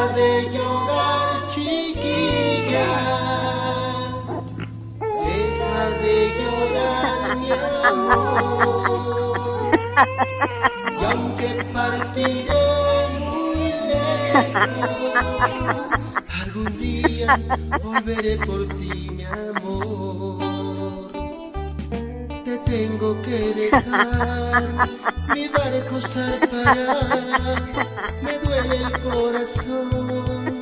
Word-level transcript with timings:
Deja 0.00 0.14
de 0.14 0.48
llorar, 0.50 1.48
chiquilla. 1.50 2.88
Deja 4.98 5.90
de 6.00 6.16
llorar, 6.38 7.36
mi 7.36 7.50
amor. 7.84 8.80
Y 10.98 11.04
aunque 11.04 11.50
partiré 11.74 12.66
muy 13.18 13.62
lejos, 13.90 15.12
algún 16.44 16.70
día 16.78 17.28
volveré 17.82 18.34
por 18.38 18.60
ti, 18.78 19.10
mi 19.10 19.24
amor. 19.24 20.09
Te 22.70 22.86
tengo 22.86 23.20
que 23.22 23.52
dejar, 23.52 24.88
mi 25.34 25.48
barco 25.48 26.00
zarpará. 26.00 26.94
Me 28.22 28.38
duele 28.38 28.76
el 28.76 29.00
corazón, 29.00 30.60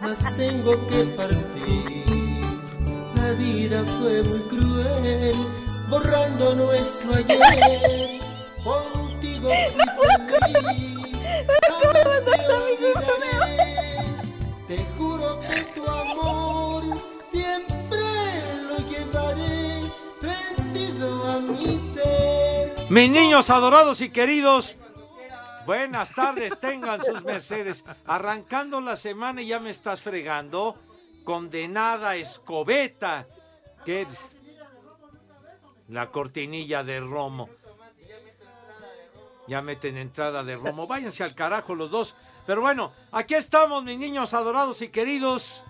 mas 0.00 0.36
tengo 0.36 0.86
que 0.86 1.02
partir. 1.16 2.60
La 3.16 3.32
vida 3.32 3.84
fue 3.98 4.22
muy 4.22 4.40
cruel, 4.42 5.36
borrando 5.88 6.54
nuestro 6.54 7.14
ayer. 7.14 8.20
Contigo 8.62 9.50
fui 9.96 10.16
feliz, 10.38 10.97
Mis 22.90 23.10
niños 23.10 23.50
adorados 23.50 24.00
y 24.00 24.08
queridos, 24.08 24.78
buenas 25.66 26.14
tardes, 26.14 26.58
tengan 26.58 27.04
sus 27.04 27.22
mercedes. 27.22 27.84
Arrancando 28.06 28.80
la 28.80 28.96
semana 28.96 29.42
y 29.42 29.48
ya 29.48 29.60
me 29.60 29.68
estás 29.68 30.00
fregando. 30.00 30.74
Condenada 31.22 32.16
escobeta. 32.16 33.26
¿Qué 33.84 34.02
es? 34.02 34.30
La 35.88 36.10
cortinilla 36.10 36.82
de 36.82 37.00
Romo. 37.00 37.50
Ya 39.46 39.60
meten 39.60 39.98
entrada 39.98 40.42
de 40.42 40.56
Romo. 40.56 40.86
Váyanse 40.86 41.24
al 41.24 41.34
carajo 41.34 41.74
los 41.74 41.90
dos. 41.90 42.14
Pero 42.46 42.62
bueno, 42.62 42.92
aquí 43.12 43.34
estamos, 43.34 43.84
mis 43.84 43.98
niños 43.98 44.32
adorados 44.32 44.80
y 44.80 44.88
queridos. 44.88 45.62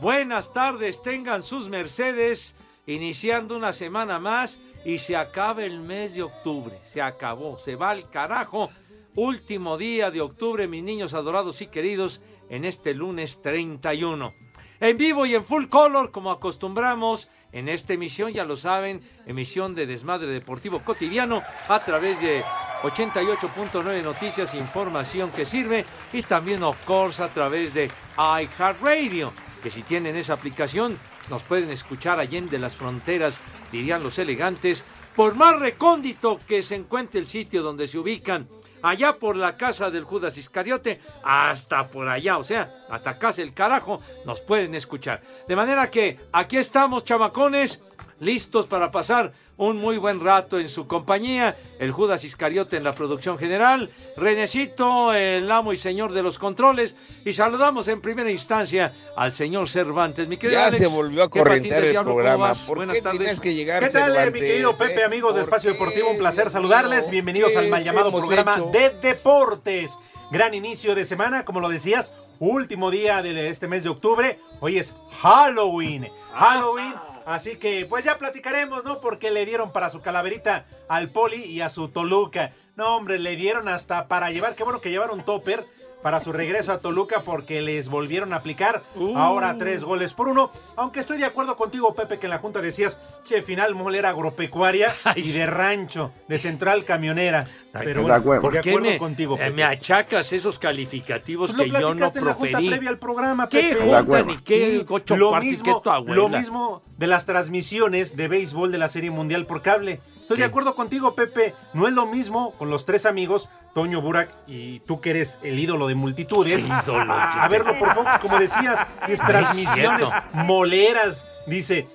Buenas 0.00 0.52
tardes, 0.52 1.00
tengan 1.00 1.42
sus 1.42 1.70
mercedes. 1.70 2.56
Iniciando 2.86 3.56
una 3.56 3.72
semana 3.72 4.18
más 4.18 4.58
y 4.84 4.98
se 4.98 5.16
acaba 5.16 5.64
el 5.64 5.80
mes 5.80 6.14
de 6.14 6.22
octubre. 6.22 6.78
Se 6.92 7.00
acabó, 7.00 7.58
se 7.58 7.76
va 7.76 7.90
al 7.90 8.08
carajo. 8.10 8.70
Último 9.14 9.76
día 9.76 10.10
de 10.10 10.20
octubre, 10.20 10.68
mis 10.68 10.82
niños 10.82 11.14
adorados 11.14 11.60
y 11.60 11.66
queridos, 11.66 12.20
en 12.48 12.64
este 12.64 12.94
lunes 12.94 13.42
31. 13.42 14.34
En 14.80 14.96
vivo 14.96 15.26
y 15.26 15.34
en 15.34 15.44
full 15.44 15.66
color, 15.66 16.10
como 16.10 16.30
acostumbramos, 16.30 17.28
en 17.52 17.68
esta 17.68 17.92
emisión, 17.92 18.32
ya 18.32 18.44
lo 18.44 18.56
saben, 18.56 19.02
emisión 19.26 19.74
de 19.74 19.86
Desmadre 19.86 20.32
Deportivo 20.32 20.80
Cotidiano 20.80 21.42
a 21.68 21.84
través 21.84 22.20
de 22.20 22.42
88.9 22.82 24.02
Noticias, 24.02 24.54
información 24.54 25.30
que 25.30 25.44
sirve 25.44 25.84
y 26.12 26.22
también, 26.22 26.62
of 26.62 26.82
course, 26.84 27.22
a 27.22 27.28
través 27.28 27.74
de 27.74 27.90
iHeartRadio, 28.16 29.32
que 29.62 29.70
si 29.70 29.82
tienen 29.82 30.16
esa 30.16 30.32
aplicación, 30.32 30.98
nos 31.30 31.42
pueden 31.42 31.70
escuchar 31.70 32.18
allende 32.18 32.58
las 32.58 32.76
fronteras, 32.76 33.40
dirían 33.70 34.02
los 34.02 34.18
elegantes, 34.18 34.84
por 35.16 35.34
más 35.34 35.58
recóndito 35.58 36.40
que 36.46 36.62
se 36.62 36.74
encuentre 36.74 37.20
el 37.20 37.26
sitio 37.26 37.62
donde 37.62 37.88
se 37.88 37.98
ubican, 37.98 38.48
allá 38.82 39.18
por 39.18 39.36
la 39.36 39.56
casa 39.56 39.90
del 39.90 40.04
Judas 40.04 40.36
Iscariote, 40.36 41.00
hasta 41.22 41.88
por 41.88 42.08
allá, 42.08 42.38
o 42.38 42.44
sea, 42.44 42.70
hasta 42.90 43.18
el 43.38 43.54
carajo, 43.54 44.00
nos 44.26 44.40
pueden 44.40 44.74
escuchar. 44.74 45.22
De 45.48 45.56
manera 45.56 45.90
que 45.90 46.18
aquí 46.32 46.56
estamos, 46.56 47.04
chamacones, 47.04 47.82
listos 48.22 48.68
para 48.68 48.92
pasar 48.92 49.32
un 49.56 49.76
muy 49.78 49.96
buen 49.98 50.20
rato 50.20 50.58
en 50.58 50.68
su 50.68 50.86
compañía. 50.86 51.56
El 51.80 51.90
Judas 51.90 52.22
Iscariote 52.24 52.76
en 52.76 52.84
la 52.84 52.94
producción 52.94 53.36
general, 53.36 53.90
Renecito, 54.16 55.12
el 55.12 55.50
amo 55.50 55.72
y 55.72 55.76
señor 55.76 56.12
de 56.12 56.22
los 56.22 56.38
controles. 56.38 56.94
Y 57.24 57.32
saludamos 57.32 57.88
en 57.88 58.00
primera 58.00 58.30
instancia 58.30 58.94
al 59.16 59.34
señor 59.34 59.68
Cervantes. 59.68 60.28
Mi 60.28 60.36
querido 60.36 60.60
Ya 60.60 60.66
Alex, 60.68 60.78
se 60.78 60.86
volvió 60.86 61.24
a 61.24 61.30
¿qué 61.30 61.40
patín 61.40 61.44
correntear 61.44 61.82
del 61.82 61.96
el 61.96 62.02
programa. 62.04 62.52
Buenas 62.68 62.96
qué 62.96 63.02
tardes. 63.02 63.18
tienes 63.20 63.40
que 63.40 63.54
llegar 63.54 63.82
¿Qué 63.82 63.90
tal, 63.90 64.16
eh, 64.16 64.30
mi 64.30 64.40
querido 64.40 64.70
eh? 64.70 64.74
Pepe, 64.78 65.04
amigos 65.04 65.34
de 65.34 65.40
¿Por 65.40 65.48
Espacio 65.48 65.72
qué? 65.72 65.78
Deportivo? 65.78 66.10
Un 66.10 66.18
placer 66.18 66.48
saludarles. 66.48 67.10
Bienvenidos 67.10 67.52
¿qué- 67.52 67.58
al 67.58 67.68
mal 67.68 67.82
llamado 67.84 68.12
programa 68.12 68.54
hecho? 68.54 68.70
de 68.72 68.90
deportes. 69.02 69.98
Gran 70.30 70.54
inicio 70.54 70.94
de 70.94 71.04
semana, 71.04 71.44
como 71.44 71.60
lo 71.60 71.68
decías, 71.68 72.14
último 72.38 72.90
día 72.90 73.20
de 73.20 73.48
este 73.48 73.66
mes 73.68 73.82
de 73.82 73.90
octubre. 73.90 74.38
Hoy 74.60 74.78
es 74.78 74.94
Halloween. 75.20 76.08
Halloween. 76.32 76.94
Así 77.26 77.56
que 77.56 77.86
pues 77.88 78.04
ya 78.04 78.18
platicaremos, 78.18 78.84
¿no? 78.84 79.00
Porque 79.00 79.30
le 79.30 79.46
dieron 79.46 79.72
para 79.72 79.90
su 79.90 80.00
calaverita 80.00 80.66
al 80.88 81.10
Poli 81.10 81.44
y 81.44 81.60
a 81.60 81.68
su 81.68 81.88
Toluca. 81.88 82.52
No, 82.76 82.96
hombre, 82.96 83.18
le 83.18 83.36
dieron 83.36 83.68
hasta 83.68 84.08
para 84.08 84.30
llevar, 84.30 84.54
qué 84.54 84.64
bueno 84.64 84.80
que 84.80 84.90
llevaron 84.90 85.22
topper 85.22 85.64
para 86.02 86.20
su 86.20 86.32
regreso 86.32 86.72
a 86.72 86.78
Toluca 86.78 87.20
porque 87.24 87.62
les 87.62 87.88
volvieron 87.88 88.32
a 88.32 88.36
aplicar 88.36 88.82
Uh. 88.96 89.16
ahora 89.16 89.56
tres 89.58 89.84
goles 89.84 90.12
por 90.14 90.28
uno. 90.28 90.50
Aunque 90.76 91.00
estoy 91.00 91.18
de 91.18 91.24
acuerdo 91.24 91.56
contigo, 91.56 91.94
Pepe, 91.94 92.18
que 92.18 92.26
en 92.26 92.30
la 92.30 92.38
Junta 92.38 92.60
decías 92.60 92.98
que 93.28 93.36
al 93.36 93.42
final 93.42 93.74
mole 93.74 93.98
era 93.98 94.10
agropecuaria 94.10 94.92
Ay, 95.04 95.22
y 95.24 95.32
de 95.32 95.46
rancho, 95.46 96.12
de 96.28 96.38
central 96.38 96.84
camionera. 96.84 97.46
Ay, 97.72 97.82
Pero 97.84 98.00
de 98.00 98.02
bueno, 98.02 98.14
acuerdo. 98.16 98.42
¿Por 98.42 98.52
de 98.54 98.60
qué 98.60 98.70
acuerdo 98.70 98.88
me, 98.90 98.98
contigo, 98.98 99.34
eh, 99.36 99.38
Pepe. 99.38 99.50
me 99.52 99.64
achacas 99.64 100.32
esos 100.32 100.58
calificativos 100.58 101.52
Pues 101.54 101.62
que 101.62 101.68
yo 101.70 101.80
no 101.80 101.86
platicaste 101.96 102.18
en 102.18 102.24
la 102.26 102.34
junta 102.34 102.50
proferí? 102.50 102.68
previa 102.70 102.90
al 102.90 102.98
programa, 102.98 103.48
¿Qué 103.48 103.60
Pepe. 103.60 103.80
junta 103.80 103.98
acuerdo. 103.98 104.24
ni 104.26 104.38
qué 104.38 104.70
Sí, 104.80 104.86
ocho 104.88 105.16
lo 105.16 105.28
cuartos 105.30 105.50
mismo, 105.50 105.80
que 105.80 105.84
tu 105.84 105.90
abuela? 105.90 106.14
lo 106.16 106.28
mismo 106.28 106.82
de 106.98 107.06
las 107.06 107.26
transmisiones 107.26 108.16
de 108.16 108.28
béisbol 108.28 108.70
de 108.72 108.78
la 108.78 108.88
Serie 108.88 109.10
Mundial 109.10 109.46
por 109.46 109.62
cable. 109.62 110.00
Estoy 110.22 110.36
¿Qué? 110.36 110.42
de 110.44 110.48
acuerdo 110.48 110.74
contigo, 110.74 111.14
Pepe. 111.14 111.52
No 111.74 111.86
es 111.86 111.92
lo 111.94 112.06
mismo 112.06 112.52
con 112.54 112.70
los 112.70 112.86
tres 112.86 113.04
amigos, 113.06 113.48
Toño 113.74 114.00
Burak 114.00 114.30
y 114.46 114.80
tú 114.80 115.00
que 115.00 115.10
eres 115.10 115.38
el 115.42 115.58
ídolo 115.58 115.86
de 115.88 115.94
multitudes. 115.94 116.64
Ídolo, 116.86 117.12
a, 117.12 117.46
verlo 117.48 117.76
por 117.78 117.92
Fox, 117.94 118.18
como 118.20 118.38
decías, 118.38 118.80
es 119.08 119.08
No 119.08 119.14
es 119.14 119.20
transmisiones 119.20 120.08
moleras. 120.32 121.26
Dice, 121.46 121.86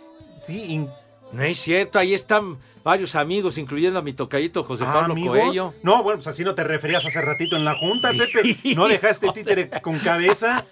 sí, 0.46 0.63
in- 0.74 0.90
No 1.31 1.44
es 1.44 1.57
cierto, 1.60 2.00
ahí 2.00 2.13
están 2.13 2.57
varios 2.84 3.16
amigos, 3.16 3.57
incluyendo 3.57 4.00
a 4.00 4.01
mi 4.01 4.13
tocallito 4.13 4.63
José 4.63 4.84
Ah, 4.88 4.94
Pablo 4.94 5.13
amigos. 5.13 5.38
Coello. 5.38 5.74
No, 5.84 6.04
bueno, 6.04 6.18
pues 6.19 6.28
así 6.28 6.44
no 6.44 6.54
te 6.56 6.63
referías 6.63 7.06
hace 7.06 7.22
ratito 7.22 7.56
en 7.56 7.66
la 7.66 7.75
junta, 7.75 8.12
Pepe. 8.12 8.57
No 8.75 8.88
dejaste 8.88 9.31
títere 9.34 9.69
con 9.81 10.00
cabeza. 10.00 10.63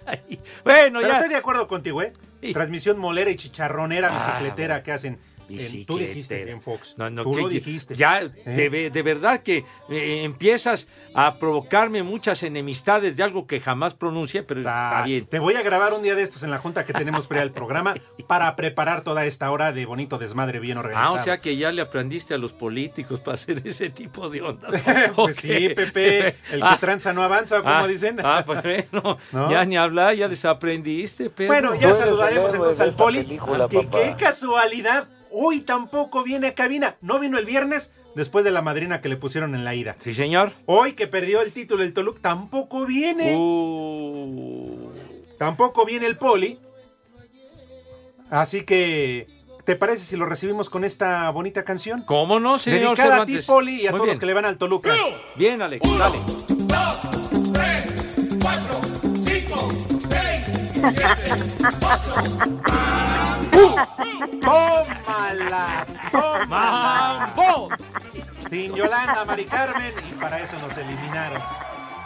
Bueno, 0.64 1.00
Pero 1.00 1.08
ya. 1.08 1.14
estoy 1.14 1.28
de 1.30 1.36
acuerdo 1.36 1.66
contigo, 1.68 2.02
¿eh? 2.02 2.12
Transmisión 2.52 2.98
molera 2.98 3.30
y 3.30 3.36
chicharronera, 3.36 4.08
Ah, 4.12 4.14
bicicletera 4.14 4.82
que 4.82 4.92
hacen 4.92 5.18
En- 5.48 5.86
tú 5.86 5.98
dijiste 5.98 6.44
bien, 6.44 6.60
Fox. 6.60 6.94
No, 6.96 7.08
no, 7.10 7.22
Tú 7.22 7.34
que- 7.34 7.40
lo 7.42 7.48
que- 7.48 7.54
dijiste. 7.54 7.94
Ya, 7.94 8.20
¿Eh? 8.22 8.30
de, 8.44 8.68
ve- 8.68 8.90
de 8.90 9.02
verdad 9.02 9.40
que 9.42 9.64
eh, 9.90 10.22
empiezas 10.24 10.88
a 11.14 11.36
provocarme 11.38 12.02
muchas 12.02 12.42
enemistades 12.42 13.16
de 13.16 13.22
algo 13.22 13.46
que 13.46 13.60
jamás 13.60 13.94
pronuncié, 13.94 14.42
pero 14.42 14.60
está 14.60 15.02
bien. 15.04 15.26
Te 15.26 15.38
voy 15.38 15.54
a 15.54 15.62
grabar 15.62 15.92
un 15.94 16.02
día 16.02 16.14
de 16.14 16.22
estos 16.22 16.42
en 16.42 16.50
la 16.50 16.58
junta 16.58 16.84
que 16.84 16.92
tenemos 16.92 17.26
pre 17.26 17.40
al 17.40 17.52
programa 17.52 17.94
para 18.26 18.54
preparar 18.56 19.02
toda 19.02 19.24
esta 19.24 19.50
hora 19.50 19.72
de 19.72 19.86
bonito 19.86 20.18
desmadre 20.18 20.58
bien 20.60 20.76
Ah, 20.76 20.80
organizado. 20.80 21.14
o 21.14 21.18
sea 21.18 21.40
que 21.40 21.56
ya 21.56 21.70
le 21.72 21.82
aprendiste 21.82 22.34
a 22.34 22.38
los 22.38 22.52
políticos 22.52 23.20
para 23.20 23.34
hacer 23.36 23.62
ese 23.64 23.90
tipo 23.90 24.28
de 24.28 24.42
ondas. 24.42 24.72
Pues 25.16 25.36
sí, 25.36 25.68
Pepe, 25.70 26.28
el 26.50 26.60
que 26.60 26.66
Ah, 26.66 26.76
tranza 26.80 27.12
no 27.12 27.22
avanza, 27.22 27.58
como 27.62 27.70
ah, 27.74 27.86
dicen. 27.86 28.18
Ah, 28.22 28.42
pues 28.46 28.62
bueno, 28.62 29.16
¿No? 29.32 29.50
ya 29.50 29.64
ni 29.64 29.76
hablar, 29.76 30.14
ya 30.14 30.28
les 30.28 30.44
aprendiste, 30.44 31.30
pero. 31.30 31.48
Bueno, 31.52 31.74
ya 31.74 31.92
saludaremos 31.94 32.52
entonces 32.52 32.80
al 32.80 32.94
Poli. 32.94 33.22
película, 33.22 33.68
que 33.68 33.86
qué 33.88 34.14
casualidad, 34.18 35.06
hoy 35.38 35.60
tampoco 35.60 36.22
viene 36.22 36.48
a 36.48 36.54
cabina. 36.54 36.96
No 37.00 37.18
vino 37.18 37.38
el 37.38 37.44
viernes 37.44 37.92
después 38.14 38.44
de 38.44 38.50
la 38.50 38.62
madrina 38.62 39.00
que 39.00 39.08
le 39.08 39.16
pusieron 39.16 39.54
en 39.54 39.64
la 39.64 39.74
ira. 39.74 39.96
Sí, 40.00 40.14
señor. 40.14 40.52
Hoy 40.66 40.94
que 40.94 41.06
perdió 41.06 41.42
el 41.42 41.52
título 41.52 41.82
el 41.82 41.92
Toluc 41.92 42.20
tampoco 42.20 42.86
viene. 42.86 43.34
Uh, 43.36 44.90
Tampoco 45.38 45.84
viene 45.84 46.06
el 46.06 46.16
Poli. 46.16 46.58
Así 48.30 48.62
que, 48.62 49.28
¿te 49.64 49.76
parece 49.76 50.04
si 50.04 50.16
lo 50.16 50.26
recibimos 50.26 50.70
con 50.70 50.82
esta 50.82 51.28
bonita 51.30 51.62
canción? 51.64 52.02
¿Cómo 52.06 52.40
no, 52.40 52.58
señor 52.58 52.96
Dedicada 52.96 53.22
a 53.22 53.26
ti? 53.26 53.38
Poli, 53.46 53.82
y 53.82 53.86
a 53.86 53.90
Muy 53.90 53.98
todos 53.98 54.02
bien. 54.06 54.08
los 54.14 54.18
que 54.18 54.26
le 54.26 54.34
van 54.34 54.46
al 54.46 54.58
Toluca. 54.58 54.92
Bien, 55.36 55.60
Alex, 55.62 55.86
dale. 55.98 56.18
¡Tómala! 64.40 65.86
¡Tómala! 66.12 66.46
¡Mambo! 67.36 67.68
Sin 68.50 68.74
Yolanda, 68.74 69.24
Mari 69.24 69.44
Carmen, 69.44 69.92
y 70.08 70.12
para 70.20 70.40
eso 70.40 70.56
nos 70.60 70.76
eliminaron. 70.76 71.40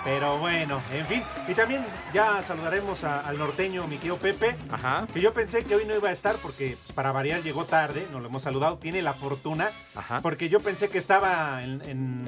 Pero 0.02 0.38
bueno, 0.38 0.80
en 0.92 1.04
fin. 1.04 1.22
Y 1.46 1.54
también 1.54 1.84
ya 2.14 2.40
saludaremos 2.40 3.04
a- 3.04 3.20
al 3.20 3.36
norteño, 3.38 3.86
mi 3.86 3.96
querido 3.98 4.16
Pepe. 4.16 4.56
Ajá. 4.70 5.06
Que 5.12 5.20
yo 5.20 5.34
pensé 5.34 5.62
que 5.64 5.74
hoy 5.74 5.84
no 5.84 5.94
iba 5.94 6.08
a 6.08 6.12
estar 6.12 6.36
porque 6.36 6.78
pues, 6.82 6.92
para 6.94 7.12
variar 7.12 7.42
llegó 7.42 7.66
tarde, 7.66 8.06
no 8.10 8.18
lo 8.20 8.28
hemos 8.28 8.42
saludado, 8.42 8.78
tiene 8.78 9.02
la 9.02 9.12
fortuna. 9.12 9.68
Ajá. 9.94 10.20
Porque 10.22 10.48
yo 10.48 10.60
pensé 10.60 10.88
que 10.88 10.96
estaba 10.96 11.62
en, 11.62 11.82
en- 11.82 12.24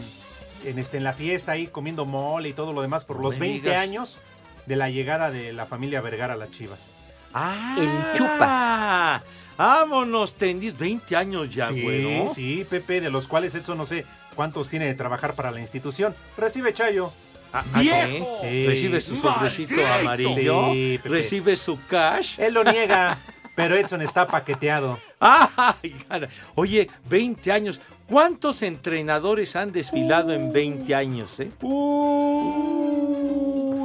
en, 0.64 0.78
este, 0.78 0.98
en 0.98 1.04
la 1.04 1.14
fiesta 1.14 1.52
ahí 1.52 1.66
comiendo 1.66 2.04
mole 2.04 2.50
y 2.50 2.52
todo 2.52 2.72
lo 2.74 2.82
demás 2.82 3.04
por 3.04 3.16
No 3.16 3.22
los 3.22 3.38
me 3.38 3.46
20 3.48 3.68
digas. 3.70 3.80
años 3.82 4.18
de 4.66 4.76
la 4.76 4.90
llegada 4.90 5.30
de 5.30 5.54
la 5.54 5.64
familia 5.64 6.02
Vergara 6.02 6.34
a 6.34 6.36
las 6.36 6.50
Chivas. 6.50 6.92
Ah, 7.34 7.76
El 7.78 8.12
chupas. 8.16 9.22
Vámonos, 9.56 10.34
tendidos. 10.34 10.78
20 10.78 11.14
años 11.16 11.48
ya, 11.54 11.68
sí, 11.68 11.82
güero. 11.82 12.34
sí, 12.34 12.66
Pepe, 12.68 13.00
de 13.00 13.10
los 13.10 13.28
cuales 13.28 13.54
Edson 13.54 13.78
no 13.78 13.86
sé 13.86 14.04
cuántos 14.34 14.68
tiene 14.68 14.86
de 14.86 14.94
trabajar 14.94 15.34
para 15.34 15.50
la 15.50 15.60
institución. 15.60 16.14
Recibe 16.36 16.72
Chayo. 16.72 17.12
Ah, 17.52 17.62
ah, 17.74 17.82
sí. 17.82 18.24
Recibe 18.66 19.00
su 19.00 19.14
sobrecito 19.16 19.74
amarillo. 20.00 20.72
Sí, 20.72 20.98
Pepe. 21.02 21.14
Recibe 21.14 21.54
su 21.56 21.78
cash. 21.86 22.40
Él 22.40 22.54
lo 22.54 22.64
niega, 22.64 23.18
pero 23.54 23.76
Edson 23.76 24.00
está 24.00 24.26
paqueteado. 24.26 24.98
¡Ay, 25.20 25.90
cara! 26.08 26.28
Oye, 26.54 26.88
20 27.08 27.52
años. 27.52 27.80
¿Cuántos 28.06 28.62
entrenadores 28.62 29.54
han 29.54 29.70
desfilado 29.70 30.32
en 30.32 30.50
20 30.52 30.94
años, 30.94 31.38
eh? 31.40 31.50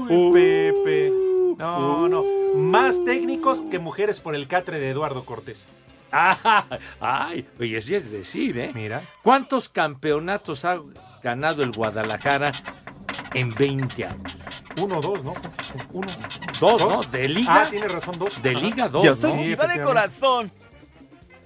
Uy, 0.08 0.32
Pepe. 0.34 1.12
No, 1.58 2.08
no. 2.10 2.37
Más 2.58 3.04
técnicos 3.06 3.62
que 3.62 3.80
mujeres 3.80 4.20
por 4.20 4.36
el 4.36 4.48
catre 4.48 4.80
de 4.80 4.90
Eduardo 4.90 5.24
Cortés. 5.24 5.66
Ah, 6.12 6.66
¡Ay! 7.00 7.48
Oye, 7.60 7.80
sí 7.82 7.96
es 7.96 8.12
decir, 8.12 8.58
¿eh? 8.58 8.72
Mira. 8.74 9.02
¿Cuántos 9.22 9.70
campeonatos 9.70 10.66
ha 10.66 10.80
ganado 11.22 11.64
el 11.64 11.72
Guadalajara 11.72 12.52
en 13.34 13.54
20 13.54 14.06
años? 14.06 14.38
Uno, 14.82 15.00
dos, 15.02 15.24
¿no? 15.24 15.34
Uno. 15.94 16.08
Dos, 16.60 16.82
¿Dos? 16.82 17.06
¿no? 17.08 17.12
De 17.12 17.28
Liga. 17.28 17.62
Ah, 17.62 17.68
tiene 17.70 17.88
razón, 17.88 18.16
dos. 18.18 18.42
De. 18.42 18.54
Liga, 18.54 18.88
dos, 18.88 19.04
Yo 19.04 19.12
¿no? 19.12 19.16
soy 19.18 19.44
Sí, 19.44 19.50
chiva 19.50 19.68
de 19.68 19.82
corazón. 19.82 20.52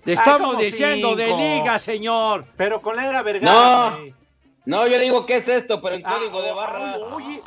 Te 0.03 0.13
estamos 0.13 0.51
como 0.51 0.61
diciendo 0.61 1.15
de. 1.15 1.27
Liga, 1.27 1.79
señor. 1.79 2.45
Pero 2.57 2.81
con 2.81 2.95
la 2.95 3.07
era 3.07 3.21
Vergara. 3.21 3.91
No. 3.97 4.21
No, 4.63 4.87
yo 4.87 4.99
digo, 4.99 5.25
¿qué 5.25 5.37
es 5.37 5.47
esto? 5.47 5.81
Pero 5.81 5.95
en 5.95 6.05
Ah, 6.05 6.17
código 6.17 6.41
de 6.41 6.51
barras. 6.51 6.97
Oye, 7.13 7.41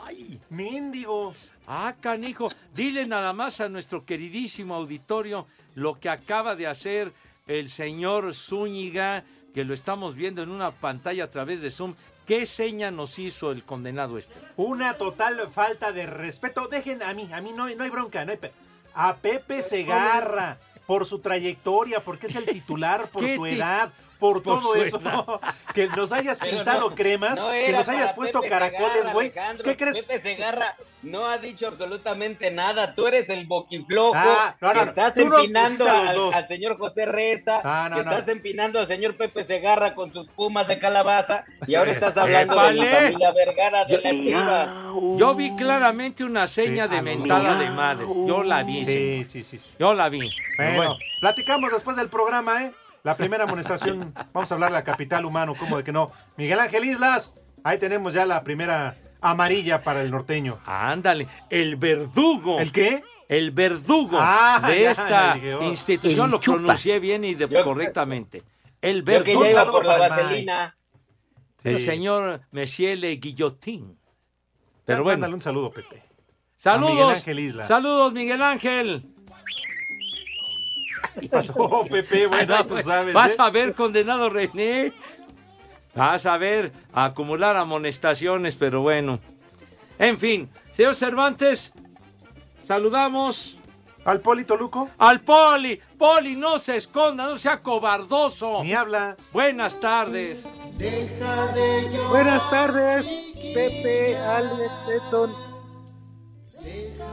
mendigo. 0.51 1.33
Ah, 1.67 1.95
canijo, 2.01 2.51
dile 2.75 3.07
nada 3.07 3.33
más 3.33 3.61
a 3.61 3.69
nuestro 3.69 4.05
queridísimo 4.05 4.75
auditorio 4.75 5.47
lo 5.75 5.99
que 5.99 6.09
acaba 6.11 6.57
de 6.57 6.67
hacer 6.67 7.13
el 7.47 7.71
señor 7.71 8.35
Zúñiga, 8.35 9.25
que 9.55 9.65
lo 9.65 9.73
estamos 9.75 10.15
viendo 10.15 10.43
en 10.43 10.51
una 10.51 10.71
pantalla 10.73 11.25
a 11.25 11.31
través 11.31 11.61
de 11.61 11.71
Zoom. 11.71 11.95
¿Qué 12.27 12.47
seña 12.47 12.91
nos 12.91 13.19
hizo 13.19 13.51
el 13.53 13.65
condenado 13.65 14.17
este? 14.19 14.35
Una 14.57 14.95
total 14.95 15.47
falta 15.53 15.93
de 15.93 16.07
respeto. 16.07 16.69
Dejen 16.69 17.03
a 17.03 17.13
mí, 17.15 17.29
a 17.33 17.41
mí 17.41 17.53
no, 17.53 17.65
hay- 17.65 17.77
no 17.77 17.85
hay 17.85 17.91
bronca. 17.91 18.25
No 18.25 18.33
hay 18.33 18.39
pe- 18.39 18.53
a 18.95 19.17
Pepe 19.17 19.61
Segarra, 19.63 20.59
por 20.87 21.07
su 21.07 21.19
trayectoria, 21.19 22.01
porque 22.01 22.27
es 22.27 22.37
el 22.37 22.45
titular, 22.47 23.09
por 23.09 23.25
¿Qué 23.25 23.37
su 23.37 23.47
edad, 23.47 23.93
por, 24.25 24.43
por 24.43 24.61
todo 24.61 24.75
su 24.75 24.81
eso. 24.81 25.01
Que 25.75 25.89
nos 25.89 26.13
hayas 26.13 26.39
Pero 26.39 26.57
pintado 26.57 26.91
no, 26.91 26.95
cremas, 26.95 27.41
no 27.41 27.51
que 27.51 27.73
nos 27.73 27.89
hayas 27.89 28.13
puesto 28.13 28.41
Pepe 28.41 28.51
caracoles, 28.51 29.13
güey. 29.13 29.33
¿Qué 29.65 29.77
crees? 29.77 29.99
Pepe 29.99 30.21
Segarra 30.21 30.77
no 31.03 31.27
ha 31.27 31.39
dicho 31.39 31.67
absolutamente 31.67 32.53
nada. 32.53 32.95
Tú 32.95 33.09
eres 33.09 33.29
el 33.29 33.45
boquiflojo. 33.47 34.15
Ah, 34.15 34.55
no, 34.61 34.73
no, 34.73 34.83
que. 34.83 34.89
Estás 34.89 35.17
empinando 35.17 35.91
al, 35.91 36.47
señor 36.47 36.79
José 36.79 37.07
Reza. 37.07 37.61
Ah, 37.65 37.89
no, 37.91 37.97
que 37.97 38.05
no. 38.05 38.11
estás 38.13 38.29
empinando 38.29 38.79
al 38.79 38.87
señor 38.87 39.17
Pepe 39.17 39.43
Segarra 39.43 39.95
con 39.97 40.13
sus 40.13 40.29
pumas 40.29 40.69
de 40.69 40.79
calabaza. 40.79 41.45
Y 41.67 41.75
ahora 41.75 41.91
estás 41.91 42.17
hablando 42.17 42.55
de 42.55 42.73
mi 42.73 42.81
¡Épale! 42.81 43.01
familia 43.01 43.33
Vergara 43.33 43.85
de 43.85 44.01
la 44.01 44.11
Chiva. 44.11 44.93
Yo 45.17 45.35
vi 45.35 45.57
claramente 45.57 46.23
una 46.23 46.47
seña 46.47 46.85
Sí, 46.85 46.91
de 46.91 46.97
a 46.99 47.03
lo 47.03 47.03
mentada 47.03 47.59
de 47.59 47.71
madre. 47.71 48.07
Yo 48.29 48.45
la 48.45 48.63
vi. 48.63 48.87
Sí, 48.87 49.25
sí, 49.29 49.43
sí. 49.43 49.59
sí. 49.59 49.71
Yo 49.79 49.93
la 49.93 50.09
vi. 50.09 50.21
Bueno, 50.57 50.97
platicamos 51.21 51.73
después 51.73 51.97
del 51.97 52.09
programa, 52.09 52.63
¿eh? 52.63 52.73
La 53.05 53.19
primera 53.19 53.45
amonestación, 53.45 54.15
vamos 54.33 54.51
a 54.51 54.55
hablar 54.55 54.71
de 54.71 54.79
la 54.79 54.83
capital 54.85 55.27
humano, 55.27 55.55
¿cómo 55.59 55.77
de 55.77 55.85
que 55.85 55.93
no? 55.93 56.11
Miguel 56.39 56.59
Ángel 56.59 56.87
Islas, 56.87 57.35
ahí 57.63 57.79
tenemos 57.79 58.15
ya 58.15 58.25
la 58.25 58.43
primera 58.43 58.97
amarilla 59.21 59.85
para 59.85 60.01
el 60.01 60.11
norteño. 60.11 60.59
Ándale, 60.65 61.29
el 61.51 61.77
verdugo. 61.77 62.61
¿El 62.61 62.73
qué? 62.73 63.05
El 63.29 63.51
verdugo 63.51 64.17
Ah, 64.19 64.59
de 64.67 64.81
ya, 64.85 64.91
esta 64.91 65.09
ya 65.09 65.35
dije, 65.35 65.55
oh. 65.55 65.63
institución 65.65 66.25
El 66.27 66.31
lo 66.31 66.41
chupas. 66.41 66.61
pronuncié 66.63 66.99
bien 66.99 67.25
y 67.25 67.35
de- 67.35 67.47
Yo- 67.47 67.63
correctamente. 67.63 68.43
El 68.81 69.01
Yo 69.01 69.05
que 69.05 69.11
verdugo. 69.13 69.45
ya 69.45 69.51
iba 69.51 69.61
saludo 69.61 69.73
por 69.77 69.85
la 69.85 69.99
para 70.09 70.75
el 71.63 71.81
señor 71.81 72.41
Monsieur 72.53 72.97
Le 72.99 73.17
Guillotín. 73.17 73.99
Pero 74.87 75.05
Mándale 75.05 75.21
bueno, 75.21 75.35
un 75.37 75.43
saludo, 75.43 75.71
Pepe. 75.71 76.03
saludos. 76.57 76.91
Miguel 76.95 77.17
Ángel 77.17 77.39
Islas. 77.39 77.69
Saludos, 77.69 78.13
Miguel 78.15 78.43
Ángel. 78.43 79.14
¿Qué 81.21 81.29
pasó, 81.31 81.85
Pepe? 81.91 82.27
Bueno, 82.27 82.57
No, 82.57 82.67
tú 82.67 82.79
sabes. 82.79 83.15
Vas 83.15 83.33
¿eh? 83.33 83.37
a 83.39 83.51
ver, 83.51 83.75
condenado 83.75 84.29
René. 84.31 84.93
Vas 85.95 86.27
a 86.27 86.37
ver, 86.39 86.73
a 86.93 87.05
acumular 87.07 87.57
amonestaciones, 87.57 88.57
pero 88.57 88.81
bueno. 88.81 89.21
En 89.99 90.19
fin, 90.19 90.51
señor 90.77 90.97
Cervantes, 90.97 91.73
saludamos 92.67 93.59
¿Al 94.05 94.21
Polito 94.21 94.57
Luco? 94.57 94.89
al 94.99 95.21
Poli. 95.21 95.81
Poli, 95.97 96.37
no 96.37 96.59
se 96.59 96.77
esconda, 96.77 97.27
no 97.27 97.39
sea 97.39 97.63
cobardoso. 97.63 98.63
Ni 98.63 98.75
habla. 98.75 99.17
Buenas 99.33 99.79
tardes. 99.81 100.43
Deja 100.77 101.47
de 101.53 101.83
llorar. 101.91 102.09
Buenas 102.11 102.51
tardes, 102.51 103.07
Pepe, 103.55 104.17
Alex, 104.19 104.73
Edson. 104.97 105.31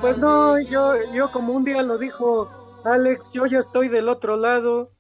Pues 0.02 0.18
no, 0.18 0.60
yo, 0.60 0.96
yo 1.14 1.32
como 1.32 1.54
un 1.54 1.64
día 1.64 1.82
lo 1.84 1.98
dijo 1.98 2.50
Alex, 2.84 3.34
yo 3.34 3.46
ya 3.46 3.60
estoy 3.60 3.88
del 3.88 4.10
otro 4.10 4.38
lado. 4.38 4.92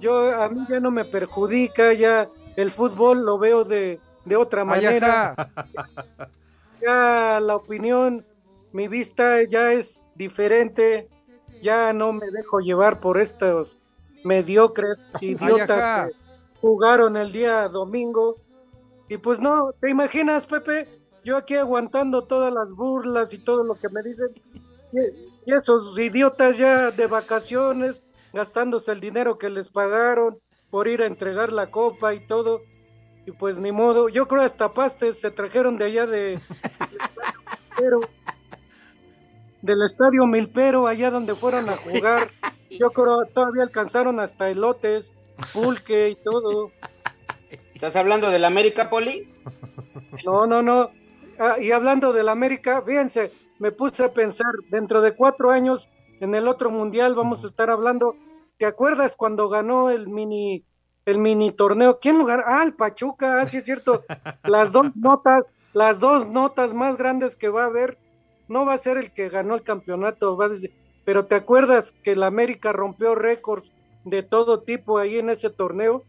Yo 0.00 0.34
a 0.40 0.48
mí 0.48 0.64
ya 0.68 0.80
no 0.80 0.90
me 0.90 1.04
perjudica, 1.04 1.92
ya 1.92 2.28
el 2.56 2.70
fútbol 2.70 3.24
lo 3.24 3.38
veo 3.38 3.64
de, 3.64 4.00
de 4.24 4.36
otra 4.36 4.64
manera. 4.64 5.34
Ya 6.78 7.40
la 7.40 7.56
opinión, 7.56 8.24
mi 8.72 8.86
vista 8.86 9.42
ya 9.42 9.72
es 9.72 10.04
diferente. 10.14 11.08
Ya 11.62 11.92
no 11.92 12.12
me 12.12 12.30
dejo 12.30 12.60
llevar 12.60 13.00
por 13.00 13.18
estos 13.18 13.78
mediocres 14.22 15.00
idiotas 15.20 16.08
que 16.08 16.16
jugaron 16.60 17.16
el 17.16 17.32
día 17.32 17.68
domingo. 17.68 18.36
Y 19.08 19.16
pues 19.16 19.40
no, 19.40 19.72
¿te 19.80 19.90
imaginas, 19.90 20.46
Pepe? 20.46 20.86
Yo 21.24 21.36
aquí 21.36 21.56
aguantando 21.56 22.24
todas 22.24 22.52
las 22.52 22.70
burlas 22.72 23.32
y 23.32 23.38
todo 23.38 23.64
lo 23.64 23.74
que 23.74 23.88
me 23.88 24.02
dicen. 24.02 24.28
Y, 25.46 25.52
esos 25.52 25.98
idiotas 25.98 26.58
ya 26.58 26.90
de 26.90 27.06
vacaciones, 27.06 28.02
gastándose 28.32 28.92
el 28.92 29.00
dinero 29.00 29.38
que 29.38 29.48
les 29.48 29.68
pagaron 29.68 30.38
por 30.70 30.88
ir 30.88 31.00
a 31.02 31.06
entregar 31.06 31.52
la 31.52 31.70
copa 31.70 32.12
y 32.12 32.20
todo. 32.20 32.62
Y 33.24 33.32
pues 33.32 33.58
ni 33.58 33.72
modo, 33.72 34.08
yo 34.08 34.28
creo 34.28 34.42
hasta 34.42 34.72
pastes 34.72 35.20
se 35.20 35.30
trajeron 35.30 35.78
de 35.78 35.84
allá 35.84 36.06
de 36.06 36.38
pero 37.76 38.00
del 39.62 39.82
estadio 39.82 40.26
Milpero, 40.26 40.86
allá 40.86 41.10
donde 41.10 41.34
fueron 41.34 41.68
a 41.68 41.76
jugar. 41.76 42.28
Yo 42.70 42.90
creo 42.90 43.24
todavía 43.32 43.62
alcanzaron 43.62 44.20
hasta 44.20 44.50
elotes 44.50 45.12
pulque 45.52 46.10
y 46.10 46.16
todo. 46.16 46.72
¿Estás 47.74 47.96
hablando 47.96 48.30
del 48.30 48.44
América, 48.44 48.88
Poli? 48.88 49.32
No, 50.24 50.46
no, 50.46 50.62
no. 50.62 50.90
Ah, 51.38 51.56
y 51.60 51.70
hablando 51.70 52.12
del 52.12 52.28
América, 52.28 52.82
fíjense, 52.82 53.30
me 53.58 53.72
puse 53.72 54.04
a 54.04 54.12
pensar, 54.12 54.52
dentro 54.70 55.00
de 55.00 55.14
cuatro 55.14 55.50
años, 55.50 55.88
en 56.20 56.34
el 56.34 56.48
otro 56.48 56.70
mundial 56.70 57.14
vamos 57.14 57.44
a 57.44 57.46
estar 57.46 57.70
hablando. 57.70 58.16
¿Te 58.58 58.66
acuerdas 58.66 59.16
cuando 59.16 59.48
ganó 59.48 59.90
el 59.90 60.08
mini, 60.08 60.64
el 61.04 61.18
mini 61.18 61.52
torneo? 61.52 61.98
¿Quién 62.00 62.18
lo 62.18 62.24
ganó? 62.24 62.42
Ah, 62.46 62.62
el 62.64 62.74
Pachuca, 62.74 63.40
ah, 63.40 63.46
sí 63.46 63.58
es 63.58 63.64
cierto. 63.64 64.04
Las 64.44 64.72
dos 64.72 64.94
notas, 64.96 65.46
las 65.72 66.00
dos 66.00 66.26
notas 66.26 66.72
más 66.72 66.96
grandes 66.96 67.36
que 67.36 67.50
va 67.50 67.64
a 67.64 67.66
haber, 67.66 67.98
no 68.48 68.64
va 68.64 68.74
a 68.74 68.78
ser 68.78 68.96
el 68.96 69.12
que 69.12 69.28
ganó 69.28 69.54
el 69.54 69.62
campeonato, 69.62 70.36
va 70.36 70.46
a 70.46 70.50
decir, 70.50 70.72
pero 71.04 71.26
¿te 71.26 71.34
acuerdas 71.34 71.92
que 72.02 72.12
el 72.12 72.22
América 72.22 72.72
rompió 72.72 73.14
récords 73.14 73.72
de 74.04 74.22
todo 74.22 74.62
tipo 74.62 74.98
ahí 74.98 75.18
en 75.18 75.28
ese 75.28 75.50
torneo? 75.50 76.02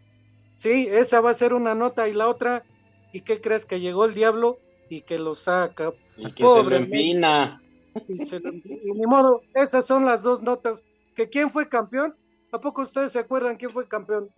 Sí, 0.55 0.87
esa 0.89 1.19
va 1.19 1.31
a 1.31 1.35
ser 1.35 1.53
una 1.53 1.75
nota 1.75 2.07
y 2.07 2.13
la 2.13 2.27
otra, 2.27 2.63
¿y 3.11 3.21
qué 3.21 3.41
crees 3.41 3.65
que 3.65 3.81
llegó 3.81 4.05
el 4.05 4.13
diablo 4.13 4.59
y 4.89 5.01
que 5.01 5.17
lo 5.19 5.35
saca? 5.35 5.91
Y 6.15 6.31
que 6.31 6.43
se 6.43 6.63
lo 6.63 6.75
empina. 6.75 7.61
Y, 8.07 8.19
se 8.19 8.39
lo- 8.39 8.53
y 8.53 8.91
ni 8.93 9.05
modo, 9.07 9.41
esas 9.53 9.85
son 9.85 10.05
las 10.05 10.21
dos 10.23 10.41
notas. 10.41 10.83
¿Que 11.15 11.29
quién 11.29 11.49
fue 11.49 11.67
campeón? 11.67 12.15
¿A 12.51 12.59
poco 12.59 12.81
ustedes 12.83 13.11
se 13.11 13.19
acuerdan 13.19 13.57
quién 13.57 13.71
fue 13.71 13.87
campeón? 13.87 14.29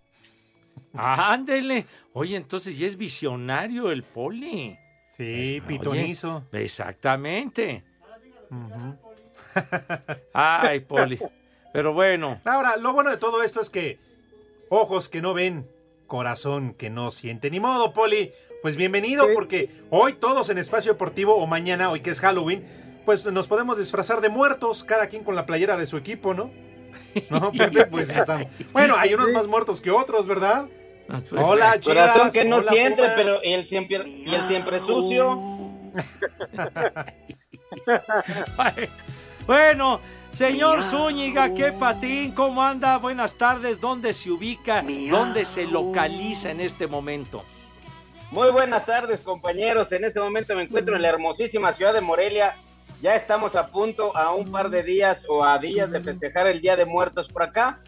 Ándele. 0.94 1.86
Oye, 2.12 2.36
entonces 2.36 2.78
ya 2.78 2.86
es 2.86 2.96
visionario 2.96 3.90
el 3.90 4.02
poli. 4.02 4.76
Sí, 5.16 5.22
Oye, 5.24 5.62
pitonizo. 5.62 6.44
exactamente. 6.52 7.84
Ay, 10.32 10.80
poli. 10.80 11.18
Pero 11.72 11.92
bueno, 11.92 12.40
Ahora, 12.44 12.76
lo 12.76 12.92
bueno 12.92 13.10
de 13.10 13.16
todo 13.16 13.42
esto 13.42 13.60
es 13.60 13.70
que 13.70 13.98
ojos 14.70 15.08
que 15.08 15.20
no 15.22 15.34
ven, 15.34 15.68
corazón 16.06 16.74
que 16.74 16.90
no 16.90 17.10
siente. 17.10 17.50
Ni 17.50 17.60
modo, 17.60 17.92
Poli. 17.92 18.32
Pues 18.62 18.76
bienvenido, 18.76 19.26
Sí. 19.26 19.34
porque 19.34 19.70
hoy 19.90 20.14
todos 20.14 20.50
en 20.50 20.58
Espacio 20.58 20.92
Deportivo, 20.92 21.36
o 21.36 21.46
mañana, 21.46 21.90
hoy 21.90 22.00
que 22.00 22.10
es 22.10 22.20
Halloween, 22.20 22.64
pues 23.04 23.24
nos 23.26 23.46
podemos 23.48 23.78
disfrazar 23.78 24.20
de 24.20 24.28
muertos, 24.28 24.84
cada 24.84 25.06
quien 25.08 25.24
con 25.24 25.34
la 25.34 25.46
playera 25.46 25.76
de 25.76 25.86
su 25.86 25.96
equipo, 25.96 26.34
¿no? 26.34 26.50
No, 27.30 27.50
Pepe, 27.52 27.86
pues 27.86 28.08
ya 28.08 28.20
estamos. 28.20 28.46
Bueno, 28.72 28.94
hay 28.96 29.14
unos 29.14 29.32
más 29.32 29.46
muertos 29.46 29.80
que 29.80 29.90
otros, 29.90 30.26
¿verdad? 30.28 30.66
pues, 31.08 31.32
Hola, 31.32 31.80
chicas. 31.80 32.12
Corazón 32.12 32.30
que 32.32 32.44
no 32.44 32.56
hola, 32.58 32.70
siente, 32.70 33.02
Pumas. 33.02 33.12
pero 33.16 33.42
el 33.42 33.64
siempre, 33.66 34.08
y 34.08 34.32
el 34.34 34.46
siempre 34.46 34.80
sucio. 34.80 35.40
Bueno, 39.46 40.00
señor 40.36 40.82
Zúñiga, 40.82 41.54
qué 41.54 41.72
patín, 41.72 42.32
¿cómo 42.32 42.62
anda? 42.62 42.98
Buenas 42.98 43.34
tardes, 43.36 43.80
¿dónde 43.80 44.12
se 44.14 44.30
ubica? 44.30 44.84
¿Dónde 45.10 45.44
se 45.44 45.66
localiza 45.66 46.50
en 46.50 46.60
este 46.60 46.86
momento? 46.86 47.42
Muy 48.30 48.50
buenas 48.52 48.86
tardes, 48.86 49.22
compañeros. 49.22 49.90
En 49.90 50.04
este 50.04 50.20
momento 50.20 50.54
me 50.54 50.62
encuentro 50.62 50.94
en 50.94 51.02
la 51.02 51.08
hermosísima 51.08 51.72
ciudad 51.72 51.92
de 51.92 52.00
Morelia. 52.00 52.54
Ya 53.02 53.16
estamos 53.16 53.56
a 53.56 53.66
punto, 53.66 54.16
a 54.16 54.32
un 54.32 54.52
par 54.52 54.70
de 54.70 54.84
días 54.84 55.26
o 55.28 55.42
a 55.42 55.58
días 55.58 55.90
de 55.90 56.00
festejar 56.00 56.46
el 56.46 56.60
Día 56.60 56.76
de 56.76 56.84
Muertos 56.84 57.28
por 57.28 57.42
acá. 57.42 57.80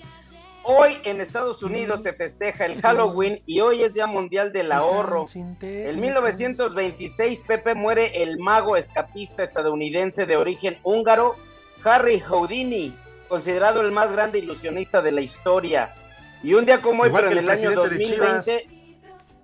Hoy 0.64 0.98
en 1.04 1.20
Estados 1.20 1.62
Unidos 1.62 2.02
se 2.02 2.12
festeja 2.12 2.66
el 2.66 2.80
Halloween 2.80 3.40
y 3.46 3.60
hoy 3.60 3.82
es 3.82 3.94
Día 3.94 4.08
Mundial 4.08 4.52
del 4.52 4.72
Ahorro. 4.72 5.24
En 5.60 6.00
1926, 6.00 7.44
Pepe 7.46 7.74
muere 7.76 8.22
el 8.22 8.38
mago 8.38 8.76
escapista 8.76 9.44
estadounidense 9.44 10.26
de 10.26 10.36
origen 10.36 10.78
húngaro, 10.82 11.36
Harry 11.84 12.18
Houdini, 12.18 12.92
considerado 13.28 13.80
el 13.80 13.92
más 13.92 14.10
grande 14.10 14.40
ilusionista 14.40 15.02
de 15.02 15.12
la 15.12 15.20
historia. 15.20 15.94
Y 16.42 16.54
un 16.54 16.64
día 16.64 16.80
como 16.80 17.04
hoy, 17.04 17.10
Igual 17.10 17.24
pero 17.24 17.32
en 17.32 17.38
el 17.38 17.44
el 17.44 17.50
año 17.50 17.82
presidente 17.82 18.50
de 18.50 18.64
2020, 18.64 18.81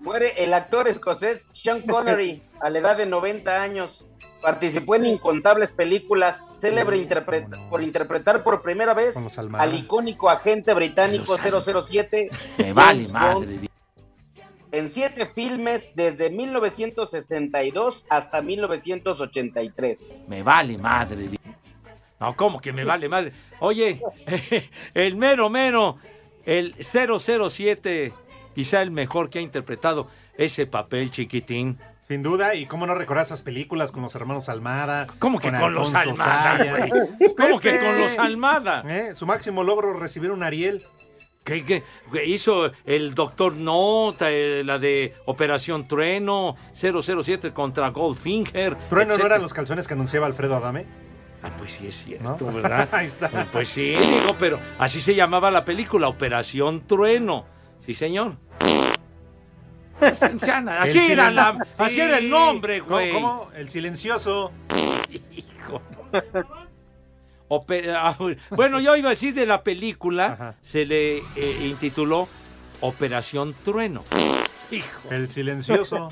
muere 0.00 0.32
el 0.42 0.54
actor 0.54 0.88
escocés 0.88 1.46
Sean 1.52 1.82
Connery 1.82 2.42
a 2.60 2.70
la 2.70 2.78
edad 2.78 2.96
de 2.96 3.06
90 3.06 3.62
años. 3.62 4.04
Participó 4.40 4.94
en 4.94 5.04
incontables 5.06 5.72
películas, 5.72 6.46
célebre 6.56 6.96
interpret- 6.96 7.68
por 7.68 7.82
interpretar 7.82 8.44
por 8.44 8.62
primera 8.62 8.94
vez 8.94 9.16
al 9.16 9.74
icónico 9.74 10.30
agente 10.30 10.72
británico 10.74 11.36
007 11.36 12.30
Me 12.58 12.72
vale 12.72 13.08
madre. 13.08 13.58
En 14.70 14.92
siete 14.92 15.26
filmes 15.26 15.90
desde 15.96 16.30
1962 16.30 18.04
hasta 18.10 18.42
1983. 18.42 20.24
Me 20.28 20.42
vale 20.42 20.76
madre. 20.78 21.30
No, 22.20 22.36
¿cómo 22.36 22.60
que 22.60 22.72
me 22.72 22.84
vale 22.84 23.08
madre? 23.08 23.32
Oye, 23.60 24.00
el 24.94 25.16
mero 25.16 25.48
mero, 25.48 25.96
el 26.44 26.74
007, 26.78 28.12
quizá 28.58 28.82
el 28.82 28.90
mejor 28.90 29.30
que 29.30 29.38
ha 29.38 29.42
interpretado 29.42 30.08
ese 30.36 30.66
papel 30.66 31.12
chiquitín. 31.12 31.78
Sin 32.08 32.24
duda, 32.24 32.56
y 32.56 32.66
cómo 32.66 32.88
no 32.88 32.96
recordar 32.96 33.24
esas 33.24 33.42
películas 33.42 33.92
con 33.92 34.02
los 34.02 34.12
hermanos 34.16 34.48
Almada. 34.48 35.06
¿Cómo 35.20 35.38
que 35.38 35.52
con 35.52 35.72
los 35.72 35.94
Almada? 35.94 36.88
¿Cómo 37.38 37.60
que 37.60 37.78
con 37.78 38.00
los 38.00 38.18
Almada? 38.18 38.82
¿Eh? 38.88 39.12
Su 39.14 39.26
máximo 39.26 39.62
logro 39.62 39.92
recibir 39.92 40.32
un 40.32 40.42
Ariel. 40.42 40.82
¿Qué, 41.44 41.64
qué? 41.64 41.84
hizo 42.26 42.72
el 42.84 43.14
Doctor 43.14 43.54
Nota, 43.54 44.28
eh, 44.28 44.64
la 44.64 44.80
de 44.80 45.14
Operación 45.26 45.86
Trueno, 45.86 46.56
007 46.74 47.52
contra 47.52 47.90
Goldfinger? 47.90 48.74
Trueno 48.90 49.16
no 49.16 49.24
eran 49.24 49.40
los 49.40 49.54
calzones 49.54 49.86
que 49.86 49.94
anunciaba 49.94 50.26
Alfredo 50.26 50.56
Adame. 50.56 50.84
Ah, 51.44 51.52
pues 51.56 51.70
sí 51.74 51.86
es 51.86 51.94
cierto, 51.94 52.44
¿No? 52.44 52.52
¿verdad? 52.60 52.88
Ahí 52.90 53.06
está. 53.06 53.28
Pues 53.52 53.68
sí, 53.68 53.94
digo, 53.94 54.34
pero 54.36 54.58
así 54.80 55.00
se 55.00 55.14
llamaba 55.14 55.48
la 55.52 55.64
película, 55.64 56.08
Operación 56.08 56.84
Trueno. 56.88 57.46
Sí, 57.78 57.94
señor. 57.94 58.47
Así, 60.00 60.98
era, 61.12 61.30
la- 61.30 61.58
así 61.78 62.00
era 62.00 62.18
el 62.18 62.28
nombre, 62.30 62.80
¿Cómo- 62.80 62.90
güey. 62.96 63.12
cómo? 63.12 63.50
El 63.54 63.68
silencioso. 63.68 64.52
Hijo. 65.32 65.82
Ope- 67.48 67.90
ah, 67.96 68.16
bueno, 68.50 68.78
yo 68.80 68.94
iba 68.96 69.08
a 69.08 69.10
decir 69.10 69.34
de 69.34 69.46
la 69.46 69.62
película, 69.62 70.26
Ajá. 70.32 70.54
se 70.62 70.84
le 70.84 71.18
eh, 71.18 71.58
intituló 71.64 72.28
Operación 72.80 73.54
Trueno. 73.64 74.04
Hijo. 74.70 75.08
El 75.10 75.28
silencioso. 75.28 76.08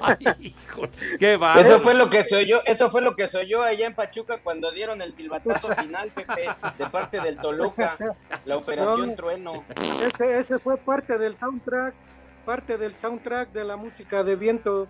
Ay, 0.00 0.16
hijo. 0.40 0.88
Qué 1.18 1.32
Eso 1.32 1.40
bárbaro. 1.40 1.78
fue 1.80 1.94
lo 1.94 2.10
que 2.10 2.22
se 2.24 2.36
oyó, 2.36 2.60
eso 2.64 2.90
fue 2.90 3.02
lo 3.02 3.14
que 3.16 3.28
se 3.28 3.38
oyó 3.38 3.62
allá 3.62 3.86
en 3.86 3.94
Pachuca 3.94 4.38
cuando 4.42 4.70
dieron 4.70 5.00
el 5.02 5.14
silbatazo 5.14 5.74
final, 5.76 6.10
Pepe, 6.10 6.48
de 6.78 6.86
parte 6.86 7.20
del 7.20 7.36
Toluca, 7.38 7.96
la 8.44 8.56
operación 8.56 9.08
No. 9.10 9.14
Trueno. 9.14 9.64
Ese, 10.12 10.38
ese 10.38 10.58
fue 10.58 10.76
parte 10.76 11.18
del 11.18 11.34
soundtrack, 11.36 11.94
parte 12.44 12.78
del 12.78 12.94
soundtrack 12.94 13.52
de 13.52 13.64
la 13.64 13.76
música 13.76 14.22
de 14.24 14.36
viento. 14.36 14.88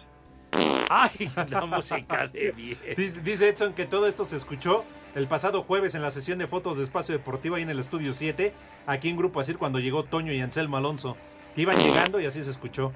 Ay, 0.90 1.30
la 1.50 1.66
música 1.66 2.26
de. 2.28 2.52
Dice, 2.96 3.20
dice 3.20 3.48
Edson 3.48 3.74
que 3.74 3.84
todo 3.84 4.06
esto 4.06 4.24
se 4.24 4.36
escuchó 4.36 4.84
el 5.14 5.26
pasado 5.26 5.62
jueves 5.62 5.94
en 5.94 6.02
la 6.02 6.10
sesión 6.10 6.38
de 6.38 6.46
fotos 6.46 6.76
de 6.78 6.84
Espacio 6.84 7.14
Deportivo 7.16 7.56
ahí 7.56 7.62
en 7.62 7.70
el 7.70 7.78
Estudio 7.78 8.12
7, 8.12 8.52
aquí 8.86 9.08
en 9.08 9.16
Grupo 9.16 9.40
Asir, 9.40 9.58
cuando 9.58 9.78
llegó 9.78 10.04
Toño 10.04 10.32
y 10.32 10.40
Anselmo 10.40 10.76
Alonso. 10.76 11.16
Iban 11.58 11.78
llegando 11.78 12.20
y 12.20 12.26
así 12.26 12.42
se 12.42 12.50
escuchó. 12.50 12.92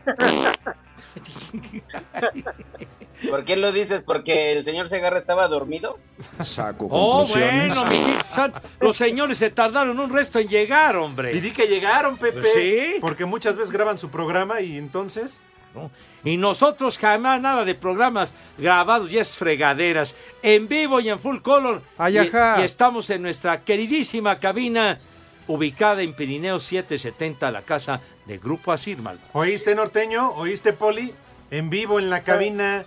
¿Por 3.29 3.45
qué 3.45 3.57
lo 3.57 3.71
dices? 3.73 4.03
¿Porque 4.03 4.53
el 4.53 4.65
señor 4.65 4.89
Segarra 4.89 5.19
estaba 5.19 5.47
dormido? 5.49 5.99
Saco 6.41 6.87
Oh, 6.91 7.19
conclusiones. 7.25 7.75
bueno, 7.77 7.91
mijito 7.91 8.25
santo, 8.35 8.61
los 8.81 8.97
señores 8.97 9.39
se 9.39 9.51
tardaron 9.51 9.99
un 10.01 10.11
resto 10.13 10.39
en 10.39 10.49
llegar, 10.49 10.95
Y 10.95 10.99
hombre. 10.99 11.33
di 11.41 11.51
que 11.53 11.67
llegaron, 11.69 12.17
Pepe. 12.17 12.41
Pues 12.41 12.53
sí. 12.55 12.95
Porque 13.01 13.25
muchas 13.25 13.57
veces 13.57 13.73
graban 13.73 13.99
su 13.99 14.11
programa 14.11 14.61
y 14.61 14.77
entonces... 14.77 15.41
¿no? 15.75 15.91
Y 16.23 16.37
nosotros 16.37 16.99
jamás 16.99 17.41
nada 17.41 17.65
de 17.65 17.75
programas 17.75 18.35
grabados, 18.59 19.11
ya 19.11 19.23
es 19.23 19.37
fregaderas, 19.39 20.15
en 20.43 20.69
vivo 20.69 21.01
y 21.01 21.09
en 21.09 21.19
full 21.19 21.39
color. 21.39 21.81
Ay, 21.97 22.17
y, 22.17 22.19
ajá. 22.19 22.57
y 22.61 22.65
estamos 22.65 23.09
en 23.09 23.23
nuestra 23.23 23.63
queridísima 23.63 24.39
cabina 24.39 24.99
ubicada 25.49 26.03
en 26.03 26.15
Pirineo 26.15 26.59
770, 26.61 27.51
la 27.51 27.63
casa 27.63 28.01
de 28.27 28.39
Grupo 28.39 28.73
Asirmal. 28.73 29.19
¿Oíste, 29.33 29.75
norteño? 29.75 30.33
¿Oíste, 30.33 30.73
Poli? 30.73 31.13
En 31.51 31.71
vivo 31.71 31.99
en 31.99 32.11
la 32.11 32.23
cabina. 32.23 32.85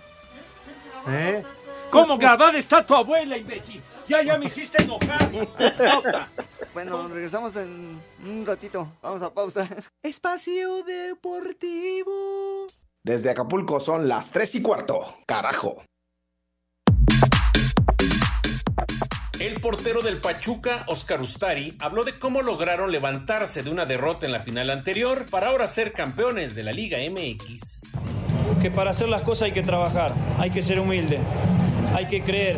¿Eh? 1.08 1.42
¿Cómo 1.90 2.18
grabada 2.18 2.58
está 2.58 2.84
tu 2.84 2.94
abuela, 2.94 3.36
imbécil? 3.36 3.82
Ya, 4.08 4.22
ya 4.22 4.38
me 4.38 4.46
hiciste 4.46 4.82
enojar. 4.82 5.32
Nota. 5.32 6.28
Bueno, 6.74 7.08
regresamos 7.08 7.56
en 7.56 8.00
un 8.24 8.44
ratito. 8.46 8.88
Vamos 9.02 9.22
a 9.22 9.32
pausa. 9.32 9.68
Espacio 10.02 10.82
Deportivo. 10.82 12.66
Desde 13.02 13.30
Acapulco 13.30 13.80
son 13.80 14.08
las 14.08 14.30
3 14.30 14.56
y 14.56 14.62
cuarto. 14.62 15.16
Carajo. 15.26 15.82
El 19.38 19.60
portero 19.60 20.00
del 20.00 20.16
Pachuca, 20.16 20.84
Oscar 20.86 21.20
Ustari, 21.20 21.74
habló 21.78 22.04
de 22.04 22.18
cómo 22.18 22.40
lograron 22.40 22.90
levantarse 22.90 23.62
de 23.62 23.68
una 23.68 23.84
derrota 23.84 24.24
en 24.24 24.32
la 24.32 24.40
final 24.40 24.70
anterior 24.70 25.26
para 25.30 25.48
ahora 25.48 25.66
ser 25.66 25.92
campeones 25.92 26.54
de 26.54 26.62
la 26.62 26.72
Liga 26.72 26.96
MX. 26.98 27.90
que 28.62 28.70
para 28.70 28.92
hacer 28.92 29.08
las 29.10 29.20
cosas 29.22 29.46
hay 29.46 29.52
que 29.52 29.60
trabajar, 29.60 30.14
hay 30.38 30.50
que 30.50 30.62
ser 30.62 30.80
humilde, 30.80 31.18
hay 31.94 32.06
que 32.06 32.22
creer. 32.22 32.56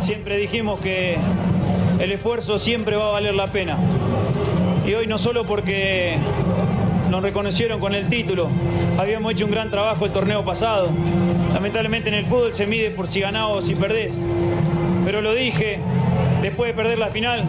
Siempre 0.00 0.36
dijimos 0.38 0.80
que 0.80 1.16
el 2.00 2.10
esfuerzo 2.10 2.58
siempre 2.58 2.96
va 2.96 3.10
a 3.10 3.12
valer 3.12 3.34
la 3.34 3.46
pena. 3.46 3.78
Y 4.84 4.94
hoy 4.94 5.06
no 5.06 5.18
solo 5.18 5.46
porque 5.46 6.18
nos 7.10 7.22
reconocieron 7.22 7.78
con 7.78 7.94
el 7.94 8.08
título, 8.08 8.48
habíamos 8.98 9.32
hecho 9.32 9.44
un 9.44 9.52
gran 9.52 9.70
trabajo 9.70 10.04
el 10.04 10.12
torneo 10.12 10.44
pasado. 10.44 10.88
Lamentablemente 11.54 12.08
en 12.08 12.16
el 12.16 12.24
fútbol 12.24 12.52
se 12.52 12.66
mide 12.66 12.90
por 12.90 13.06
si 13.06 13.20
ganás 13.20 13.46
o 13.50 13.62
si 13.62 13.76
perdés. 13.76 14.16
Pero 15.12 15.20
lo 15.20 15.34
dije 15.34 15.78
después 16.40 16.68
de 16.68 16.74
perder 16.74 16.98
la 16.98 17.10
final, 17.10 17.46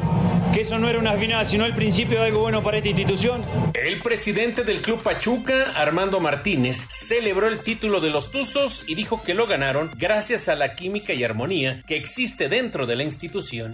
que 0.53 0.59
eso 0.59 0.77
no 0.79 0.89
era 0.89 0.99
una 0.99 1.13
final, 1.13 1.47
sino 1.47 1.65
el 1.65 1.71
principio 1.71 2.19
de 2.19 2.25
algo 2.25 2.41
bueno 2.41 2.61
para 2.61 2.75
esta 2.75 2.89
institución. 2.89 3.41
El 3.73 4.01
presidente 4.01 4.65
del 4.65 4.81
Club 4.81 5.01
Pachuca, 5.01 5.71
Armando 5.73 6.19
Martínez, 6.19 6.85
celebró 6.89 7.47
el 7.47 7.59
título 7.59 8.01
de 8.01 8.09
los 8.09 8.31
Tuzos 8.31 8.83
y 8.85 8.95
dijo 8.95 9.23
que 9.23 9.33
lo 9.33 9.47
ganaron 9.47 9.91
gracias 9.95 10.49
a 10.49 10.57
la 10.57 10.75
química 10.75 11.13
y 11.13 11.23
armonía 11.23 11.81
que 11.87 11.95
existe 11.95 12.49
dentro 12.49 12.85
de 12.85 12.97
la 12.97 13.03
institución. 13.03 13.73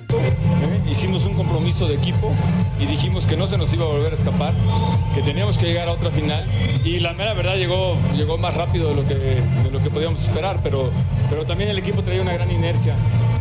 Hicimos 0.88 1.26
un 1.26 1.34
compromiso 1.34 1.88
de 1.88 1.96
equipo 1.96 2.32
y 2.80 2.86
dijimos 2.86 3.26
que 3.26 3.38
no 3.38 3.48
se 3.48 3.58
nos 3.58 3.74
iba 3.74 3.86
a 3.86 3.88
volver 3.88 4.12
a 4.12 4.16
escapar, 4.16 4.54
que 5.16 5.24
teníamos 5.24 5.58
que 5.58 5.66
llegar 5.66 5.88
a 5.88 5.94
otra 5.94 6.12
final 6.12 6.46
y 6.86 7.00
la 7.00 7.14
mera 7.14 7.34
verdad 7.34 7.56
llegó, 7.56 7.98
llegó 8.16 8.38
más 8.38 8.54
rápido 8.54 8.90
de 8.90 8.96
lo 8.98 9.08
que, 9.08 9.16
de 9.16 9.72
lo 9.72 9.82
que 9.82 9.90
podíamos 9.90 10.22
esperar, 10.22 10.60
pero, 10.62 10.92
pero 11.28 11.44
también 11.48 11.72
el 11.72 11.80
equipo 11.80 12.04
traía 12.04 12.22
una 12.22 12.34
gran 12.34 12.52
inercia 12.52 12.96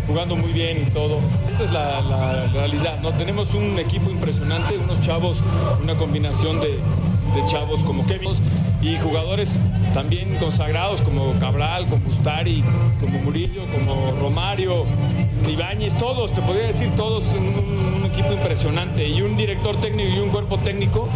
jugando 0.09 0.35
muy 0.35 0.53
bien 0.53 0.87
y 0.89 0.91
todo. 0.91 1.21
Esta 1.47 1.65
es 1.65 1.73
la, 1.73 2.47
realidad, 2.53 3.01
¿no? 3.01 3.13
Tenemos 3.13 3.55
un 3.55 3.79
equipo 3.79 4.11
impresionante, 4.11 4.77
unos 4.77 5.01
chavos, 5.03 5.39
una 5.83 5.95
combinación 5.95 6.59
de, 6.61 6.71
de 6.71 7.47
chavos 7.47 7.85
como 7.85 8.05
Kevin 8.07 8.31
y 8.81 8.97
jugadores 8.99 9.61
también 9.93 10.37
consagrados 10.37 11.01
como 11.03 11.39
Cabral, 11.39 11.87
como 11.87 12.05
Bustari, 12.05 12.65
como 12.99 13.19
Murillo, 13.19 13.65
como 13.67 14.13
Romario, 14.19 14.87
Ibáñez, 15.49 15.97
todos, 15.97 16.33
te 16.33 16.41
podría 16.41 16.69
decir 16.69 16.95
todos, 16.95 17.25
un, 17.33 17.95
un 17.97 18.05
equipo 18.07 18.33
impresionante 18.33 19.07
y 19.07 19.23
un 19.23 19.37
director 19.37 19.79
técnico 19.81 20.09
y 20.09 20.19
un 20.19 20.31
cuerpo 20.31 20.59
técnico 20.59 21.09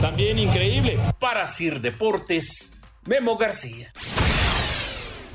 también 0.00 0.38
increíble. 0.38 0.98
Para 1.18 1.46
Sir 1.46 1.80
Deportes, 1.80 2.72
Memo 3.06 3.36
García. 3.36 3.92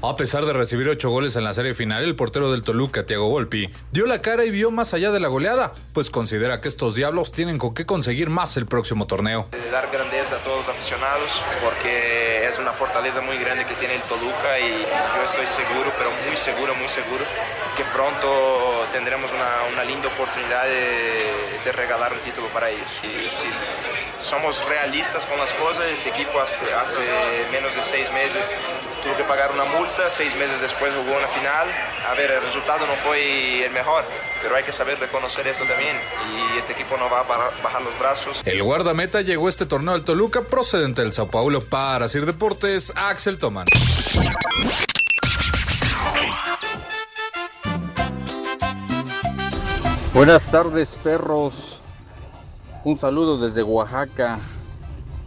A 0.09 0.15
pesar 0.15 0.45
de 0.45 0.53
recibir 0.53 0.87
ocho 0.87 1.09
goles 1.09 1.35
en 1.35 1.43
la 1.43 1.53
serie 1.53 1.73
final, 1.73 2.03
el 2.03 2.15
portero 2.15 2.51
del 2.51 2.61
Toluca, 2.61 3.07
Thiago 3.07 3.27
Volpi, 3.27 3.71
dio 3.91 4.05
la 4.05 4.21
cara 4.21 4.45
y 4.45 4.51
vio 4.51 4.69
más 4.69 4.93
allá 4.93 5.11
de 5.11 5.19
la 5.19 5.29
goleada, 5.29 5.73
pues 5.93 6.11
considera 6.11 6.61
que 6.61 6.67
estos 6.67 6.93
diablos 6.93 7.31
tienen 7.31 7.57
con 7.57 7.73
qué 7.73 7.87
conseguir 7.87 8.29
más 8.29 8.55
el 8.55 8.67
próximo 8.67 9.07
torneo. 9.07 9.47
Dar 9.71 9.89
grandeza 9.91 10.35
a 10.35 10.39
todos 10.39 10.59
los 10.59 10.69
aficionados, 10.69 11.41
porque 11.63 12.45
es 12.45 12.59
una 12.59 12.71
fortaleza 12.71 13.19
muy 13.21 13.37
grande 13.39 13.65
que 13.65 13.73
tiene 13.75 13.95
el 13.95 14.01
Toluca 14.03 14.59
y 14.59 14.83
yo 14.83 15.23
estoy 15.25 15.47
seguro, 15.47 15.91
pero 15.97 16.11
muy 16.27 16.37
seguro, 16.37 16.75
muy 16.75 16.87
seguro, 16.87 17.25
que 17.75 17.83
pronto 17.85 18.85
tendremos 18.91 19.31
una, 19.33 19.83
linda 19.83 20.07
oportunidad 20.07 20.65
de, 20.65 21.71
regalar 21.71 22.13
un 22.13 22.19
título 22.19 22.47
para 22.49 22.69
ellos. 22.69 23.01
Somos 24.25 24.63
realistas 24.65 25.25
con 25.25 25.37
las 25.37 25.53
cosas, 25.53 25.85
este 25.85 26.09
equipo 26.09 26.39
hace, 26.39 26.55
hace 26.73 26.99
menos 27.51 27.75
de 27.75 27.83
seis 27.83 28.11
meses 28.11 28.55
tuvo 29.05 29.15
que 29.15 29.23
pagar 29.23 29.51
una 29.51 29.65
multa, 29.65 30.09
seis 30.09 30.35
meses 30.35 30.59
después 30.61 30.91
jugó 30.91 31.15
una 31.15 31.27
final. 31.27 31.67
A 32.09 32.15
ver, 32.15 32.31
el 32.31 32.41
resultado 32.41 32.87
no 32.87 32.95
fue 32.95 33.65
el 33.65 33.71
mejor, 33.71 34.03
pero 34.41 34.55
hay 34.55 34.63
que 34.63 34.71
saber 34.71 34.99
reconocer 34.99 35.47
esto 35.47 35.63
también. 35.65 35.95
Y 36.33 36.57
este 36.57 36.73
equipo 36.73 36.97
no 36.97 37.07
va 37.07 37.19
a 37.19 37.23
bajar 37.23 37.81
los 37.83 37.97
brazos. 37.99 38.41
El 38.45 38.63
guardameta 38.63 39.21
llegó 39.21 39.45
a 39.45 39.49
este 39.49 39.67
torneo 39.67 39.93
al 39.93 40.03
Toluca 40.03 40.41
procedente 40.41 41.03
del 41.03 41.13
Sao 41.13 41.29
Paulo 41.29 41.61
para 41.61 42.07
Sir 42.07 42.25
Deportes, 42.25 42.91
Axel 42.95 43.37
Toman. 43.37 43.65
Buenas 50.13 50.43
tardes, 50.49 50.97
perros. 51.03 51.74
Un 52.85 52.95
saludo 52.95 53.39
desde 53.39 53.63
Oaxaca. 53.63 54.39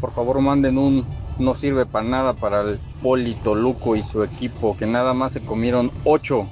Por 0.01 0.13
favor, 0.13 0.41
manden 0.41 0.79
un 0.79 1.05
no 1.41 1.55
sirve 1.55 1.87
para 1.87 2.07
nada 2.07 2.33
para 2.35 2.61
el 2.61 2.79
Poli 3.03 3.35
Toluco 3.35 3.97
y 3.97 4.05
su 4.05 4.23
equipo, 4.23 4.77
que 4.77 4.87
nada 4.87 5.13
más 5.13 5.33
se 5.33 5.45
comieron 5.45 5.91
ocho. 6.05 6.47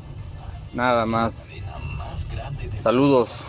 Nada 0.75 1.07
más. 1.07 1.51
Saludos. 2.81 3.45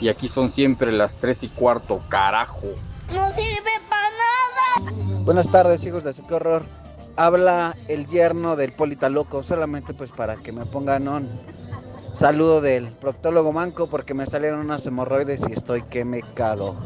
Y 0.00 0.08
aquí 0.08 0.28
son 0.28 0.52
siempre 0.52 0.92
las 0.92 1.16
tres 1.16 1.42
y 1.42 1.48
cuarto, 1.48 2.00
carajo. 2.08 2.68
No 3.12 3.28
sirve 3.30 3.72
para 3.90 4.08
nada. 4.86 5.20
Buenas 5.24 5.50
tardes, 5.50 5.84
hijos 5.84 6.04
de 6.04 6.12
su 6.12 6.24
horror. 6.30 6.64
Habla 7.16 7.76
el 7.88 8.06
yerno 8.06 8.54
del 8.54 8.72
Polita 8.72 9.08
Loco, 9.08 9.42
solamente 9.42 9.94
pues 9.94 10.12
para 10.12 10.36
que 10.36 10.52
me 10.52 10.64
pongan 10.64 11.08
un 11.08 11.28
saludo 12.14 12.60
del 12.60 12.88
proctólogo 12.88 13.52
manco 13.52 13.88
porque 13.88 14.14
me 14.14 14.26
salieron 14.26 14.60
unas 14.60 14.86
hemorroides 14.86 15.42
y 15.48 15.52
estoy 15.52 15.82
que 15.82 16.04
me 16.04 16.22
cago. 16.34 16.76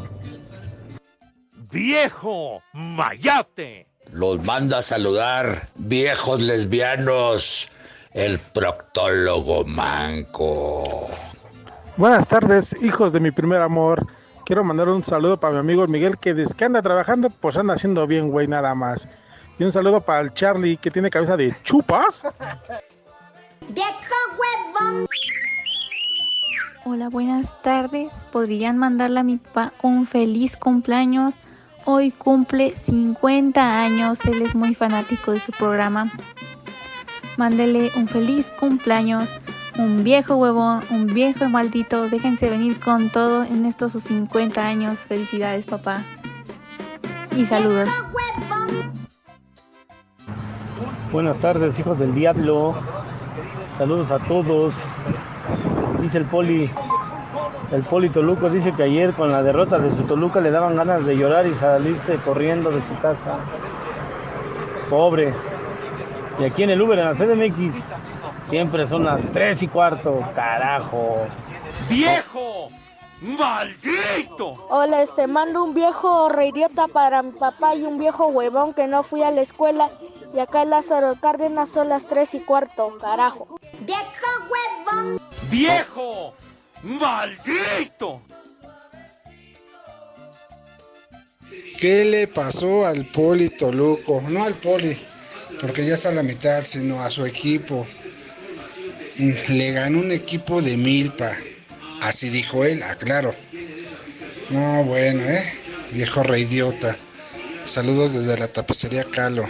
¡Viejo 1.71 2.61
mayate! 2.73 3.87
Los 4.11 4.43
manda 4.43 4.79
a 4.79 4.81
saludar, 4.81 5.69
viejos 5.75 6.41
lesbianos, 6.41 7.69
el 8.11 8.39
proctólogo 8.39 9.63
manco. 9.65 11.07
Buenas 11.95 12.27
tardes, 12.27 12.75
hijos 12.81 13.13
de 13.13 13.19
mi 13.19 13.29
primer 13.29 13.61
amor. 13.61 14.07
Quiero 14.45 14.63
mandar 14.63 14.89
un 14.89 15.03
saludo 15.03 15.39
para 15.39 15.53
mi 15.53 15.59
amigo 15.59 15.85
Miguel, 15.87 16.17
que 16.17 16.33
desde 16.33 16.55
que 16.55 16.65
anda 16.65 16.81
trabajando, 16.81 17.29
pues 17.29 17.55
anda 17.55 17.75
haciendo 17.75 18.07
bien, 18.07 18.31
güey, 18.31 18.47
nada 18.47 18.73
más. 18.73 19.07
Y 19.59 19.63
un 19.63 19.71
saludo 19.71 20.01
para 20.01 20.21
el 20.21 20.33
Charlie, 20.33 20.77
que 20.77 20.89
tiene 20.89 21.11
cabeza 21.11 21.37
de 21.37 21.55
chupas. 21.63 22.25
Hola, 26.85 27.09
buenas 27.09 27.61
tardes. 27.61 28.25
¿Podrían 28.31 28.77
mandarle 28.77 29.19
a 29.19 29.23
mi 29.23 29.37
papá 29.37 29.73
un 29.83 30.07
feliz 30.07 30.57
cumpleaños? 30.57 31.35
Hoy 31.85 32.09
cumple 32.11 32.75
50 32.75 33.81
años, 33.83 34.25
él 34.25 34.41
es 34.41 34.55
muy 34.55 34.73
fanático 34.73 35.33
de 35.33 35.39
su 35.39 35.51
programa. 35.51 36.11
Mándele 37.37 37.91
un 37.95 38.07
feliz 38.07 38.51
cumpleaños, 38.59 39.29
un 39.77 40.03
viejo 40.03 40.35
huevón, 40.35 40.83
un 40.89 41.05
viejo 41.05 41.47
maldito. 41.47 42.09
Déjense 42.09 42.49
venir 42.49 42.79
con 42.79 43.09
todo 43.09 43.43
en 43.43 43.65
estos 43.65 43.91
sus 43.91 44.03
50 44.03 44.65
años. 44.65 44.99
Felicidades, 44.99 45.65
papá. 45.65 46.03
Y 47.37 47.45
saludos. 47.45 47.87
Buenas 51.11 51.37
tardes, 51.39 51.79
hijos 51.79 51.99
del 51.99 52.13
diablo. 52.13 52.75
Saludos 53.79 54.11
a 54.11 54.19
todos. 54.19 54.75
Dice 56.01 56.17
el 56.17 56.25
poli, 56.25 56.69
el 57.71 57.81
Poli 57.83 58.09
Toluco 58.09 58.49
dice 58.49 58.73
que 58.73 58.83
ayer 58.83 59.13
con 59.13 59.31
la 59.31 59.41
derrota 59.41 59.79
de 59.79 59.89
su 59.91 60.03
Toluca 60.03 60.41
le 60.41 60.51
daban 60.51 60.75
ganas 60.75 61.05
de 61.05 61.15
llorar 61.15 61.47
y 61.47 61.55
salirse 61.55 62.17
corriendo 62.17 62.71
de 62.71 62.81
su 62.81 62.93
casa. 62.99 63.37
Pobre. 64.89 65.33
Y 66.39 66.43
aquí 66.43 66.63
en 66.63 66.71
el 66.71 66.81
Uber, 66.81 66.99
en 66.99 67.05
la 67.05 67.13
CDMX, 67.13 67.73
siempre 68.49 68.85
son 68.85 69.05
las 69.05 69.25
3 69.27 69.63
y 69.63 69.67
cuarto. 69.69 70.25
Carajo. 70.35 71.25
¡Viejo! 71.89 72.67
¡Maldito! 73.21 74.65
Hola, 74.69 75.03
este 75.03 75.27
mando 75.27 75.63
un 75.65 75.73
viejo 75.73 76.29
reidiota 76.29 76.87
para 76.87 77.21
mi 77.21 77.31
papá 77.31 77.75
y 77.75 77.83
un 77.83 77.97
viejo 77.97 78.27
huevón 78.27 78.73
que 78.73 78.87
no 78.87 79.03
fui 79.03 79.23
a 79.23 79.31
la 79.31 79.41
escuela. 79.41 79.89
Y 80.33 80.39
acá 80.39 80.61
en 80.61 80.69
Lázaro 80.69 81.17
Cárdenas 81.19 81.69
son 81.69 81.89
las 81.89 82.07
3 82.07 82.35
y 82.35 82.39
cuarto. 82.39 82.97
Carajo. 83.01 83.59
¡Viejo 83.81 84.01
huevón! 84.49 85.21
¡Viejo! 85.49 86.33
¡Maldito! 86.83 88.21
¿Qué 91.77 92.05
le 92.05 92.27
pasó 92.27 92.85
al 92.85 93.05
Poli 93.05 93.49
Toluco? 93.49 94.21
No 94.29 94.43
al 94.43 94.53
Poli, 94.55 95.01
porque 95.59 95.85
ya 95.85 95.95
está 95.95 96.09
a 96.09 96.13
la 96.13 96.23
mitad, 96.23 96.63
sino 96.63 97.01
a 97.01 97.11
su 97.11 97.25
equipo. 97.25 97.85
Le 99.17 99.71
ganó 99.71 99.99
un 99.99 100.11
equipo 100.11 100.61
de 100.61 100.77
milpa. 100.77 101.31
Así 102.01 102.29
dijo 102.29 102.65
él, 102.65 102.81
aclaro. 102.83 103.33
No, 104.49 104.83
bueno, 104.83 105.23
¿eh? 105.23 105.43
Viejo 105.91 106.23
reidiota. 106.23 106.95
Saludos 107.65 108.13
desde 108.13 108.37
la 108.37 108.47
tapicería 108.47 109.03
Calo. 109.03 109.43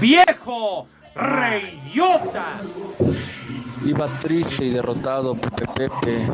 ¡Viejo 0.00 0.86
reidiota! 1.14 2.60
Iba 3.84 4.18
triste 4.20 4.64
y 4.64 4.70
derrotado 4.70 5.34
Pepe 5.34 5.66
Pepe. 5.74 6.26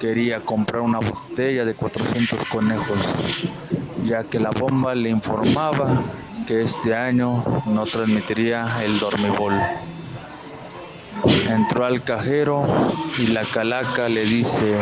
Quería 0.00 0.40
comprar 0.40 0.80
una 0.80 0.98
botella 0.98 1.64
de 1.64 1.74
400 1.74 2.44
conejos, 2.46 2.98
ya 4.04 4.24
que 4.24 4.40
la 4.40 4.50
bomba 4.50 4.94
le 4.94 5.10
informaba 5.10 6.02
que 6.46 6.62
este 6.62 6.94
año 6.94 7.44
no 7.66 7.84
transmitiría 7.84 8.82
el 8.82 8.98
dormibol. 8.98 9.54
Entró 11.48 11.84
al 11.84 12.02
cajero 12.02 12.64
y 13.18 13.28
la 13.28 13.42
calaca 13.44 14.08
le 14.08 14.24
dice, 14.24 14.76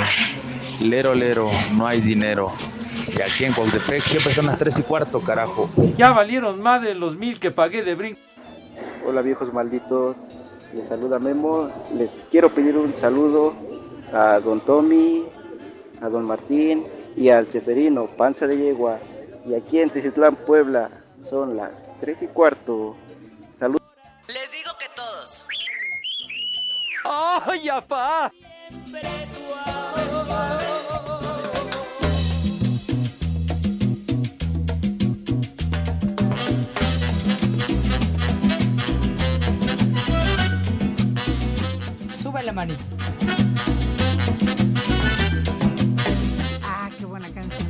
lero 0.81 1.14
lero, 1.14 1.50
no 1.74 1.87
hay 1.87 2.00
dinero. 2.00 2.53
Y 3.09 3.20
aquí 3.20 3.44
en 3.44 3.53
Cuautepec 3.53 4.03
siempre 4.05 4.33
son 4.33 4.46
las 4.46 4.57
3 4.57 4.79
y 4.79 4.83
cuarto, 4.83 5.20
carajo. 5.20 5.68
Ya 5.96 6.12
valieron 6.12 6.62
más 6.62 6.83
de 6.83 6.94
los 6.94 7.16
mil 7.16 7.38
que 7.38 7.50
pagué 7.50 7.83
de 7.83 7.94
brinco. 7.94 8.20
Hola 9.07 9.22
viejos 9.22 9.53
malditos, 9.53 10.16
les 10.74 10.88
saluda 10.88 11.18
Memo. 11.18 11.70
Les 11.94 12.11
quiero 12.31 12.50
pedir 12.50 12.76
un 12.76 12.94
saludo 12.94 13.53
a 14.12 14.40
don 14.40 14.61
Tommy, 14.61 15.24
a 16.00 16.09
don 16.09 16.24
Martín 16.24 16.85
y 17.16 17.29
al 17.29 17.48
Ceferino, 17.48 18.07
Panza 18.07 18.46
de 18.46 18.57
Yegua. 18.57 18.98
Y 19.46 19.55
aquí 19.55 19.81
en 19.81 19.90
Teciutlán, 19.90 20.37
Puebla, 20.37 20.90
son 21.29 21.57
las 21.57 21.72
3 22.00 22.22
y 22.22 22.26
cuarto. 22.29 22.96
¡Ay, 27.46 27.68
apá! 27.68 28.33
Sube 42.14 42.42
la 42.42 42.53
manita. 42.53 42.85
Ah, 46.62 46.90
qué 46.98 47.05
buena 47.07 47.29
canción. 47.31 47.68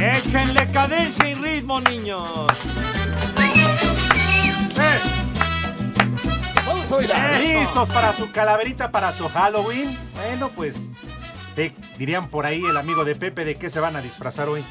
Échenle 0.00 0.70
cadencia 0.70 1.28
y 1.28 1.34
ritmo, 1.34 1.80
niños. 1.80 2.46
Eh, 6.90 7.58
¿Listos 7.60 7.90
para 7.90 8.12
su 8.14 8.30
calaverita 8.32 8.90
para 8.90 9.12
su 9.12 9.28
Halloween? 9.28 9.96
Bueno, 10.14 10.50
pues 10.56 10.88
de- 11.54 11.72
dirían 11.98 12.28
por 12.28 12.46
ahí 12.46 12.64
el 12.64 12.76
amigo 12.78 13.04
de 13.04 13.14
Pepe 13.14 13.44
de 13.44 13.56
qué 13.56 13.68
se 13.68 13.78
van 13.78 13.94
a 13.96 14.00
disfrazar 14.00 14.48
hoy. 14.48 14.64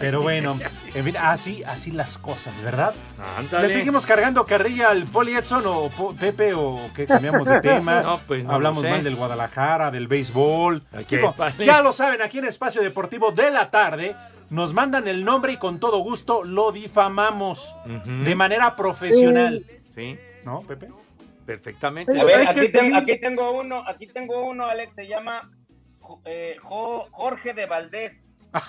Pero 0.00 0.20
bueno, 0.22 0.58
en 0.94 1.04
fin, 1.04 1.16
así, 1.18 1.62
así 1.64 1.92
las 1.92 2.18
cosas, 2.18 2.60
¿verdad? 2.62 2.94
Ándale. 3.38 3.68
¿Le 3.68 3.74
seguimos 3.74 4.06
cargando 4.06 4.44
carrilla 4.44 4.90
al 4.90 5.04
Poli 5.04 5.34
Edson 5.36 5.62
o 5.66 5.88
Po- 5.90 6.14
Pepe 6.14 6.52
o 6.52 6.80
qué 6.96 7.06
cambiamos 7.06 7.46
de 7.46 7.60
tema? 7.60 8.00
No, 8.02 8.18
pues, 8.26 8.44
no 8.44 8.52
Hablamos 8.54 8.82
mal 8.82 9.04
del 9.04 9.14
Guadalajara, 9.14 9.90
del 9.92 10.08
béisbol. 10.08 10.82
qué 11.08 11.18
Digo, 11.18 11.32
vale. 11.38 11.64
ya 11.64 11.80
lo 11.80 11.92
saben, 11.92 12.22
aquí 12.22 12.38
en 12.38 12.46
Espacio 12.46 12.82
Deportivo 12.82 13.30
de 13.30 13.50
la 13.52 13.70
tarde 13.70 14.16
nos 14.50 14.74
mandan 14.74 15.06
el 15.06 15.24
nombre 15.24 15.52
y 15.52 15.56
con 15.58 15.78
todo 15.78 15.98
gusto 15.98 16.42
lo 16.42 16.72
difamamos 16.72 17.72
de 18.04 18.34
manera 18.34 18.74
profesional. 18.74 19.64
Sí. 19.94 20.18
¿No, 20.44 20.60
Pepe? 20.62 20.88
Perfectamente. 21.46 22.20
A 22.20 22.24
ver, 22.24 22.48
aquí, 22.48 22.60
ten- 22.60 22.70
seguir. 22.70 22.96
aquí 22.96 23.18
tengo 23.20 23.52
uno, 23.52 23.82
aquí 23.86 24.06
tengo 24.06 24.46
uno, 24.48 24.64
Alex, 24.66 24.94
se 24.94 25.06
llama 25.06 25.50
eh, 26.24 26.56
Jo- 26.62 27.08
Jorge 27.10 27.54
de 27.54 27.66
Valdés. 27.66 28.26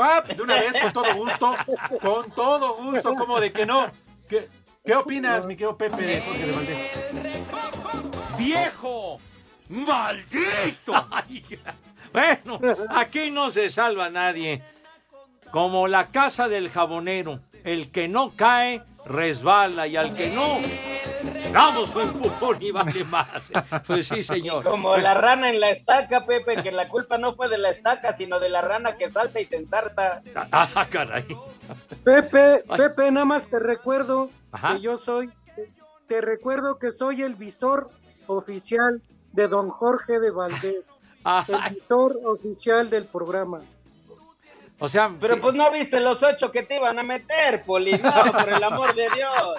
Ah, 0.00 0.22
de 0.22 0.40
una 0.40 0.54
vez, 0.60 0.80
con 0.80 0.92
todo 0.92 1.12
gusto, 1.16 1.56
con 2.00 2.30
todo 2.30 2.76
gusto, 2.76 3.16
como 3.16 3.40
de 3.40 3.50
que 3.50 3.66
no. 3.66 3.84
¿Qué, 4.28 4.48
qué 4.84 4.94
opinas, 4.94 5.44
mi 5.44 5.56
querido 5.56 5.76
Pepe 5.76 6.02
de 6.02 6.20
Jorge 6.20 6.46
de 6.46 6.52
Valdés? 6.52 6.78
¡Viejo! 8.38 9.18
¡Maldito! 9.68 10.92
bueno, 12.12 12.60
aquí 12.90 13.32
no 13.32 13.50
se 13.50 13.70
salva 13.70 14.08
nadie. 14.08 14.62
Como 15.50 15.88
la 15.88 16.12
casa 16.12 16.48
del 16.48 16.68
jabonero. 16.70 17.40
El 17.64 17.90
que 17.90 18.06
no 18.06 18.34
cae, 18.36 18.82
resbala. 19.04 19.88
Y 19.88 19.96
al 19.96 20.14
que 20.14 20.30
no, 20.30 20.60
su 21.86 22.00
empujón 22.00 22.56
y 22.60 22.70
vale 22.70 23.04
más. 23.04 23.28
Pues 23.86 24.08
sí, 24.08 24.22
señor. 24.22 24.64
Como 24.64 24.96
la 24.96 25.14
rana 25.14 25.50
en 25.50 25.60
la 25.60 25.70
estaca, 25.70 26.26
Pepe, 26.26 26.62
que 26.62 26.72
la 26.72 26.88
culpa 26.88 27.18
no 27.18 27.32
fue 27.34 27.48
de 27.48 27.58
la 27.58 27.70
estaca, 27.70 28.12
sino 28.12 28.38
de 28.38 28.48
la 28.48 28.60
rana 28.60 28.96
que 28.96 29.10
salta 29.10 29.40
y 29.40 29.44
se 29.44 29.56
ensarta. 29.56 30.22
Ah, 30.52 30.86
caray. 30.90 31.26
Pepe, 32.04 32.64
Pepe, 32.76 33.10
nada 33.10 33.26
más 33.26 33.46
te 33.46 33.58
recuerdo 33.58 34.30
Ajá. 34.52 34.74
que 34.74 34.80
yo 34.80 34.98
soy, 34.98 35.30
te 36.06 36.20
recuerdo 36.20 36.78
que 36.78 36.92
soy 36.92 37.22
el 37.22 37.34
visor 37.34 37.90
oficial 38.26 39.02
de 39.32 39.48
don 39.48 39.70
Jorge 39.70 40.18
de 40.18 40.30
Valdés, 40.30 40.84
el 41.48 41.74
visor 41.74 42.18
oficial 42.24 42.90
del 42.90 43.06
programa. 43.06 43.60
O 44.80 44.88
sea, 44.88 45.12
Pero 45.20 45.40
pues 45.40 45.54
no 45.54 45.70
viste 45.72 45.98
los 45.98 46.22
ocho 46.22 46.52
que 46.52 46.62
te 46.62 46.76
iban 46.76 46.98
a 46.98 47.02
meter, 47.02 47.64
Poli. 47.64 47.92
No, 47.98 48.32
por 48.32 48.48
el 48.48 48.62
amor 48.62 48.94
de 48.94 49.08
Dios. 49.10 49.56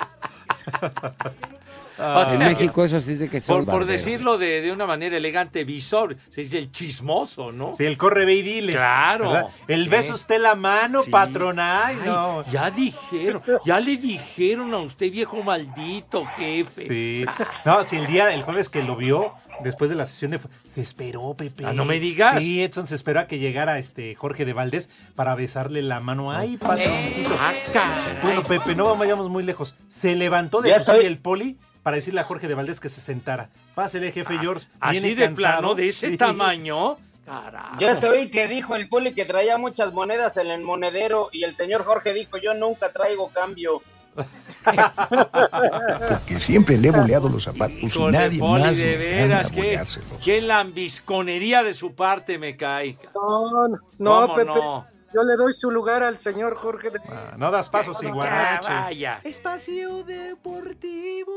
Sea, 2.00 2.34
en 2.34 2.40
México 2.40 2.86
eso 2.86 3.02
sí 3.02 3.12
es 3.12 3.20
de 3.20 3.30
que 3.30 3.42
son 3.42 3.66
por, 3.66 3.74
por 3.80 3.86
decirlo 3.86 4.38
de, 4.38 4.62
de 4.62 4.72
una 4.72 4.86
manera 4.86 5.18
elegante, 5.18 5.64
visor, 5.66 6.16
se 6.30 6.42
dice 6.42 6.58
el 6.58 6.72
chismoso, 6.72 7.52
¿no? 7.52 7.74
Sí, 7.74 7.86
el 7.86 7.98
corre 7.98 8.26
ve 8.26 8.36
y 8.36 8.42
dile. 8.42 8.74
Claro. 8.74 9.32
¿verdad? 9.32 9.48
El 9.68 9.90
beso 9.90 10.14
usted 10.14 10.40
la 10.40 10.56
mano, 10.56 11.04
Sí. 11.04 11.12
patrona. 11.12 11.86
Ay, 11.88 11.98
Ay, 12.02 12.08
no. 12.10 12.46
Ya 12.52 12.72
dijeron, 12.72 13.42
ya 13.66 13.80
le 13.80 13.98
dijeron 13.98 14.74
a 14.74 14.78
usted, 14.78 15.12
viejo 15.12 15.44
maldito 15.44 16.26
jefe. 16.26 16.88
Sí. 16.88 17.26
No, 17.66 17.84
si 17.84 17.98
el 17.98 18.08
día, 18.08 18.34
el 18.34 18.44
jueves 18.44 18.70
que 18.70 18.84
lo 18.84 18.96
vio, 18.96 19.34
después 19.64 19.90
de 19.90 19.96
la 19.96 20.06
sesión 20.06 20.32
de... 20.32 20.40
Se 20.64 20.82
esperó, 20.82 21.34
Pepe. 21.36 21.66
Ah, 21.66 21.74
no 21.74 21.84
me 21.84 22.00
digas. 22.00 22.42
Sí, 22.42 22.62
Edson 22.64 22.88
se 22.88 22.96
esperó 22.96 23.20
a 23.22 23.28
que 23.28 23.40
llegara 23.40 23.78
este 23.80 24.16
Jorge 24.16 24.46
de 24.46 24.54
Valdés 24.54 24.90
para 25.16 25.36
besarle 25.36 25.82
la 25.82 26.00
mano. 26.00 26.32
Ay, 26.32 26.58
patroncito. 26.58 27.36
Ah, 27.40 27.54
caray. 27.74 28.20
Bueno, 28.24 28.44
Pepe, 28.44 28.76
no 28.76 28.96
vayamos 28.96 29.30
muy 29.30 29.44
lejos. 29.44 29.76
Se 29.90 30.16
levantó 30.16 30.62
de 30.62 30.78
su 30.84 30.92
el 30.94 31.18
poli 31.18 31.58
para 31.89 31.95
decirle 31.95 32.21
a 32.21 32.23
Jorge 32.23 32.47
de 32.47 32.54
Valdés 32.54 32.80
que 32.80 32.88
se 32.88 33.02
sentara. 33.02 33.49
Pásele, 33.73 34.12
jefe 34.12 34.38
George. 34.38 34.67
Así 34.80 35.15
de 35.15 35.25
cansado. 35.25 35.58
plano, 35.60 35.73
de 35.73 35.89
ese 35.89 36.10
Sí. 36.10 36.17
tamaño. 36.17 36.97
Carajo. 37.25 37.80
Yo 37.80 37.97
te 37.97 38.08
oí 38.08 38.30
que 38.30 38.47
dijo 38.47 38.75
el 38.75 38.88
Poli 38.88 39.15
que 39.15 39.25
traía 39.25 39.58
muchas 39.58 39.91
monedas 39.91 40.38
en 40.38 40.52
el 40.52 40.62
monedero 40.62 41.30
y 41.32 41.45
el 41.45 41.56
señor 41.56 41.84
Jorge 41.86 42.13
dijo, 42.13 42.38
yo 42.38 42.54
nunca 42.54 42.91
traigo 42.91 43.30
cambio. 43.30 43.82
Que 46.28 46.39
siempre 46.39 46.78
le 46.78 46.89
he 46.89 46.91
boleado 46.91 47.28
los 47.28 47.43
zapatos 47.45 47.95
y 47.95 47.99
nadie 48.12 48.38
Poli, 48.39 48.62
más 48.63 48.78
de 48.78 48.97
me 48.97 49.28
gana 49.28 49.41
veras, 49.49 49.99
qué, 50.23 50.41
lambisconería 50.41 51.63
de 51.63 51.73
su 51.73 51.95
parte 51.95 52.38
me 52.38 52.56
cae. 52.56 52.99
No, 53.15 53.67
no, 53.67 53.80
no, 53.97 54.21
¿Cómo 54.21 54.36
Pepe, 54.36 54.45
no? 54.45 54.86
yo 55.13 55.23
le 55.23 55.36
doy 55.38 55.54
su 55.54 55.71
lugar 55.71 56.04
al 56.04 56.19
señor 56.19 56.56
Jorge 56.56 56.91
de 56.91 56.99
Ah, 57.10 57.34
no 57.38 57.49
das 57.49 57.69
pasos 57.69 57.97
sin 57.97 58.10
Ah, 58.10 58.13
guarache. 58.13 58.67
vaya. 58.69 59.21
Espacio 59.23 60.04
Deportivo. 60.04 61.34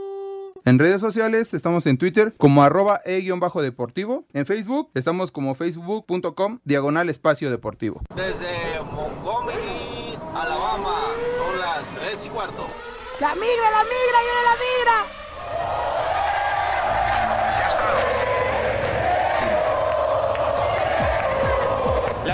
En 0.65 0.79
redes 0.79 1.01
sociales 1.01 1.55
estamos 1.55 1.87
en 1.87 1.99
Twitter 1.99 2.35
como 2.39 2.63
arroba 2.63 3.01
e-deportivo. 3.05 4.25
En 4.33 4.47
Facebook 4.47 4.91
estamos 4.95 5.33
como 5.33 5.57
facebook.com 5.57 6.61
diagonal 6.63 7.09
espacio 7.09 7.51
deportivo. 7.51 8.01
Desde 8.15 8.81
Montgomery, 8.93 10.17
Alabama, 10.33 11.01
son 11.37 11.59
las 11.59 11.85
3 12.09 12.27
y 12.27 12.29
cuarto. 12.29 12.69
La 13.21 13.35
migra, 13.35 13.71
la 13.71 13.83
migra, 13.83 14.19
viene 14.23 14.43
la 14.45 15.12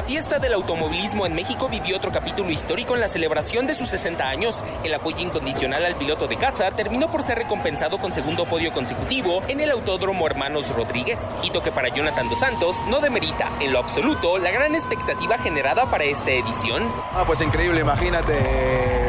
fiesta 0.08 0.38
del 0.38 0.54
automovilismo 0.54 1.26
en 1.26 1.34
México 1.34 1.68
vivió 1.68 1.94
otro 1.98 2.10
capítulo 2.10 2.50
histórico 2.50 2.94
en 2.94 3.00
la 3.02 3.08
celebración 3.08 3.66
de 3.66 3.74
sus 3.74 3.90
60 3.90 4.26
años. 4.26 4.64
El 4.82 4.94
apoyo 4.94 5.18
incondicional 5.18 5.84
al 5.84 5.96
piloto 5.96 6.26
de 6.26 6.38
casa 6.38 6.70
terminó 6.70 7.12
por 7.12 7.22
ser 7.22 7.36
recompensado 7.36 7.98
con 7.98 8.14
segundo 8.14 8.46
podio 8.46 8.72
consecutivo 8.72 9.42
en 9.48 9.60
el 9.60 9.70
Autódromo 9.70 10.26
Hermanos 10.26 10.74
Rodríguez. 10.74 11.36
Hito 11.42 11.62
que 11.62 11.72
para 11.72 11.88
Jonathan 11.88 12.26
Dos 12.26 12.38
Santos 12.38 12.82
no 12.88 13.02
demerita 13.02 13.50
en 13.60 13.74
lo 13.74 13.80
absoluto 13.80 14.38
la 14.38 14.50
gran 14.50 14.74
expectativa 14.74 15.36
generada 15.36 15.90
para 15.90 16.04
esta 16.04 16.30
edición. 16.30 16.90
Ah, 17.12 17.24
pues 17.26 17.42
increíble, 17.42 17.80
imagínate, 17.80 18.32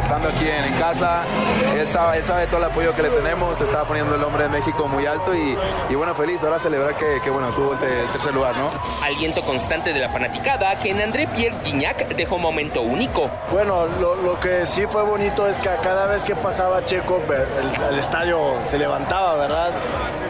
estando 0.10 0.30
aquí 0.30 0.48
en, 0.50 0.64
en 0.66 0.74
casa, 0.80 1.22
él 1.78 1.88
sabe, 1.88 2.18
él 2.18 2.26
sabe 2.26 2.48
todo 2.48 2.58
el 2.58 2.64
apoyo 2.64 2.96
que 2.96 3.04
le 3.04 3.10
tenemos, 3.10 3.62
está 3.62 3.84
poniendo 3.84 4.16
el 4.16 4.22
nombre 4.22 4.42
de 4.46 4.50
México 4.50 4.88
muy 4.88 5.06
alto 5.06 5.36
y, 5.36 5.56
y 5.88 5.94
bueno, 5.94 6.16
feliz, 6.16 6.44
ahora 6.44 6.58
celebrar 6.58 6.96
que, 6.96 7.22
que, 7.24 7.30
bueno, 7.30 7.50
tuvo 7.52 7.74
el, 7.74 7.80
te- 7.80 8.02
el 8.02 8.10
tercer 8.10 8.34
lugar, 8.34 8.58
¿no? 8.58 8.72
Aliento 9.06 9.44
constante 9.44 9.94
de 9.94 10.00
la 10.00 10.10
fanaticada 10.10 10.80
que 10.80 10.90
en 10.90 11.02
André 11.02 11.28
Pierre 11.28 11.56
Gignac 11.64 12.08
dejó 12.16 12.40
momento 12.40 12.82
único. 12.82 13.30
Bueno, 13.52 13.86
lo, 14.02 14.16
lo 14.16 14.40
que 14.40 14.66
sí 14.66 14.88
fue 14.88 15.04
bonito 15.04 15.48
es 15.48 15.58
que 15.60 15.70
a 15.70 15.78
cada 15.78 16.08
vez 16.08 16.24
que 16.24 16.36
pasaba 16.36 16.84
Checo, 16.86 17.22
el, 17.30 17.94
el 17.94 18.00
estadio 18.00 18.56
se 18.66 18.80
levantaba, 18.80 19.36
¿verdad? 19.36 19.70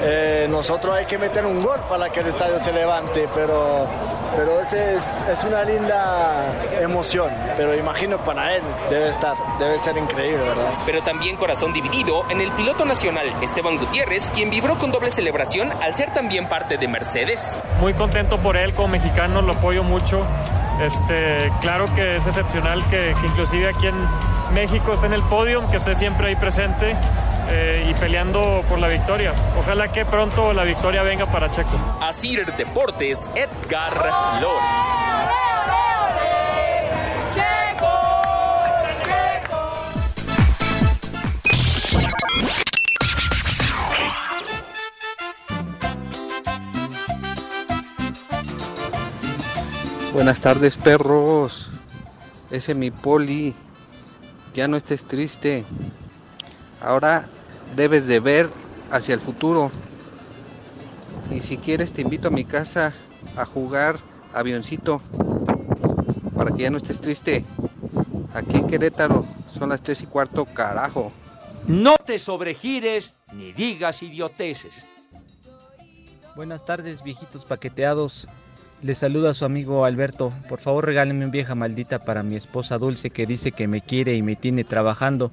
Eh, 0.03 0.47
nosotros 0.49 0.93
hay 0.93 1.05
que 1.05 1.17
meter 1.17 1.45
un 1.45 1.63
gol 1.63 1.79
para 1.87 2.09
que 2.09 2.19
el 2.19 2.27
estadio 2.27 2.59
se 2.59 2.73
levante, 2.73 3.29
pero, 3.33 3.87
pero 4.35 4.59
ese 4.59 4.95
es, 4.95 5.03
es 5.31 5.43
una 5.43 5.63
linda 5.63 6.45
emoción. 6.81 7.31
Pero 7.57 7.75
imagino 7.75 8.17
para 8.23 8.55
él 8.55 8.63
debe 8.89 9.09
estar, 9.09 9.35
debe 9.59 9.77
ser 9.79 9.97
increíble, 9.97 10.43
¿verdad? 10.43 10.73
Pero 10.85 11.01
también 11.01 11.35
corazón 11.35 11.73
dividido 11.73 12.25
en 12.29 12.41
el 12.41 12.51
piloto 12.51 12.85
nacional 12.85 13.25
Esteban 13.41 13.77
Gutiérrez, 13.77 14.29
quien 14.29 14.49
vibró 14.49 14.77
con 14.77 14.91
doble 14.91 15.11
celebración 15.11 15.71
al 15.81 15.95
ser 15.95 16.11
también 16.13 16.47
parte 16.47 16.77
de 16.77 16.87
Mercedes. 16.87 17.59
muy 17.79 17.93
contento 17.93 18.37
por 18.37 18.57
él 18.57 18.73
como 18.73 18.89
mexicano, 18.89 19.41
lo 19.41 19.53
apoyo 19.53 19.83
mucho. 19.83 20.25
Este, 20.81 21.51
claro 21.61 21.93
que 21.93 22.15
es 22.15 22.25
excepcional 22.25 22.83
que, 22.89 23.13
que 23.19 23.27
inclusive 23.27 23.67
aquí 23.67 23.87
en 23.87 23.95
México 24.53 24.93
esté 24.93 25.07
en 25.07 25.13
el 25.13 25.21
podio, 25.23 25.69
que 25.69 25.77
esté 25.77 25.93
siempre 25.93 26.27
ahí 26.27 26.35
presente 26.35 26.95
eh, 27.49 27.87
y 27.89 27.93
peleando 27.95 28.63
por 28.69 28.79
la 28.79 28.87
victoria. 28.87 29.33
Ojalá 29.57 29.91
que 29.91 30.05
pronto 30.05 30.53
la 30.53 30.63
victoria 30.63 31.03
venga 31.03 31.25
para 31.25 31.49
Checo. 31.49 31.69
Asir 32.01 32.45
Deportes, 32.55 33.29
Edgar 33.35 33.93
Flores. 33.93 35.39
Buenas 50.13 50.41
tardes, 50.41 50.77
perros. 50.77 51.71
Ese 52.51 52.75
mi 52.75 52.91
poli. 52.91 53.55
Ya 54.53 54.67
no 54.67 54.75
estés 54.75 55.05
triste. 55.05 55.63
Ahora 56.81 57.27
debes 57.75 58.07
de 58.07 58.19
ver 58.19 58.49
hacia 58.91 59.13
el 59.13 59.19
futuro. 59.19 59.71
Y 61.31 61.41
si 61.41 61.57
quieres 61.57 61.91
te 61.91 62.01
invito 62.01 62.29
a 62.29 62.31
mi 62.31 62.43
casa 62.43 62.93
a 63.35 63.45
jugar 63.45 63.97
avioncito 64.33 65.01
para 66.35 66.51
que 66.51 66.63
ya 66.63 66.69
no 66.69 66.77
estés 66.77 67.01
triste. 67.01 67.45
Aquí 68.33 68.57
en 68.57 68.67
Querétaro 68.67 69.25
son 69.47 69.69
las 69.69 69.81
tres 69.81 70.03
y 70.03 70.05
cuarto, 70.05 70.45
carajo. 70.45 71.11
No 71.67 71.95
te 71.97 72.19
sobregires 72.19 73.17
ni 73.33 73.51
digas 73.51 74.01
idioteces. 74.01 74.85
Buenas 76.35 76.65
tardes, 76.65 77.03
viejitos 77.03 77.43
paqueteados. 77.45 78.27
Les 78.81 78.97
saluda 78.97 79.33
su 79.33 79.43
amigo 79.43 79.83
Alberto. 79.83 80.31
Por 80.47 80.59
favor, 80.59 80.85
regálenme 80.85 81.25
un 81.25 81.31
vieja 81.31 81.53
maldita 81.53 81.99
para 81.99 82.23
mi 82.23 82.35
esposa 82.37 82.77
Dulce 82.77 83.09
que 83.09 83.25
dice 83.25 83.51
que 83.51 83.67
me 83.67 83.81
quiere 83.81 84.13
y 84.15 84.21
me 84.21 84.37
tiene 84.37 84.63
trabajando. 84.63 85.31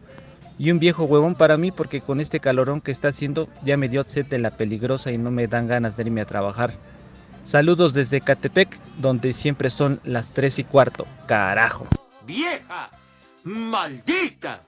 Y 0.58 0.70
un 0.70 0.78
viejo 0.78 1.04
huevón 1.04 1.34
para 1.34 1.56
mí 1.56 1.70
porque 1.70 2.00
con 2.00 2.20
este 2.20 2.40
calorón 2.40 2.80
que 2.80 2.92
está 2.92 3.08
haciendo 3.08 3.48
ya 3.64 3.76
me 3.76 3.88
dio 3.88 4.02
sed 4.04 4.26
de 4.26 4.38
la 4.38 4.50
peligrosa 4.50 5.12
y 5.12 5.18
no 5.18 5.30
me 5.30 5.46
dan 5.46 5.68
ganas 5.68 5.96
de 5.96 6.04
irme 6.04 6.22
a 6.22 6.26
trabajar. 6.26 6.74
Saludos 7.44 7.94
desde 7.94 8.20
Catepec, 8.20 8.78
donde 8.98 9.32
siempre 9.32 9.70
son 9.70 10.00
las 10.04 10.30
3 10.30 10.60
y 10.60 10.64
cuarto. 10.64 11.06
Carajo. 11.26 11.86
¡Vieja! 12.26 12.90
¡Maldita! 13.44 14.60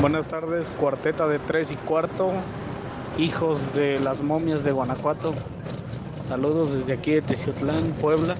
Buenas 0.00 0.28
tardes, 0.28 0.70
cuarteta 0.72 1.26
de 1.26 1.38
tres 1.38 1.72
y 1.72 1.76
cuarto, 1.76 2.32
hijos 3.18 3.58
de 3.74 3.98
las 4.00 4.20
momias 4.20 4.62
de 4.62 4.72
Guanajuato. 4.72 5.34
Saludos 6.22 6.72
desde 6.72 6.92
aquí 6.92 7.12
de 7.12 7.22
Teciutlán, 7.22 7.92
Puebla. 8.00 8.36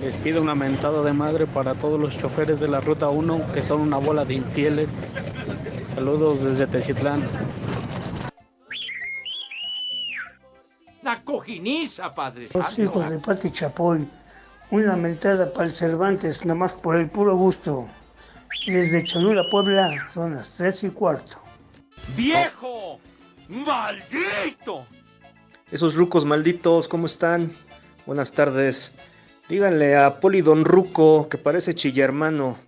Les 0.00 0.14
pido 0.16 0.40
una 0.40 0.54
mentada 0.54 1.02
de 1.02 1.12
madre 1.12 1.46
para 1.46 1.74
todos 1.74 1.98
los 1.98 2.16
choferes 2.16 2.60
de 2.60 2.68
la 2.68 2.80
Ruta 2.80 3.08
1 3.08 3.52
que 3.52 3.62
son 3.62 3.80
una 3.80 3.96
bola 3.98 4.24
de 4.24 4.34
infieles. 4.34 4.88
Saludos 5.82 6.44
desde 6.44 6.66
Teciutlán. 6.68 7.24
La 11.02 11.22
cojiniza, 11.24 12.14
Padre 12.14 12.48
Los 12.52 12.78
hijos 12.78 13.10
de 13.10 13.18
Pati 13.18 13.50
Chapoy, 13.50 14.06
una 14.70 14.96
mentada 14.96 15.52
para 15.52 15.66
el 15.66 15.74
Cervantes, 15.74 16.44
nomás 16.44 16.74
por 16.74 16.96
el 16.96 17.08
puro 17.08 17.34
gusto. 17.34 17.88
Desde 18.66 19.02
Cholula, 19.02 19.42
Puebla, 19.50 19.90
son 20.12 20.34
las 20.34 20.50
tres 20.50 20.84
y 20.84 20.90
cuarto. 20.90 21.38
¡Viejo! 22.14 23.00
¡Maldito! 23.48 24.84
Esos 25.72 25.96
rucos 25.96 26.24
malditos, 26.24 26.86
¿cómo 26.86 27.06
están? 27.06 27.52
Buenas 28.06 28.32
tardes. 28.32 28.94
Díganle 29.48 29.96
a 29.96 30.20
Poli 30.20 30.42
Don 30.42 30.66
Ruco, 30.66 31.28
que 31.30 31.38
parece 31.38 31.74
chillermano. 31.74 32.58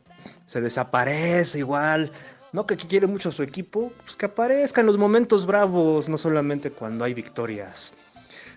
Se 0.47 0.63
desaparece 0.63 1.59
igual. 1.59 2.11
No 2.53 2.67
que 2.67 2.77
quiere 2.77 3.07
mucho 3.07 3.29
a 3.29 3.33
su 3.33 3.43
equipo, 3.43 3.93
pues 4.03 4.17
que 4.17 4.27
aparezca 4.27 4.81
en 4.81 4.87
los 4.87 4.97
momentos 4.97 5.45
bravos, 5.45 6.09
no 6.09 6.17
solamente 6.17 6.71
cuando 6.71 7.05
hay 7.05 7.13
victorias. 7.13 7.95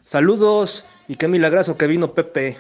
Saludos 0.06 0.86
y 1.08 1.18
qué 1.18 1.28
milagroso 1.28 1.78
que 1.78 1.86
vino 1.86 2.14
Pepe. 2.14 2.58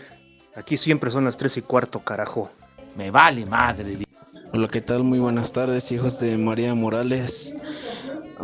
Aquí 0.56 0.76
siempre 0.76 1.10
son 1.10 1.26
las 1.26 1.38
tres 1.38 1.56
y 1.56 1.62
cuarto, 1.62 2.04
carajo. 2.04 2.52
Me 2.98 3.10
vale 3.10 3.46
madre. 3.46 4.06
Hola, 4.52 4.68
¿qué 4.68 4.82
tal? 4.82 5.04
Muy 5.04 5.18
buenas 5.20 5.54
tardes, 5.54 5.92
hijos 5.92 6.20
de 6.20 6.38
María 6.38 6.76
Morales. 6.76 7.56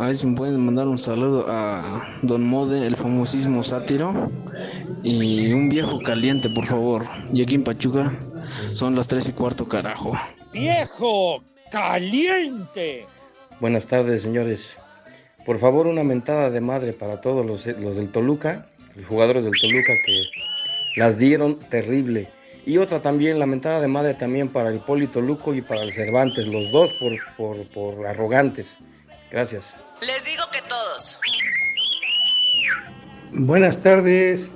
A 0.00 0.06
ver 0.06 0.16
si 0.16 0.26
me 0.26 0.34
pueden 0.34 0.64
mandar 0.64 0.88
un 0.88 0.96
saludo 0.96 1.44
a 1.46 2.16
Don 2.22 2.42
Mode, 2.42 2.86
el 2.86 2.96
famosísimo 2.96 3.62
sátiro. 3.62 4.30
Y 5.02 5.52
un 5.52 5.68
viejo 5.68 5.98
caliente, 5.98 6.48
por 6.48 6.64
favor. 6.64 7.04
Y 7.34 7.42
aquí 7.42 7.56
en 7.56 7.64
Pachuca 7.64 8.10
son 8.72 8.96
las 8.96 9.08
tres 9.08 9.28
y 9.28 9.32
cuarto, 9.32 9.68
carajo. 9.68 10.12
¡Viejo! 10.54 11.44
¡Caliente! 11.70 13.04
Buenas 13.60 13.86
tardes, 13.86 14.22
señores. 14.22 14.74
Por 15.44 15.58
favor, 15.58 15.86
una 15.86 16.02
mentada 16.02 16.48
de 16.48 16.62
madre 16.62 16.94
para 16.94 17.20
todos 17.20 17.44
los, 17.44 17.66
los 17.66 17.96
del 17.96 18.10
Toluca, 18.10 18.68
los 18.96 19.04
jugadores 19.04 19.44
del 19.44 19.52
Toluca 19.52 19.92
que 20.06 20.22
las 20.96 21.18
dieron 21.18 21.58
terrible. 21.68 22.30
Y 22.64 22.78
otra 22.78 23.02
también, 23.02 23.38
la 23.38 23.44
mentada 23.44 23.82
de 23.82 23.88
madre 23.88 24.14
también 24.14 24.48
para 24.48 24.70
el 24.70 24.80
Poli 24.80 25.08
Toluco 25.08 25.52
y 25.52 25.60
para 25.60 25.82
el 25.82 25.92
Cervantes, 25.92 26.46
los 26.46 26.72
dos 26.72 26.90
por, 26.94 27.12
por, 27.36 27.68
por 27.68 28.06
arrogantes. 28.06 28.78
Gracias. 29.30 29.76
Les 30.00 30.24
digo 30.24 30.44
que 30.50 30.62
todos. 30.62 31.18
Buenas 33.32 33.82
tardes, 33.82 34.50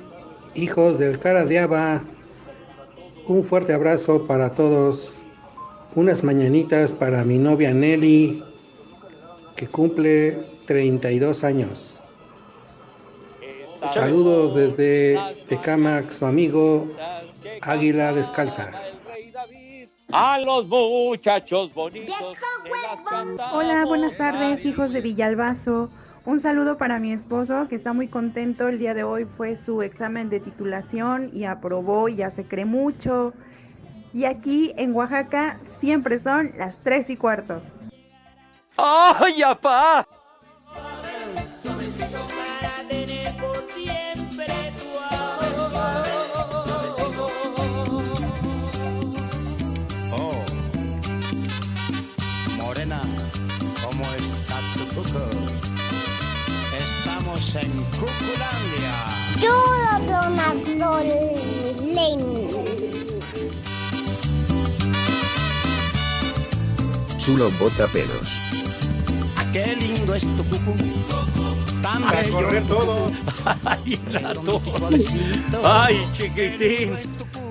hijos 0.55 0.99
del 0.99 1.19
cara 1.19 1.45
de 1.45 1.59
Aba. 1.59 2.03
Un 3.27 3.45
fuerte 3.45 3.75
abrazo 3.75 4.27
para 4.27 4.55
todos. 4.55 5.23
Unas 5.95 6.25
mañanitas 6.25 6.93
para 6.95 7.25
mi 7.25 7.39
novia 7.39 7.73
Nelly, 7.73 8.43
que 9.57 9.69
cumple 9.69 10.47
32 10.67 11.45
años. 11.45 12.01
Saludos 13.93 14.55
desde 14.55 15.19
Tecamac, 15.47 16.11
su 16.11 16.25
amigo 16.25 16.91
Águila 17.61 18.15
Descalza. 18.15 18.73
A 20.17 20.39
los 20.39 20.69
muchachos 20.69 21.75
bonitos. 21.75 22.39
Hola, 23.53 23.85
buenas 23.85 24.17
tardes, 24.17 24.65
hijos 24.65 24.93
de 24.93 25.01
Villalbazo. 25.01 25.89
Un 26.25 26.39
saludo 26.39 26.79
para 26.79 27.01
mi 27.01 27.13
esposo 27.13 27.67
que 27.69 27.75
está 27.75 27.93
muy 27.93 28.07
contento. 28.07 28.69
El 28.69 28.79
día 28.79 28.95
de 28.95 29.03
hoy 29.03 29.25
fue 29.25 29.57
su 29.57 29.83
examen 29.83 30.31
de 30.31 30.39
titulación 30.39 31.31
y 31.33 31.47
aprobó 31.47 32.09
y 32.09 32.15
ya 32.15 32.31
se 32.31 32.45
cree 32.45 32.65
mucho. 32.65 33.33
Y 34.13 34.27
aquí 34.27 34.73
en 34.77 34.95
Oaxaca 34.95 35.59
siempre 35.81 36.21
son 36.21 36.53
las 36.59 36.79
tres 36.79 37.11
y 37.11 37.17
cuarto. 37.17 37.61
¡Ay, 38.77 39.43
apá! 39.43 40.07
En 57.57 57.71
Cuculandia. 57.71 58.95
Yo 59.41 59.55
lo 59.79 59.95
Chulo 67.19 67.51
bota 67.53 67.87
pelos. 67.87 68.41
Qué 69.53 69.77
lindo 69.77 70.15
es 70.15 70.25
tu 70.37 70.45
cucu. 70.45 70.75
Tan 71.81 72.03
A 72.03 72.13
bello. 72.13 72.33
correr 72.33 72.63
todo. 72.65 73.11
Ay, 73.65 74.01
rato. 74.13 74.61
Ay, 75.65 76.07
chiquitín. 76.17 76.97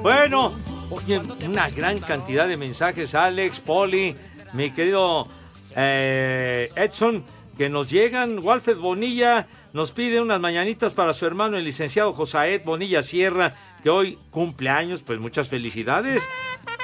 Bueno, 0.02 0.52
oye, 0.90 1.22
una 1.48 1.70
gran 1.70 2.00
cantidad 2.00 2.48
de 2.48 2.58
mensajes, 2.58 3.16
Alex, 3.16 3.62
Poli, 3.62 4.16
mi 4.52 4.72
querido 4.72 5.28
eh, 5.76 6.70
Edson, 6.76 7.24
que 7.58 7.70
nos 7.70 7.90
llegan. 7.90 8.40
Walfred 8.40 8.78
Bonilla 8.78 9.48
nos 9.74 9.92
pide 9.92 10.22
unas 10.22 10.40
mañanitas 10.40 10.94
para 10.94 11.14
su 11.14 11.26
hermano, 11.26 11.58
el 11.58 11.66
licenciado 11.66 12.14
Josaed 12.14 12.64
Bonilla 12.64 13.02
Sierra, 13.02 13.56
que 13.82 13.90
hoy 13.90 14.20
cumple 14.30 14.70
años. 14.70 15.02
Pues 15.04 15.20
muchas 15.20 15.50
felicidades. 15.50 16.24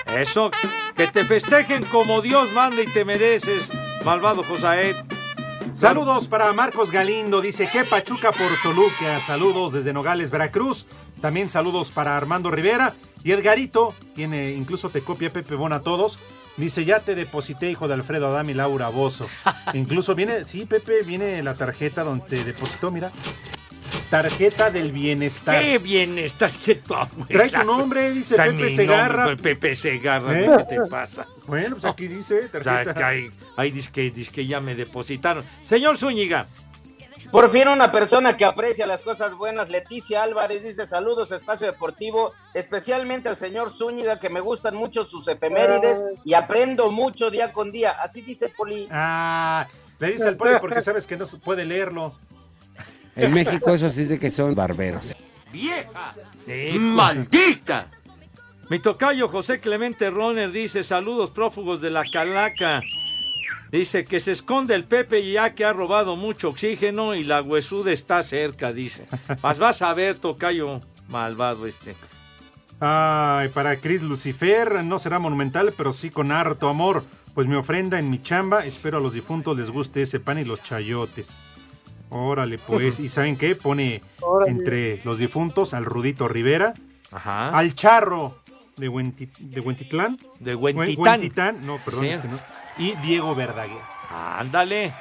Eso, 0.08 0.50
que 0.96 1.08
te 1.08 1.24
festejen 1.24 1.86
como 1.86 2.22
Dios 2.22 2.52
manda 2.52 2.82
y 2.82 2.88
te 2.88 3.06
mereces, 3.06 3.72
malvado 4.04 4.44
Josaed. 4.44 4.96
Saludos 5.76 6.28
para 6.28 6.52
Marcos 6.52 6.92
Galindo, 6.92 7.40
dice 7.40 7.70
que 7.72 7.86
Pachuca 7.86 8.32
por 8.32 8.50
Toluca. 8.64 9.20
Saludos 9.22 9.72
desde 9.72 9.94
Nogales, 9.94 10.32
Veracruz. 10.32 10.88
También 11.22 11.48
saludos 11.48 11.92
para 11.92 12.18
Armando 12.18 12.50
Rivera. 12.52 12.96
Y 13.24 13.32
el 13.32 13.42
Garito, 13.42 13.94
tiene, 14.16 14.52
incluso 14.52 14.90
te 14.90 15.02
copia 15.02 15.30
Pepe 15.30 15.56
Bon 15.56 15.72
a 15.72 15.82
todos. 15.82 16.20
Dice, 16.60 16.84
ya 16.84 17.00
te 17.00 17.16
deposité, 17.16 17.72
hijo 17.72 17.88
de 17.88 17.94
Alfredo 17.94 18.44
y 18.44 18.54
Laura 18.54 18.90
Bozo. 18.90 19.30
incluso 19.74 20.14
viene, 20.14 20.44
sí, 20.44 20.66
Pepe, 20.66 21.04
viene 21.04 21.42
la 21.42 21.54
tarjeta 21.54 22.04
donde 22.04 22.26
te 22.28 22.44
depositó, 22.44 22.92
mira. 22.92 23.12
Tarjeta 24.10 24.70
del 24.70 24.92
bienestar. 24.92 25.64
¡Qué 25.64 25.78
bienestar! 25.78 26.52
¿Qué 26.66 26.76
Trae 26.76 27.50
tu 27.50 27.64
nombre, 27.64 28.12
dice 28.12 28.36
Trae 28.36 28.52
Pepe 28.52 28.76
Segarra. 28.76 29.26
nombre, 29.26 29.42
Pepe 29.42 29.74
Segarra, 29.76 30.40
¿Eh? 30.40 30.50
¿qué 30.58 30.76
te 30.76 30.90
pasa? 30.90 31.26
Bueno, 31.48 31.78
pues 31.78 31.86
aquí 31.86 32.08
dice 32.08 32.46
O 32.48 32.50
sea, 32.52 32.62
tarjeta. 32.62 32.94
que 32.94 33.04
ahí, 33.04 33.32
ahí 33.56 33.72
dice 33.72 33.90
que, 33.92 34.12
dice 34.12 34.32
que 34.32 34.46
ya 34.46 34.60
me 34.60 34.76
depositaron. 34.76 35.44
Señor 35.68 35.98
Zúñiga. 35.98 36.48
Por 37.32 37.52
fin 37.52 37.68
una 37.68 37.92
persona 37.92 38.36
que 38.38 38.46
aprecia 38.46 38.88
las 38.88 39.04
cosas 39.04 39.36
buenas, 39.36 39.70
Leticia 39.70 40.24
Álvarez 40.24 40.64
dice 40.64 40.88
saludos 40.88 41.32
Espacio 41.32 41.68
Deportivo, 41.68 42.34
especialmente 42.56 43.30
al 43.30 43.38
señor 43.38 43.70
Zúñiga 43.70 44.20
que 44.20 44.32
me 44.32 44.40
gustan 44.40 44.76
mucho 44.76 45.06
sus 45.06 45.28
efemérides 45.28 45.98
y 46.26 46.34
aprendo 46.34 46.92
mucho 46.92 47.30
día 47.30 47.54
con 47.54 47.72
día. 47.72 47.92
Así 47.92 48.22
dice 48.22 48.50
Poli. 48.50 48.88
Ah, 48.90 49.68
le 50.00 50.12
dice 50.12 50.28
al 50.28 50.38
poli 50.38 50.54
porque 50.60 50.82
sabes 50.82 51.06
que 51.06 51.18
no 51.18 51.26
se 51.26 51.38
puede 51.38 51.66
leerlo. 51.66 52.16
En 53.16 53.32
México 53.32 53.74
eso 53.76 53.92
sí 53.92 54.02
es 54.02 54.10
de 54.10 54.18
que 54.18 54.32
son 54.32 54.56
barberos. 54.56 55.16
vieja, 55.52 56.16
maldita. 56.80 57.88
Mi 58.70 58.80
tocayo 58.80 59.28
José 59.28 59.60
Clemente 59.60 60.10
Roner 60.10 60.52
dice, 60.52 60.84
saludos 60.84 61.32
prófugos 61.32 61.82
de 61.82 61.90
la 61.90 62.04
calaca. 62.12 62.82
Dice 63.72 64.04
que 64.06 64.20
se 64.20 64.32
esconde 64.32 64.74
el 64.76 64.84
Pepe 64.84 65.30
ya 65.32 65.54
que 65.54 65.64
ha 65.66 65.74
robado 65.74 66.16
mucho 66.16 66.50
oxígeno 66.50 67.14
y 67.16 67.24
la 67.24 67.42
huesuda 67.42 67.92
está 67.92 68.24
cerca, 68.24 68.74
dice. 68.74 69.06
Más 69.44 69.60
vas 69.60 69.82
a 69.82 69.94
ver, 69.94 70.16
tocayo 70.16 70.82
malvado 71.08 71.68
este. 71.68 71.96
Ay, 72.80 73.50
para 73.50 73.76
Chris 73.78 74.02
Lucifer 74.02 74.84
no 74.84 75.00
será 75.00 75.20
monumental, 75.20 75.74
pero 75.76 75.92
sí 75.94 76.10
con 76.10 76.32
harto 76.32 76.70
amor. 76.70 77.04
Pues 77.34 77.46
mi 77.48 77.56
ofrenda 77.56 78.00
en 78.00 78.10
mi 78.10 78.22
chamba, 78.22 78.66
espero 78.66 78.98
a 78.98 79.02
los 79.02 79.14
difuntos 79.14 79.58
les 79.58 79.70
guste 79.70 80.02
ese 80.02 80.20
pan 80.20 80.40
y 80.40 80.46
los 80.46 80.64
chayotes. 80.64 81.32
Órale, 82.10 82.58
pues. 82.58 83.00
¿Y 83.02 83.10
saben 83.10 83.38
qué? 83.38 83.56
Pone 83.56 84.02
Órale. 84.22 84.52
entre 84.52 85.02
los 85.04 85.20
difuntos 85.20 85.74
al 85.74 85.86
Rudito 85.86 86.28
Rivera, 86.28 86.74
Ajá. 87.12 87.50
al 87.50 87.76
Charro 87.76 88.40
de, 88.80 88.90
Huenti- 88.90 89.30
de 89.38 89.62
Huentitlán. 89.62 90.18
De 90.40 90.56
Hue- 90.56 90.76
Huentitán. 90.76 91.04
Huentitán, 91.22 91.66
no, 91.66 91.78
perdón, 91.78 92.04
Sí. 92.06 92.10
es 92.12 92.20
que 92.20 92.28
no. 92.28 92.40
Y 92.78 92.92
Diego 93.06 93.36
Verdaguer. 93.36 93.78
Ándale. 94.10 94.94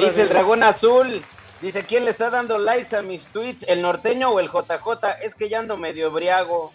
Dice 0.00 0.22
el 0.22 0.28
dragón 0.28 0.62
azul. 0.62 1.22
Dice, 1.60 1.84
¿quién 1.84 2.04
le 2.04 2.10
está 2.10 2.28
dando 2.30 2.58
likes 2.58 2.94
a 2.96 3.02
mis 3.02 3.26
tweets? 3.26 3.64
¿El 3.68 3.82
norteño 3.82 4.30
o 4.30 4.40
el 4.40 4.48
JJ? 4.48 5.18
Es 5.22 5.34
que 5.36 5.48
ya 5.48 5.60
ando 5.60 5.76
medio 5.76 6.10
briago. 6.10 6.72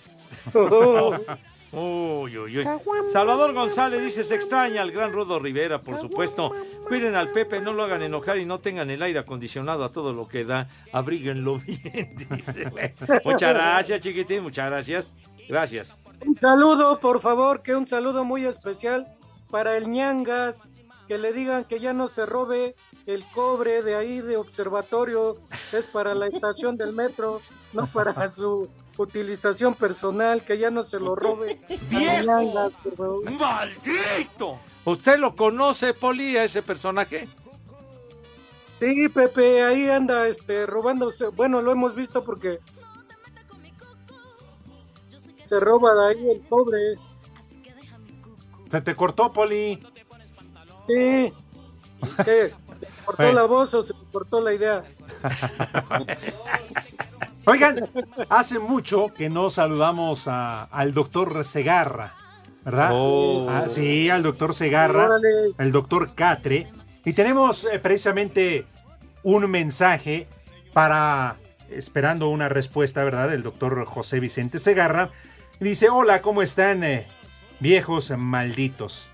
Uy, 1.74 2.38
uy, 2.38 2.58
uy. 2.60 2.66
Salvador 3.12 3.54
González 3.54 4.02
dice, 4.02 4.24
se 4.24 4.36
extraña 4.36 4.82
al 4.82 4.92
gran 4.92 5.12
Rudo 5.12 5.38
Rivera, 5.38 5.82
por 5.82 6.00
supuesto. 6.00 6.54
Cuiden 6.88 7.16
al 7.16 7.28
Pepe, 7.30 7.60
no 7.60 7.74
lo 7.74 7.84
hagan 7.84 8.02
enojar 8.02 8.38
y 8.38 8.46
no 8.46 8.60
tengan 8.60 8.90
el 8.90 9.02
aire 9.04 9.20
acondicionado 9.20 9.84
a 9.84 9.92
todo 9.92 10.14
lo 10.14 10.28
que 10.30 10.46
da. 10.46 10.70
Abríguenlo 10.94 11.60
bien, 11.68 12.16
dice. 12.32 12.94
Muchas 13.26 13.54
gracias, 13.54 14.00
chiquitín, 14.02 14.44
muchas 14.44 14.70
gracias. 14.72 15.10
Gracias. 15.48 15.90
Un 16.26 16.38
saludo, 16.40 17.00
por 17.00 17.22
favor, 17.22 17.62
que 17.62 17.76
un 17.76 17.86
saludo 17.86 18.24
muy 18.24 18.46
especial 18.46 19.08
para 19.50 19.78
el 19.78 19.90
ñangas, 19.90 20.70
que 21.08 21.18
le 21.18 21.32
digan 21.32 21.66
que 21.66 21.80
ya 21.80 21.94
no 21.94 22.08
se 22.08 22.26
robe 22.26 22.76
el 23.06 23.24
cobre 23.34 23.82
de 23.82 23.96
ahí 23.96 24.20
de 24.20 24.38
observatorio, 24.38 25.38
es 25.72 25.86
para 25.86 26.14
la 26.14 26.28
estación 26.28 26.76
del 26.76 26.94
metro, 26.94 27.42
no 27.74 27.88
para 27.88 28.30
su 28.30 28.68
utilización 28.98 29.74
personal, 29.76 30.42
que 30.42 30.58
ya 30.58 30.70
no 30.72 30.84
se 30.84 31.00
lo 31.00 31.16
robe. 31.16 31.60
favor. 32.96 33.32
¡Maldito! 33.32 34.60
¿Usted 34.84 35.18
lo 35.18 35.36
conoce, 35.36 35.94
Poli, 35.94 36.38
a 36.38 36.44
ese 36.44 36.62
personaje? 36.62 37.28
Sí, 38.78 39.10
Pepe, 39.10 39.64
ahí 39.64 39.90
anda 39.90 40.28
este 40.28 40.66
robándose, 40.66 41.28
bueno, 41.30 41.62
lo 41.62 41.72
hemos 41.72 41.96
visto 41.96 42.24
porque 42.24 42.60
se 45.48 45.60
roba 45.60 45.94
de 45.96 46.08
ahí 46.10 46.30
el 46.32 46.42
cobre. 46.48 46.78
Se 48.70 48.82
te 48.82 48.96
cortó, 48.96 49.32
Poli. 49.32 49.80
Sí. 50.88 51.34
¿Qué? 52.24 52.50
¿Se 52.50 52.54
cortó 53.06 53.24
Bueno. 53.24 53.34
la 53.34 53.44
voz 53.46 53.74
o 53.74 53.84
se 53.84 53.94
cortó 54.12 54.42
la 54.42 54.54
idea? 54.54 54.84
Oigan, 57.46 57.88
hace 58.30 58.60
mucho 58.60 59.08
que 59.16 59.30
no 59.30 59.50
saludamos 59.50 60.28
a- 60.28 60.64
al 60.64 60.94
doctor 60.94 61.44
Segarra, 61.46 62.14
¿verdad? 62.66 62.90
Oh. 62.92 63.48
Ah, 63.50 63.66
sí, 63.70 64.10
al 64.10 64.22
doctor 64.24 64.54
Segarra, 64.54 65.06
Órale. 65.06 65.30
el 65.58 65.72
doctor 65.72 66.14
Catre. 66.14 66.68
Y 67.06 67.14
tenemos 67.14 67.64
eh, 67.72 67.80
precisamente 67.80 68.66
un 69.24 69.50
mensaje 69.50 70.28
para, 70.74 71.38
esperando 71.70 72.28
una 72.28 72.50
respuesta, 72.50 73.04
¿verdad? 73.06 73.34
El 73.34 73.44
doctor 73.44 73.86
José 73.86 74.20
Vicente 74.20 74.60
Segarra. 74.60 75.10
Dice, 75.60 75.90
hola, 75.90 76.22
¿cómo 76.22 76.42
están, 76.42 76.84
eh, 76.84 77.08
viejos 77.60 78.12
malditos? 78.16 79.10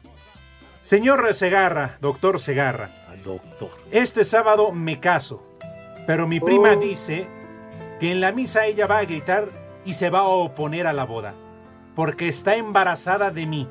Señor 0.83 1.33
Segarra, 1.33 1.97
doctor 2.01 2.39
Segarra. 2.39 2.89
Doctor. 3.23 3.69
Este 3.91 4.25
sábado 4.25 4.73
me 4.73 4.99
caso, 4.99 5.41
pero 6.05 6.27
mi 6.27 6.41
prima 6.41 6.71
Oh. 6.73 6.75
dice 6.75 7.25
que 8.01 8.11
en 8.11 8.19
la 8.19 8.33
misa 8.33 8.65
ella 8.65 8.85
va 8.85 8.97
a 8.97 9.05
gritar 9.05 9.47
y 9.85 9.93
se 9.93 10.09
va 10.09 10.19
a 10.19 10.23
oponer 10.27 10.87
a 10.87 10.93
la 10.93 11.05
boda, 11.05 11.33
porque 11.95 12.27
está 12.27 12.55
embarazada 12.57 13.31
de 13.31 13.45
mí. 13.45 13.69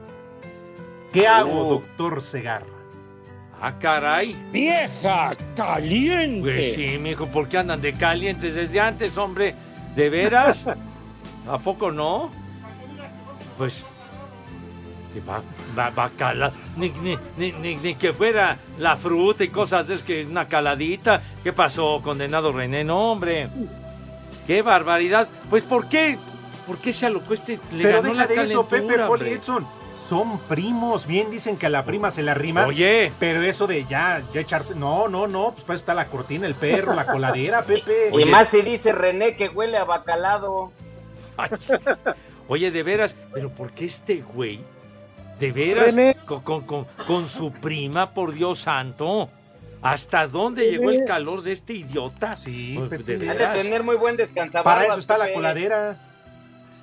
¿Qué 1.12 1.26
hago, 1.28 1.64
doctor 1.64 2.22
Segarra? 2.22 2.64
Ah, 3.60 3.78
caray. 3.78 4.34
¡Vieja 4.50 5.36
caliente! 5.54 6.40
Pues 6.40 6.72
sí, 6.74 6.96
mijo, 6.98 7.26
¿por 7.26 7.46
qué 7.48 7.58
andan 7.58 7.82
de 7.82 7.92
calientes 7.92 8.54
desde 8.54 8.80
antes, 8.80 9.18
hombre? 9.18 9.54
¿De 9.94 10.08
veras? 10.08 10.64
¿A 11.46 11.58
poco 11.58 11.92
no? 11.92 12.30
Pues. 13.58 13.84
que 15.14 15.20
va- 15.20 15.42
va- 15.78 15.90
bacala, 15.90 16.52
ni, 16.76 16.88
ni, 16.88 17.18
ni, 17.36 17.52
ni- 17.52 17.76
ni 17.76 17.94
que 17.96 18.14
fuera 18.14 18.56
la 18.78 18.96
fruta 18.96 19.44
y 19.44 19.48
cosas 19.48 19.90
es 19.90 20.02
que 20.02 20.24
una 20.24 20.48
caladita. 20.48 21.22
¿Qué 21.44 21.52
pasó, 21.52 22.00
condenado 22.02 22.50
René? 22.52 22.82
No, 22.82 23.12
hombre. 23.12 23.48
¡Qué 24.46 24.62
barbaridad! 24.62 25.28
Pues, 25.50 25.64
¿por 25.64 25.88
qué? 25.88 26.18
¿Por 26.66 26.78
qué 26.78 26.92
se 26.94 27.06
alocó 27.06 27.34
este? 27.34 27.60
Le 27.72 27.82
Pero 27.84 27.96
ganó 28.02 28.14
deja 28.14 28.22
la 28.22 28.26
de 28.26 28.42
eso, 28.42 28.66
Pepe, 28.66 28.86
Poli 28.94 29.02
hombre. 29.02 29.32
Edson. 29.34 29.66
Son 30.08 30.38
primos, 30.40 31.06
bien 31.06 31.30
dicen 31.30 31.56
que 31.56 31.66
a 31.66 31.70
la 31.70 31.84
prima 31.84 32.10
se 32.10 32.22
la 32.22 32.34
rima. 32.34 32.66
Oye. 32.66 33.12
Pero 33.18 33.42
eso 33.42 33.66
de 33.66 33.84
ya, 33.86 34.22
ya 34.32 34.40
echarse. 34.40 34.74
No, 34.74 35.08
no, 35.08 35.26
no, 35.26 35.52
pues 35.52 35.64
para 35.64 35.74
eso 35.76 35.82
está 35.82 35.94
la 35.94 36.06
cortina, 36.08 36.46
el 36.46 36.54
perro, 36.54 36.94
la 36.94 37.06
coladera, 37.06 37.62
Pepe. 37.66 38.10
Y 38.18 38.24
más 38.26 38.48
si 38.48 38.62
dice 38.62 38.92
René 38.92 39.36
que 39.36 39.48
huele 39.48 39.76
a 39.76 39.84
bacalado. 39.84 40.72
Oye, 42.48 42.70
de 42.70 42.82
veras, 42.82 43.14
pero 43.32 43.50
¿por 43.50 43.72
qué 43.72 43.84
este 43.86 44.22
güey? 44.34 44.60
De 45.38 45.52
veras, 45.52 45.94
René. 45.94 46.16
con, 46.26 46.40
con- 46.42 46.62
con- 46.62 46.86
con 47.06 47.28
su 47.28 47.52
prima, 47.52 48.10
por 48.10 48.32
Dios 48.32 48.60
santo. 48.60 49.28
¿Hasta 49.80 50.28
dónde 50.28 50.70
llegó 50.70 50.90
el 50.90 51.04
calor 51.04 51.42
de 51.42 51.52
este 51.52 51.72
idiota? 51.72 52.36
Sí, 52.36 52.76
de 52.76 52.84
Ha 52.84 52.98
de 52.98 53.16
veras. 53.16 53.56
tener 53.56 53.82
muy 53.82 53.96
buen 53.96 54.16
descansabarbas. 54.16 54.82
Para 54.84 54.88
eso 54.92 55.00
está 55.00 55.18
la 55.18 55.32
coladera. 55.32 55.98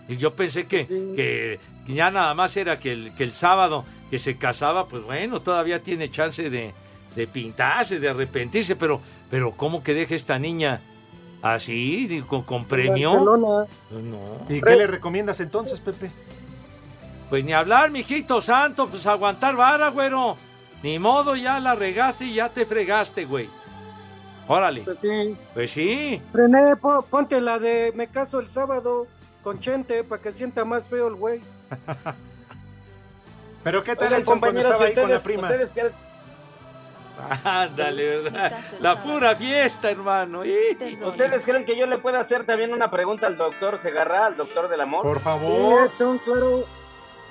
Y 0.09 0.17
yo 0.17 0.35
pensé 0.35 0.65
que, 0.67 0.85
que 0.85 1.59
ya 1.87 2.11
nada 2.11 2.33
más 2.33 2.57
era 2.57 2.77
que 2.79 2.91
el, 2.91 3.13
que 3.13 3.23
el 3.23 3.33
sábado 3.33 3.85
que 4.09 4.19
se 4.19 4.37
casaba, 4.37 4.87
pues 4.87 5.03
bueno, 5.03 5.41
todavía 5.41 5.81
tiene 5.81 6.09
chance 6.11 6.49
de, 6.49 6.73
de 7.15 7.27
pintarse, 7.27 7.99
de 7.99 8.09
arrepentirse, 8.09 8.75
pero, 8.75 8.99
pero 9.29 9.51
¿cómo 9.51 9.81
que 9.83 9.93
deja 9.93 10.15
esta 10.15 10.37
niña 10.39 10.81
así, 11.41 12.07
digo, 12.07 12.27
con, 12.27 12.43
con 12.43 12.65
premio? 12.65 13.11
Barcelona. 13.13 13.67
No. 13.91 14.19
¿Y 14.49 14.61
qué 14.61 14.75
le 14.75 14.87
recomiendas 14.87 15.39
entonces, 15.39 15.79
Pepe? 15.79 16.11
Pues 17.29 17.43
ni 17.43 17.53
hablar, 17.53 17.91
mijito 17.91 18.41
santo, 18.41 18.87
pues 18.87 19.05
aguantar 19.05 19.55
vara, 19.55 19.89
güero. 19.89 20.35
Ni 20.81 20.97
modo, 20.97 21.35
ya 21.35 21.59
la 21.59 21.75
regaste 21.75 22.25
y 22.25 22.33
ya 22.35 22.49
te 22.49 22.65
fregaste, 22.65 23.25
güey. 23.25 23.49
Órale. 24.47 24.81
Pues 24.81 24.97
sí. 24.99 25.35
Pues 25.53 25.71
sí. 25.71 26.21
René, 26.33 26.75
po- 26.77 27.03
ponte 27.03 27.39
la 27.39 27.59
de 27.59 27.91
me 27.95 28.07
caso 28.07 28.39
el 28.39 28.49
sábado 28.49 29.05
con 29.43 29.59
Chente 29.59 30.03
para 30.03 30.21
que 30.21 30.33
sienta 30.33 30.65
más 30.65 30.87
feo 30.87 31.07
el 31.07 31.15
güey. 31.15 31.41
Pero 33.63 33.83
qué 33.83 33.95
tal 33.95 34.07
Oigan, 34.07 34.23
cuando 34.23 34.47
compañeros, 34.47 34.71
estaba 34.71 34.85
ahí 34.89 34.95
con 34.95 35.09
la 35.11 35.19
prima. 35.21 35.43
ustedes 35.49 35.71
Ándale, 37.43 38.17
¿verdad? 38.21 38.51
La 38.79 38.95
pura 39.01 39.35
fiesta, 39.35 39.89
hermano. 39.91 40.45
Y- 40.45 40.77
¿Ustedes 41.03 41.43
creen 41.45 41.65
que 41.65 41.75
yo 41.77 41.85
le 41.85 41.97
pueda 41.97 42.19
hacer 42.19 42.45
también 42.45 42.73
una 42.73 42.89
pregunta 42.89 43.27
al 43.27 43.37
doctor 43.37 43.77
Segarra, 43.77 44.25
al 44.27 44.37
doctor 44.37 44.67
del 44.69 44.81
amor? 44.81 45.03
Por 45.03 45.17
Sí, 45.17 45.23
favor. 45.23 45.91
Claro. 46.23 46.63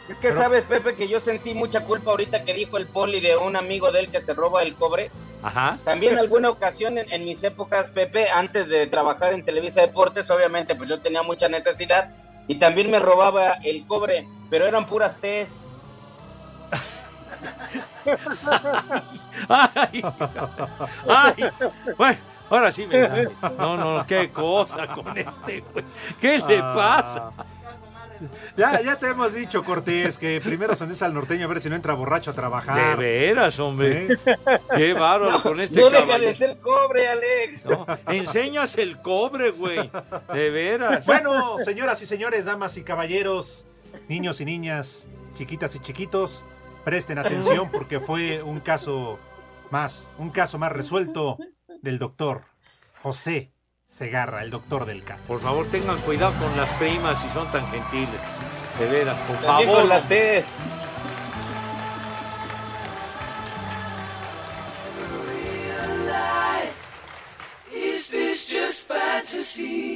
Es 0.08 0.18
que 0.18 0.32
sabes, 0.32 0.64
Pepe, 0.64 0.94
que 0.94 1.06
yo 1.08 1.20
sentí 1.20 1.52
mucha 1.54 1.84
culpa 1.84 2.10
ahorita 2.12 2.42
que 2.44 2.54
dijo 2.54 2.78
el 2.78 2.86
poli 2.86 3.20
de 3.20 3.36
un 3.36 3.56
amigo 3.56 3.92
de 3.92 4.00
él 4.00 4.10
que 4.10 4.20
se 4.22 4.32
roba 4.34 4.62
el 4.62 4.74
cobre. 4.74 5.10
Ajá. 5.42 5.78
También 5.84 6.18
alguna 6.18 6.48
ocasión 6.50 6.96
en, 6.98 7.12
en 7.12 7.24
mis 7.24 7.44
épocas, 7.44 7.90
Pepe, 7.90 8.28
antes 8.30 8.68
de 8.70 8.86
trabajar 8.86 9.34
en 9.34 9.44
Televisa 9.44 9.82
Deportes, 9.82 10.30
obviamente, 10.30 10.74
pues 10.74 10.88
yo 10.88 11.00
tenía 11.00 11.22
mucha 11.22 11.48
necesidad 11.48 12.08
y 12.48 12.58
también 12.58 12.90
me 12.90 12.98
robaba 12.98 13.58
el 13.64 13.86
cobre, 13.86 14.26
pero 14.50 14.66
eran 14.66 14.86
puras 14.86 15.14
tés. 15.20 15.48
Ay, 19.48 20.02
ay, 21.08 21.44
bueno, 21.96 22.18
ahora 22.50 22.72
sí 22.72 22.86
me 22.86 22.98
da. 22.98 23.24
No, 23.58 23.76
no, 23.76 24.06
qué 24.06 24.30
cosa 24.30 24.86
con 24.88 25.16
este, 25.16 25.60
güey. 25.72 25.84
¿Qué 26.20 26.38
le 26.46 26.58
Ah. 26.62 26.72
pasa? 26.74 27.32
Ya, 28.56 28.82
ya 28.82 28.98
te 28.98 29.06
hemos 29.10 29.32
dicho, 29.32 29.62
Cortés, 29.62 30.18
que 30.18 30.40
primero 30.40 30.74
sondes 30.74 31.00
al 31.02 31.14
norteño 31.14 31.44
a 31.44 31.48
ver 31.48 31.60
si 31.60 31.68
no 31.68 31.76
entra 31.76 31.94
borracho 31.94 32.30
a 32.30 32.32
De 32.32 32.36
trabajar. 32.36 32.96
veras, 32.98 33.60
hombre. 33.60 34.08
¿Eh? 34.26 34.58
Qué 34.74 34.92
bárbaro 34.92 35.40
con 35.40 35.60
este 35.60 35.78
no 35.80 35.86
deja 35.88 36.00
de 36.02 36.06
caballero. 36.08 36.34
ser 36.36 36.58
cobre, 36.58 37.06
Alex. 37.08 37.66
No, 37.66 37.86
enseñas 38.08 38.76
el 38.76 39.00
cobre, 39.00 39.50
güey. 39.50 39.88
De 40.34 40.50
veras. 40.50 41.06
Bueno, 41.06 41.58
señoras 41.64 42.02
y 42.02 42.06
señores, 42.06 42.44
damas 42.44 42.76
y 42.76 42.82
caballeros, 42.82 43.66
niños 44.08 44.40
y 44.40 44.44
niñas, 44.46 45.06
chiquitas 45.38 45.76
y 45.76 45.78
chiquitos, 45.78 46.44
presten 46.84 47.18
atención 47.18 47.70
porque 47.70 48.00
fue 48.00 48.42
un 48.42 48.60
caso 48.60 49.18
más, 49.70 50.08
un 50.18 50.30
caso 50.30 50.58
más 50.58 50.72
resuelto 50.72 51.38
del 51.82 51.98
doctor 51.98 52.42
José 53.02 53.52
Segarra, 53.86 54.42
el 54.42 54.50
doctor 54.50 54.84
del 54.86 55.02
K. 55.02 55.16
Por 55.26 55.40
favor, 55.40 55.66
tengan 55.66 55.98
cuidado 56.00 56.32
con 56.38 56.56
las 56.56 56.70
primas 56.74 57.20
si 57.20 57.28
son 57.30 57.50
tan 57.50 57.66
gentiles. 57.68 58.20
De 58.78 58.86
veras, 58.88 59.18
por 59.20 59.36
También 59.38 59.68
favor. 59.68 59.80
con 59.82 59.88
las 59.88 60.08
T. 60.08 60.44
Is 67.72 68.08
this 68.08 68.46
just 68.48 68.86
fantasy? 68.86 69.87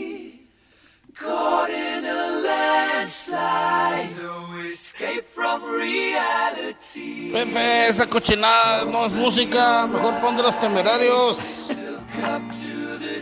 Pepe, 7.33 7.89
esa 7.89 8.07
cochinada 8.07 8.85
no 8.85 9.07
es 9.07 9.13
música, 9.13 9.87
mejor 9.87 10.21
pon 10.21 10.37
de 10.37 10.43
los 10.43 10.59
temerarios. 10.59 11.77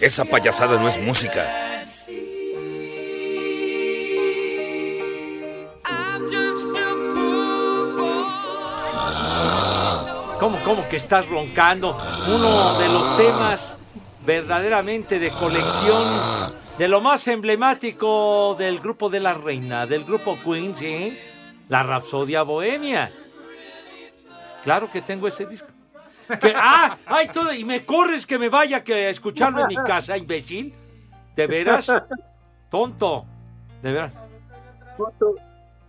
Esa 0.01 0.25
payasada 0.25 0.79
no 0.79 0.89
es 0.89 1.01
música. 1.01 1.49
¿Cómo, 10.41 10.61
cómo 10.65 10.89
que 10.89 10.97
estás 10.97 11.27
roncando? 11.29 11.97
Uno 12.27 12.79
de 12.79 12.89
los 12.89 13.17
temas 13.17 13.77
verdaderamente 14.27 15.21
de 15.21 15.31
colección, 15.31 16.53
de 16.79 16.89
lo 16.89 17.01
más 17.01 17.29
emblemático 17.29 18.57
del 18.59 18.81
grupo 18.81 19.09
de 19.09 19.21
la 19.21 19.35
reina, 19.35 19.87
del 19.87 20.05
grupo 20.05 20.37
Queen, 20.43 20.75
¿sí? 20.75 21.17
La 21.69 21.85
Rapsodia 21.85 22.43
Bohemia. 22.43 23.13
Claro 24.63 24.91
que 24.91 25.03
tengo 25.03 25.27
ese 25.29 25.47
disco. 25.47 25.69
Que, 26.41 26.53
ah, 26.55 26.97
ay, 27.07 27.29
todo, 27.29 27.53
y 27.53 27.65
me 27.65 27.85
corres 27.85 28.25
que 28.25 28.39
me 28.39 28.49
vaya 28.49 28.85
que 28.85 28.95
a 28.95 29.11
escucharlo 29.11 29.63
en 29.63 29.69
mi 29.69 29.77
casa, 29.77 30.17
imbécil. 30.17 30.75
¿De 31.35 31.47
veras? 31.47 31.91
Tonto. 32.71 33.27
De 33.83 33.93
veras. 33.93 34.15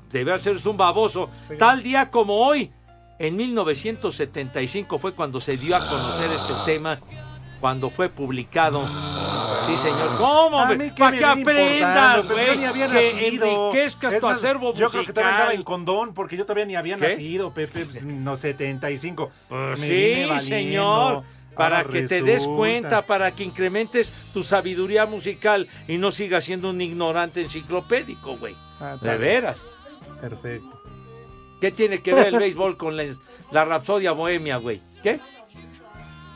Debe 0.09 0.37
ser 0.39 0.57
un 0.67 0.77
baboso. 0.77 1.29
Tal 1.57 1.83
día 1.83 2.09
como 2.09 2.37
hoy, 2.37 2.71
en 3.19 3.35
1975 3.35 4.97
fue 4.97 5.13
cuando 5.13 5.39
se 5.39 5.57
dio 5.57 5.75
a 5.75 5.87
conocer 5.87 6.31
este 6.31 6.53
tema, 6.65 6.99
cuando 7.61 7.89
fue 7.91 8.09
publicado. 8.09 8.85
Sí, 9.67 9.77
señor. 9.77 10.15
¿Cómo? 10.17 10.57
Para 10.97 11.17
que 11.17 11.23
aprendas, 11.23 12.27
yo 12.27 12.33
güey. 12.33 12.59
Que 12.89 13.27
enriquezcas 13.27 14.13
Es 14.15 14.19
tu 14.19 14.25
más, 14.25 14.37
acervo 14.37 14.73
Yo 14.73 14.89
creo 14.89 15.05
que 15.05 15.13
todavía 15.13 15.31
andaba 15.35 15.51
en 15.53 15.59
musical. 15.59 15.63
condón 15.63 16.13
porque 16.13 16.35
yo 16.35 16.43
todavía 16.45 16.65
ni 16.65 16.75
había 16.75 16.97
¿Qué? 16.97 17.09
nacido, 17.09 17.53
Pepe, 17.53 17.85
pues, 17.85 18.03
no 18.03 18.35
75. 18.35 19.31
Pues 19.47 19.79
sí, 19.79 20.25
señor. 20.41 21.23
Para 21.55 21.79
Ahora 21.79 21.89
que 21.89 22.07
te 22.07 22.21
des 22.21 22.47
cuenta, 22.47 23.05
para 23.05 23.31
que 23.35 23.43
incrementes 23.43 24.11
tu 24.33 24.41
sabiduría 24.41 25.05
musical 25.05 25.67
y 25.87 25.97
no 25.97 26.11
sigas 26.11 26.45
siendo 26.45 26.69
un 26.69 26.79
ignorante 26.81 27.41
enciclopédico, 27.41 28.37
güey. 28.37 28.55
Ah, 28.79 28.97
de 28.99 29.17
veras. 29.17 29.61
Perfecto. 30.21 30.81
¿Qué 31.59 31.71
tiene 31.71 32.01
que 32.01 32.13
ver 32.13 32.27
el 32.27 32.37
béisbol 32.39 32.77
con 32.77 32.95
la, 32.97 33.03
la 33.51 33.65
Rapsodia 33.65 34.13
Bohemia, 34.13 34.57
güey? 34.57 34.81
¿Qué? 35.03 35.19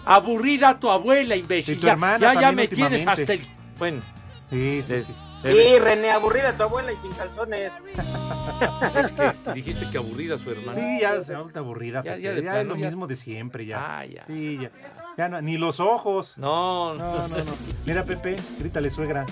Aburrida 0.05 0.79
tu 0.79 0.89
abuela, 0.89 1.35
imbécil. 1.35 1.75
Y 1.75 1.77
tu 1.79 1.85
ya, 1.87 1.93
hermana 1.93 2.33
ya, 2.33 2.41
ya 2.41 2.51
me 2.51 2.67
tienes 2.67 3.05
hasta 3.07 3.33
el. 3.33 3.41
Bueno. 3.77 4.01
Sí, 4.49 4.83
sí, 4.85 5.01
sí. 5.01 5.13
Sí, 5.43 5.79
René, 5.79 6.09
aburrida 6.11 6.57
tu 6.57 6.63
abuela 6.63 6.91
y 6.91 6.95
sin 7.03 7.11
calzones. 7.11 7.71
Es 8.95 9.11
que 9.11 9.53
dijiste 9.53 9.85
que 9.91 9.97
aburrida 9.97 10.37
su 10.37 10.49
hermana. 10.51 10.73
Sí, 10.73 10.99
ya 11.01 11.21
se 11.21 11.35
vuelve 11.35 11.59
aburrida. 11.59 12.01
Ya- 12.03 12.17
ya 12.17 12.21
Ya, 12.23 12.31
de 12.31 12.37
es 12.37 12.41
plano, 12.43 12.69
lo 12.69 12.75
ya. 12.77 12.85
mismo 12.85 13.05
de 13.07 13.15
siempre, 13.15 13.65
ya. 13.65 13.99
Ah, 13.99 14.05
ya. 14.05 14.23
Sí, 14.27 14.57
ya. 14.61 14.71
Ya 15.17 15.29
no, 15.29 15.41
ni 15.41 15.57
los 15.57 15.79
ojos. 15.79 16.37
No, 16.37 16.93
no, 16.95 17.27
no, 17.27 17.37
no. 17.37 17.53
Mira, 17.85 18.03
Pepe, 18.03 18.37
grítale, 18.59 18.89
suegra. 18.89 19.25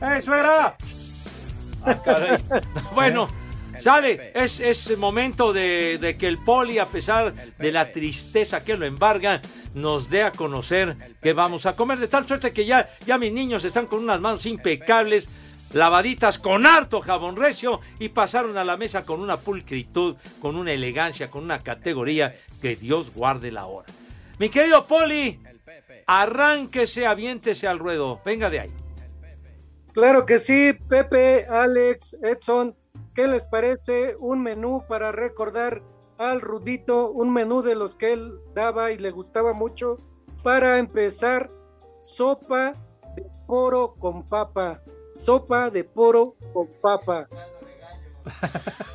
¡Ey, 0.00 0.20
suegra! 0.22 0.76
Ah, 1.84 1.94
caray. 2.04 2.38
Bueno, 2.94 3.28
sale, 3.82 4.32
es, 4.34 4.60
es 4.60 4.96
momento 4.98 5.52
de, 5.52 5.98
de 5.98 6.16
que 6.16 6.26
el 6.28 6.38
poli, 6.42 6.78
a 6.78 6.86
pesar 6.86 7.32
de 7.34 7.72
la 7.72 7.90
tristeza 7.92 8.64
que 8.64 8.76
lo 8.76 8.86
embarga, 8.86 9.40
nos 9.74 10.08
dé 10.08 10.22
a 10.22 10.32
conocer 10.32 10.96
que 11.20 11.32
vamos 11.32 11.66
a 11.66 11.76
comer. 11.76 11.98
De 11.98 12.08
tal 12.08 12.26
suerte 12.26 12.52
que 12.52 12.64
ya, 12.64 12.88
ya 13.06 13.18
mis 13.18 13.32
niños 13.32 13.64
están 13.64 13.86
con 13.86 14.02
unas 14.02 14.20
manos 14.20 14.46
impecables, 14.46 15.28
lavaditas 15.72 16.38
con 16.38 16.66
harto 16.66 17.00
jabón 17.00 17.36
recio 17.36 17.80
y 17.98 18.08
pasaron 18.08 18.56
a 18.56 18.64
la 18.64 18.76
mesa 18.76 19.04
con 19.04 19.20
una 19.20 19.36
pulcritud, 19.36 20.16
con 20.40 20.56
una 20.56 20.72
elegancia, 20.72 21.30
con 21.30 21.44
una 21.44 21.62
categoría 21.62 22.36
que 22.62 22.76
Dios 22.76 23.12
guarde 23.12 23.52
la 23.52 23.66
hora. 23.66 23.88
Mi 24.38 24.48
querido 24.48 24.86
poli, 24.86 25.40
arránquese, 26.06 27.06
aviéntese 27.06 27.66
al 27.66 27.78
ruedo. 27.78 28.20
Venga 28.24 28.50
de 28.50 28.60
ahí. 28.60 28.72
Claro 29.92 30.26
que 30.26 30.40
sí, 30.40 30.72
Pepe, 30.88 31.46
Alex, 31.46 32.16
Edson, 32.20 32.74
¿qué 33.14 33.28
les 33.28 33.44
parece 33.44 34.16
un 34.18 34.42
menú 34.42 34.84
para 34.88 35.12
recordar 35.12 35.82
al 36.30 36.40
Rudito, 36.40 37.10
un 37.10 37.32
menú 37.32 37.62
de 37.62 37.74
los 37.74 37.94
que 37.94 38.12
él 38.12 38.38
daba 38.54 38.92
y 38.92 38.98
le 38.98 39.10
gustaba 39.10 39.52
mucho? 39.52 39.98
Para 40.42 40.78
empezar, 40.78 41.50
sopa 42.00 42.74
de 43.16 43.26
poro 43.46 43.94
con 43.94 44.24
papa, 44.24 44.82
sopa 45.16 45.70
de 45.70 45.84
poro 45.84 46.36
con 46.52 46.68
papa. 46.80 47.28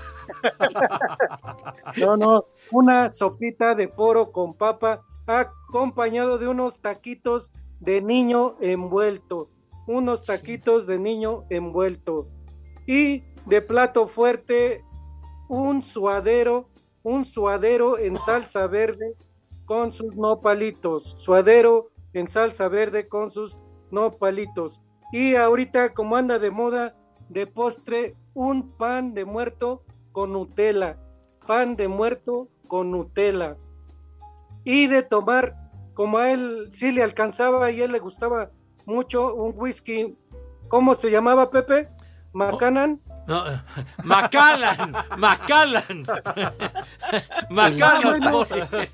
No, 1.97 2.15
no, 2.15 2.45
una 2.71 3.11
sopita 3.11 3.75
de 3.75 3.87
poro 3.87 4.31
con 4.31 4.53
papa 4.53 5.01
acompañado 5.27 6.37
de 6.37 6.47
unos 6.47 6.79
taquitos 6.79 7.51
de 7.79 8.01
niño 8.01 8.55
envuelto, 8.61 9.49
unos 9.87 10.23
taquitos 10.23 10.87
de 10.87 10.99
niño 10.99 11.45
envuelto 11.49 12.27
y 12.87 13.23
de 13.45 13.61
plato 13.61 14.07
fuerte 14.07 14.83
un 15.47 15.83
suadero, 15.83 16.69
un 17.03 17.25
suadero 17.25 17.97
en 17.97 18.17
salsa 18.17 18.67
verde 18.67 19.15
con 19.65 19.91
sus 19.91 20.15
nopalitos, 20.15 21.15
suadero 21.17 21.89
en 22.13 22.27
salsa 22.27 22.67
verde 22.67 23.07
con 23.07 23.31
sus 23.31 23.59
nopalitos. 23.91 24.81
Y 25.11 25.35
ahorita 25.35 25.93
como 25.93 26.15
anda 26.15 26.39
de 26.39 26.51
moda 26.51 26.95
de 27.29 27.47
postre 27.47 28.15
un 28.33 28.71
pan 28.71 29.13
de 29.13 29.25
muerto 29.25 29.83
con 30.11 30.33
Nutella, 30.33 30.97
pan 31.45 31.75
de 31.75 31.87
muerto 31.87 32.47
con 32.67 32.91
Nutella. 32.91 33.57
Y 34.63 34.87
de 34.87 35.03
tomar, 35.03 35.55
como 35.93 36.17
a 36.17 36.31
él 36.31 36.69
sí 36.71 36.91
le 36.91 37.03
alcanzaba 37.03 37.71
y 37.71 37.81
a 37.81 37.85
él 37.85 37.91
le 37.91 37.99
gustaba 37.99 38.51
mucho, 38.85 39.35
un 39.35 39.53
whisky, 39.55 40.17
¿cómo 40.67 40.95
se 40.95 41.11
llamaba 41.11 41.49
Pepe? 41.49 41.89
Macanan. 42.33 43.01
No, 43.27 43.43
Macallan, 44.03 44.93
Macallan. 45.17 46.05
Macallan, 47.49 48.21
poli. 48.21 48.89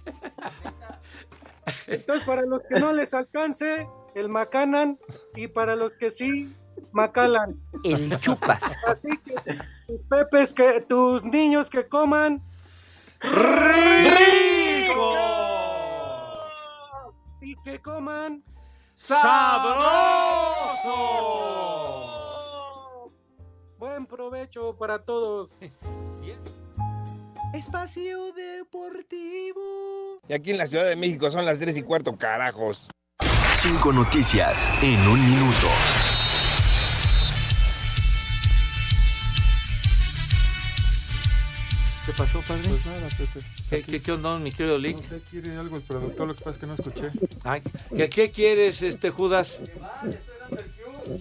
Entonces, 1.88 2.26
para 2.26 2.42
los 2.44 2.64
que 2.66 2.80
no 2.80 2.94
les 2.94 3.14
alcance, 3.14 3.88
el 4.14 4.30
Macanan, 4.30 5.00
y 5.36 5.48
para 5.48 5.76
los 5.76 5.94
que 5.94 6.12
sí, 6.12 6.54
Macalan. 6.92 7.60
El 7.84 8.20
chupas. 8.20 8.62
Así 8.88 9.10
que 9.26 9.36
tus 9.88 10.02
pepes, 10.04 10.54
que 10.54 10.82
tus 10.82 11.24
niños 11.24 11.70
que 11.70 11.88
coman 11.88 12.42
y 17.42 17.56
que 17.64 17.82
coman 17.82 18.44
¡Sabroso! 18.98 19.76
Buen 23.86 24.08
provecho 24.08 24.76
para 24.80 24.98
todos. 24.98 25.60
Espacio 27.54 28.34
Deportivo. 28.34 29.62
Y 30.28 30.34
aquí 30.34 30.50
en 30.50 30.58
la 30.58 30.66
Ciudad 30.66 30.88
de 30.88 30.96
México 30.96 31.30
son 31.30 31.46
las 31.46 31.60
3 31.60 31.78
y 31.78 31.84
cuarto, 31.84 32.18
carajos. 32.18 32.88
Cinco 33.54 33.94
noticias 33.94 34.68
en 34.82 35.00
un 35.08 35.24
minuto. 35.24 35.68
¿Qué 42.08 42.12
pasó, 42.18 42.42
padre? 42.42 42.64
Pues 42.68 42.86
nada, 42.88 43.08
Pepe. 43.16 43.46
¿Qué, 43.70 43.84
qué, 43.84 44.02
qué 44.02 44.12
onda, 44.12 44.40
mi 44.40 44.52
querido 44.52 44.80
Lick? 44.80 44.98
No 44.98 45.10
sé, 45.10 45.22
quiere 45.30 45.58
algo 45.58 45.78
el 45.78 45.84
productor, 45.84 46.28
lo 46.28 46.36
que 46.36 46.44
pasa 46.44 46.56
es 46.56 46.58
que 46.58 46.66
no 46.66 46.74
escuché. 46.74 47.12
Ay, 47.44 47.62
¿qué, 47.96 48.10
qué 48.10 48.32
quieres, 48.32 48.82
este 48.82 49.12
Judas? 49.12 49.62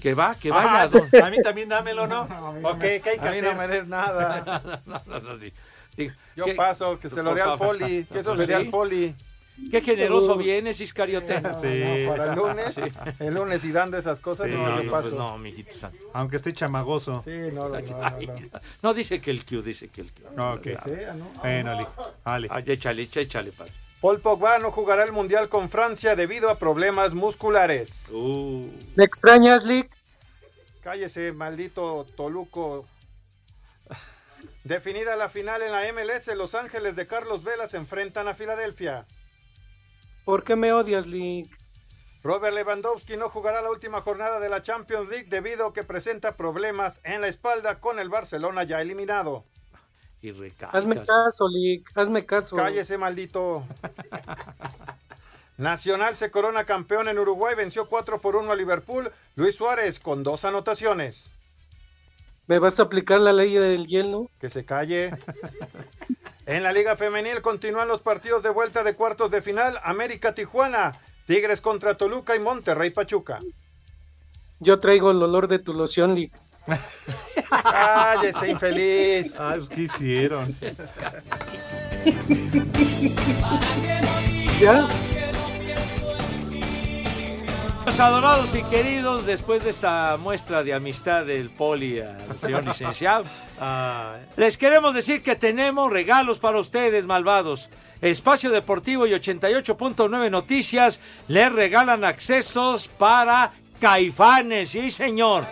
Que 0.02 0.14
va, 0.14 0.34
que 0.34 0.50
Ah, 0.50 0.52
vaya. 0.54 0.88
don- 0.88 1.22
a 1.24 1.30
mí 1.30 1.38
también 1.42 1.68
dámelo, 1.68 2.06
¿no? 2.06 2.22
Ok, 2.70 2.78
¿qué 2.80 3.02
hay 3.10 3.18
que 3.18 3.28
a 3.28 3.32
mí 3.32 3.40
no 3.42 3.54
me 3.54 3.68
des 3.68 3.86
nada. 3.86 4.82
No, 4.86 5.00
no, 5.06 5.20
no, 5.20 5.38
di- 5.38 5.52
di- 5.96 6.10
Yo 6.36 6.44
¿qué- 6.46 6.54
paso, 6.54 6.98
que 6.98 7.08
se 7.10 7.22
lo 7.22 7.34
dé 7.34 7.42
al 7.42 7.58
poli, 7.58 8.04
que 8.10 8.20
eso 8.20 8.34
le 8.34 8.42
dé 8.46 8.46
sí. 8.46 8.52
al 8.52 8.68
poli. 8.70 9.14
Qué 9.70 9.80
generoso 9.82 10.36
vienes, 10.36 10.80
Iscariote. 10.80 11.40
No, 11.40 11.52
para 11.52 12.32
el 12.32 12.34
lunes, 12.34 12.74
el 13.20 13.34
lunes 13.34 13.64
y 13.64 13.70
dando 13.70 13.96
esas 13.96 14.18
cosas, 14.18 14.48
Sí, 14.48 14.52
no, 14.52 14.78
yo 14.78 14.82
no, 14.82 14.90
paso. 14.90 15.08
Pues 15.10 15.14
no, 15.20 15.38
mijito. 15.38 15.90
Aunque 16.12 16.36
esté 16.38 16.52
chamagoso. 16.52 17.22
Sí, 17.24 17.30
no, 17.52 17.68
no, 17.68 17.78
no, 17.78 17.80
no, 17.80 18.10
no. 18.10 18.34
No, 18.82 18.94
dice 18.94 19.20
que 19.20 19.30
el 19.30 19.44
Q, 19.44 19.62
dice 19.62 19.88
que 19.90 20.00
el 20.00 20.10
Q. 20.10 20.22
No, 20.34 20.54
ok. 20.54 20.60
Que 20.60 20.76
sea, 20.78 21.14
¿no? 21.14 21.26
Bueno, 21.40 21.70
Ali. 21.70 21.86
Ale. 22.24 22.48
Ay, 22.50 22.64
échale, 22.66 23.02
échale, 23.14 23.52
padre. 23.52 23.72
Paul 24.04 24.20
Pogba 24.20 24.58
no 24.58 24.70
jugará 24.70 25.02
el 25.04 25.12
Mundial 25.12 25.48
con 25.48 25.70
Francia 25.70 26.14
debido 26.14 26.50
a 26.50 26.58
problemas 26.58 27.14
musculares. 27.14 28.06
¿Me 28.96 29.02
extrañas, 29.02 29.64
Lick? 29.64 29.90
Cállese, 30.82 31.32
maldito 31.32 32.04
Toluco. 32.14 32.84
Definida 34.64 35.16
la 35.16 35.30
final 35.30 35.62
en 35.62 35.72
la 35.72 35.90
MLS, 35.90 36.26
Los 36.36 36.54
Ángeles 36.54 36.96
de 36.96 37.06
Carlos 37.06 37.44
Vela 37.44 37.66
se 37.66 37.78
enfrentan 37.78 38.28
a 38.28 38.34
Filadelfia. 38.34 39.06
¿Por 40.26 40.44
qué 40.44 40.54
me 40.54 40.74
odias, 40.74 41.06
Lick? 41.06 41.58
Robert 42.22 42.54
Lewandowski 42.54 43.16
no 43.16 43.30
jugará 43.30 43.62
la 43.62 43.70
última 43.70 44.02
jornada 44.02 44.38
de 44.38 44.50
la 44.50 44.60
Champions 44.60 45.08
League 45.08 45.28
debido 45.30 45.68
a 45.68 45.72
que 45.72 45.82
presenta 45.82 46.36
problemas 46.36 47.00
en 47.04 47.22
la 47.22 47.28
espalda 47.28 47.80
con 47.80 47.98
el 47.98 48.10
Barcelona 48.10 48.64
ya 48.64 48.82
eliminado. 48.82 49.46
Y 50.24 50.54
Hazme 50.72 51.02
caso, 51.04 51.48
Lick. 51.48 51.90
Hazme 51.94 52.24
caso. 52.24 52.56
Cállese, 52.56 52.96
maldito. 52.96 53.62
Nacional 55.58 56.16
se 56.16 56.30
corona 56.30 56.64
campeón 56.64 57.08
en 57.08 57.18
Uruguay, 57.18 57.54
venció 57.54 57.86
4 57.86 58.22
por 58.22 58.36
1 58.36 58.50
a 58.50 58.56
Liverpool. 58.56 59.12
Luis 59.36 59.56
Suárez 59.56 60.00
con 60.00 60.22
dos 60.22 60.46
anotaciones. 60.46 61.30
¿Me 62.46 62.58
vas 62.58 62.80
a 62.80 62.84
aplicar 62.84 63.20
la 63.20 63.34
ley 63.34 63.52
del 63.52 63.86
hielo? 63.86 64.30
Que 64.40 64.48
se 64.48 64.64
calle. 64.64 65.10
En 66.46 66.62
la 66.62 66.72
Liga 66.72 66.96
Femenil 66.96 67.40
continúan 67.40 67.88
los 67.88 68.02
partidos 68.02 68.42
de 68.42 68.50
vuelta 68.50 68.82
de 68.82 68.94
cuartos 68.94 69.30
de 69.30 69.40
final. 69.40 69.78
América 69.82 70.34
Tijuana, 70.34 70.92
Tigres 71.26 71.60
contra 71.60 71.96
Toluca 71.96 72.36
y 72.36 72.40
Monterrey 72.40 72.90
Pachuca. 72.90 73.40
Yo 74.60 74.78
traigo 74.78 75.10
el 75.10 75.22
olor 75.22 75.48
de 75.48 75.58
tu 75.58 75.72
loción, 75.74 76.14
Lick. 76.14 76.32
Cállese, 77.62 78.50
infeliz. 78.50 79.38
Ay, 79.38 79.58
pues, 79.58 79.68
¿qué 79.68 79.80
hicieron? 79.82 80.56
¿Ya? 84.60 84.88
Los 87.84 88.00
adorados 88.00 88.54
y 88.54 88.62
queridos, 88.62 89.26
después 89.26 89.62
de 89.62 89.68
esta 89.68 90.16
muestra 90.16 90.62
de 90.62 90.72
amistad 90.72 91.26
del 91.26 91.50
poli 91.50 92.00
al 92.00 92.38
señor 92.40 92.64
licenciado, 92.64 93.24
les 94.36 94.56
queremos 94.56 94.94
decir 94.94 95.22
que 95.22 95.36
tenemos 95.36 95.92
regalos 95.92 96.38
para 96.38 96.58
ustedes, 96.58 97.04
malvados. 97.04 97.68
Espacio 98.00 98.50
Deportivo 98.50 99.06
y 99.06 99.10
88.9 99.12 100.30
Noticias 100.30 100.98
les 101.28 101.52
regalan 101.52 102.04
accesos 102.04 102.88
para 102.88 103.52
Caifanes, 103.80 104.70
sí 104.70 104.90
señor. 104.90 105.44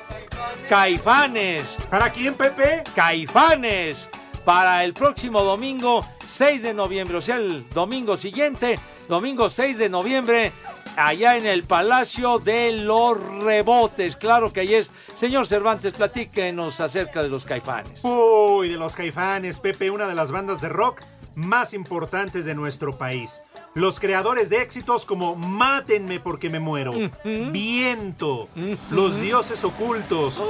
Caifanes. 0.68 1.76
¿Para 1.91 2.11
quién, 2.11 2.35
Pepe? 2.35 2.83
Caifanes. 2.95 4.09
Para 4.45 4.85
el 4.85 4.93
próximo 4.93 5.43
domingo 5.43 6.07
6 6.37 6.62
de 6.62 6.74
noviembre, 6.74 7.18
o 7.18 7.22
sea, 7.22 7.37
el 7.37 7.68
domingo 7.68 8.16
siguiente, 8.16 8.78
domingo 9.09 9.49
6 9.49 9.78
de 9.78 9.89
noviembre, 9.89 10.53
allá 10.97 11.37
en 11.37 11.47
el 11.47 11.64
Palacio 11.64 12.39
de 12.39 12.72
los 12.72 13.20
Rebotes. 13.43 14.16
Claro 14.16 14.53
que 14.53 14.61
ahí 14.61 14.74
es. 14.74 14.91
Señor 15.18 15.47
Cervantes, 15.47 15.93
platíquenos 15.93 16.80
acerca 16.80 17.22
de 17.22 17.28
los 17.28 17.45
Caifanes. 17.45 18.01
Uy, 18.03 18.70
de 18.70 18.76
los 18.76 18.97
Caifanes, 18.97 19.61
Pepe, 19.61 19.91
una 19.91 20.09
de 20.09 20.14
las 20.14 20.33
bandas 20.33 20.61
de 20.61 20.68
rock 20.68 21.03
más 21.35 21.74
importantes 21.74 22.45
de 22.45 22.55
nuestro 22.55 22.99
país. 22.99 23.43
Los 23.75 24.01
creadores 24.01 24.51
de 24.51 24.61
éxitos 24.61 25.07
como 25.07 25.35
Mátenme 25.35 26.20
porque 26.20 26.51
me 26.51 26.61
muero, 26.61 26.93
Viento, 27.25 28.49
Los 28.91 29.20
dioses 29.20 29.64
ocultos, 29.64 30.43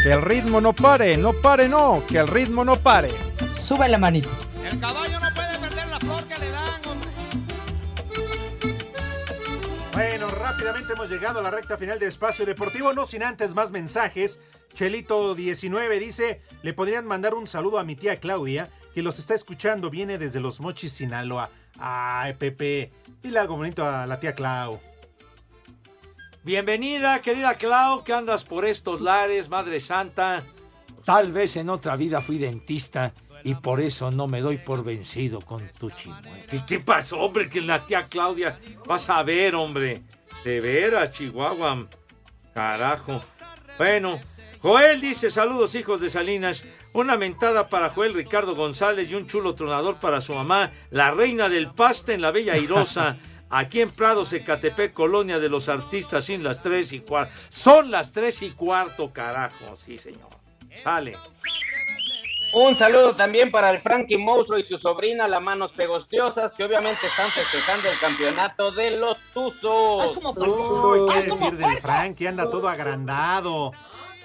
Que 0.01 0.13
el 0.13 0.21
ritmo 0.21 0.61
no 0.61 0.71
pare, 0.71 1.17
no 1.17 1.33
pare, 1.33 1.67
no, 1.67 2.01
que 2.07 2.17
el 2.17 2.29
ritmo 2.29 2.63
no 2.63 2.77
pare. 2.77 3.09
Sube 3.53 3.89
la 3.89 3.97
manito. 3.97 4.29
El 4.63 4.79
caballo 4.79 5.19
no 5.19 5.26
rápidamente 10.51 10.93
hemos 10.93 11.09
llegado 11.09 11.39
a 11.39 11.43
la 11.43 11.51
recta 11.51 11.77
final 11.77 11.99
de 11.99 12.07
Espacio 12.07 12.45
Deportivo, 12.45 12.93
no 12.93 13.05
sin 13.05 13.21
antes 13.21 13.53
más 13.53 13.73
mensajes. 13.73 14.39
Chelito19 14.77 15.99
dice, 15.99 16.41
le 16.63 16.73
podrían 16.73 17.05
mandar 17.05 17.33
un 17.33 17.47
saludo 17.47 17.79
a 17.79 17.83
mi 17.83 17.97
tía 17.97 18.21
Claudia, 18.21 18.69
que 18.93 19.01
los 19.01 19.19
está 19.19 19.33
escuchando, 19.33 19.89
viene 19.89 20.17
desde 20.17 20.39
Los 20.39 20.61
Mochis, 20.61 20.93
Sinaloa. 20.93 21.49
Ay, 21.77 22.35
Pepe, 22.35 22.93
dile 23.21 23.39
algo 23.39 23.57
bonito 23.57 23.83
a 23.83 24.07
la 24.07 24.21
tía 24.21 24.35
Clau. 24.35 24.79
Bienvenida, 26.43 27.21
querida 27.21 27.55
Clau, 27.55 28.05
que 28.05 28.13
andas 28.13 28.45
por 28.45 28.65
estos 28.65 29.01
lares, 29.01 29.49
Madre 29.49 29.81
Santa. 29.81 30.43
Tal 31.03 31.33
vez 31.33 31.57
en 31.57 31.69
otra 31.69 31.97
vida 31.97 32.21
fui 32.21 32.37
dentista 32.37 33.13
y 33.47 33.55
por 33.55 33.79
eso 33.79 34.11
no 34.11 34.27
me 34.27 34.41
doy 34.41 34.57
por 34.57 34.83
vencido 34.83 35.39
con 35.39 35.65
tu 35.79 35.89
chimuelo. 35.89 36.27
¿Qué, 36.49 36.65
qué 36.67 36.81
pasó, 36.81 37.17
hombre? 37.19 37.47
Que 37.47 37.61
la 37.61 37.85
tía 37.85 38.05
Claudia. 38.05 38.59
Vas 38.85 39.09
a 39.09 39.23
ver, 39.23 39.55
hombre. 39.55 40.01
De 40.43 40.59
veras, 40.59 41.11
Chihuahua. 41.11 41.87
Carajo. 42.53 43.23
Bueno, 43.77 44.19
Joel 44.59 44.99
dice: 44.99 45.31
Saludos, 45.31 45.75
hijos 45.75 46.01
de 46.01 46.09
Salinas. 46.09 46.65
Una 46.91 47.15
mentada 47.15 47.69
para 47.69 47.89
Joel 47.89 48.15
Ricardo 48.15 48.53
González 48.53 49.09
y 49.09 49.15
un 49.15 49.27
chulo 49.27 49.55
tronador 49.55 49.95
para 49.95 50.19
su 50.19 50.33
mamá, 50.33 50.73
la 50.89 51.11
reina 51.11 51.47
del 51.47 51.71
paste 51.71 52.15
en 52.15 52.21
la 52.21 52.31
Bella 52.31 52.51
Airosa. 52.51 53.15
Aquí 53.49 53.79
en 53.79 53.91
Prados, 53.91 54.33
Ecatepec, 54.33 54.91
colonia 54.91 55.39
de 55.39 55.47
los 55.47 55.69
artistas, 55.69 56.25
sin 56.25 56.43
las 56.43 56.61
tres 56.61 56.91
y 56.91 56.99
cuarto. 56.99 57.33
Son 57.47 57.91
las 57.91 58.11
tres 58.11 58.41
y 58.41 58.49
cuarto, 58.49 59.13
carajo. 59.13 59.77
Sí, 59.79 59.97
señor. 59.97 60.27
Sale. 60.83 61.15
Un 62.53 62.75
saludo 62.75 63.15
también 63.15 63.51
para 63.51 63.69
el 63.69 63.81
Frankie 63.81 64.17
Monstruo 64.17 64.57
y 64.57 64.63
su 64.63 64.77
sobrina, 64.77 65.27
la 65.27 65.39
Manos 65.39 65.73
Pegostiosas, 65.73 66.53
que 66.53 66.63
obviamente 66.63 67.05
están 67.07 67.29
festejando 67.31 67.89
el 67.89 67.99
campeonato 67.99 68.71
de 68.71 68.91
los 68.97 69.17
Tuzos. 69.33 70.17
Uy, 70.37 70.99
¿qué 71.13 71.21
decir 71.29 71.57
del 71.57 71.77
Frankie? 71.81 72.27
Anda 72.27 72.49
todo 72.49 72.67
agrandado. 72.69 73.73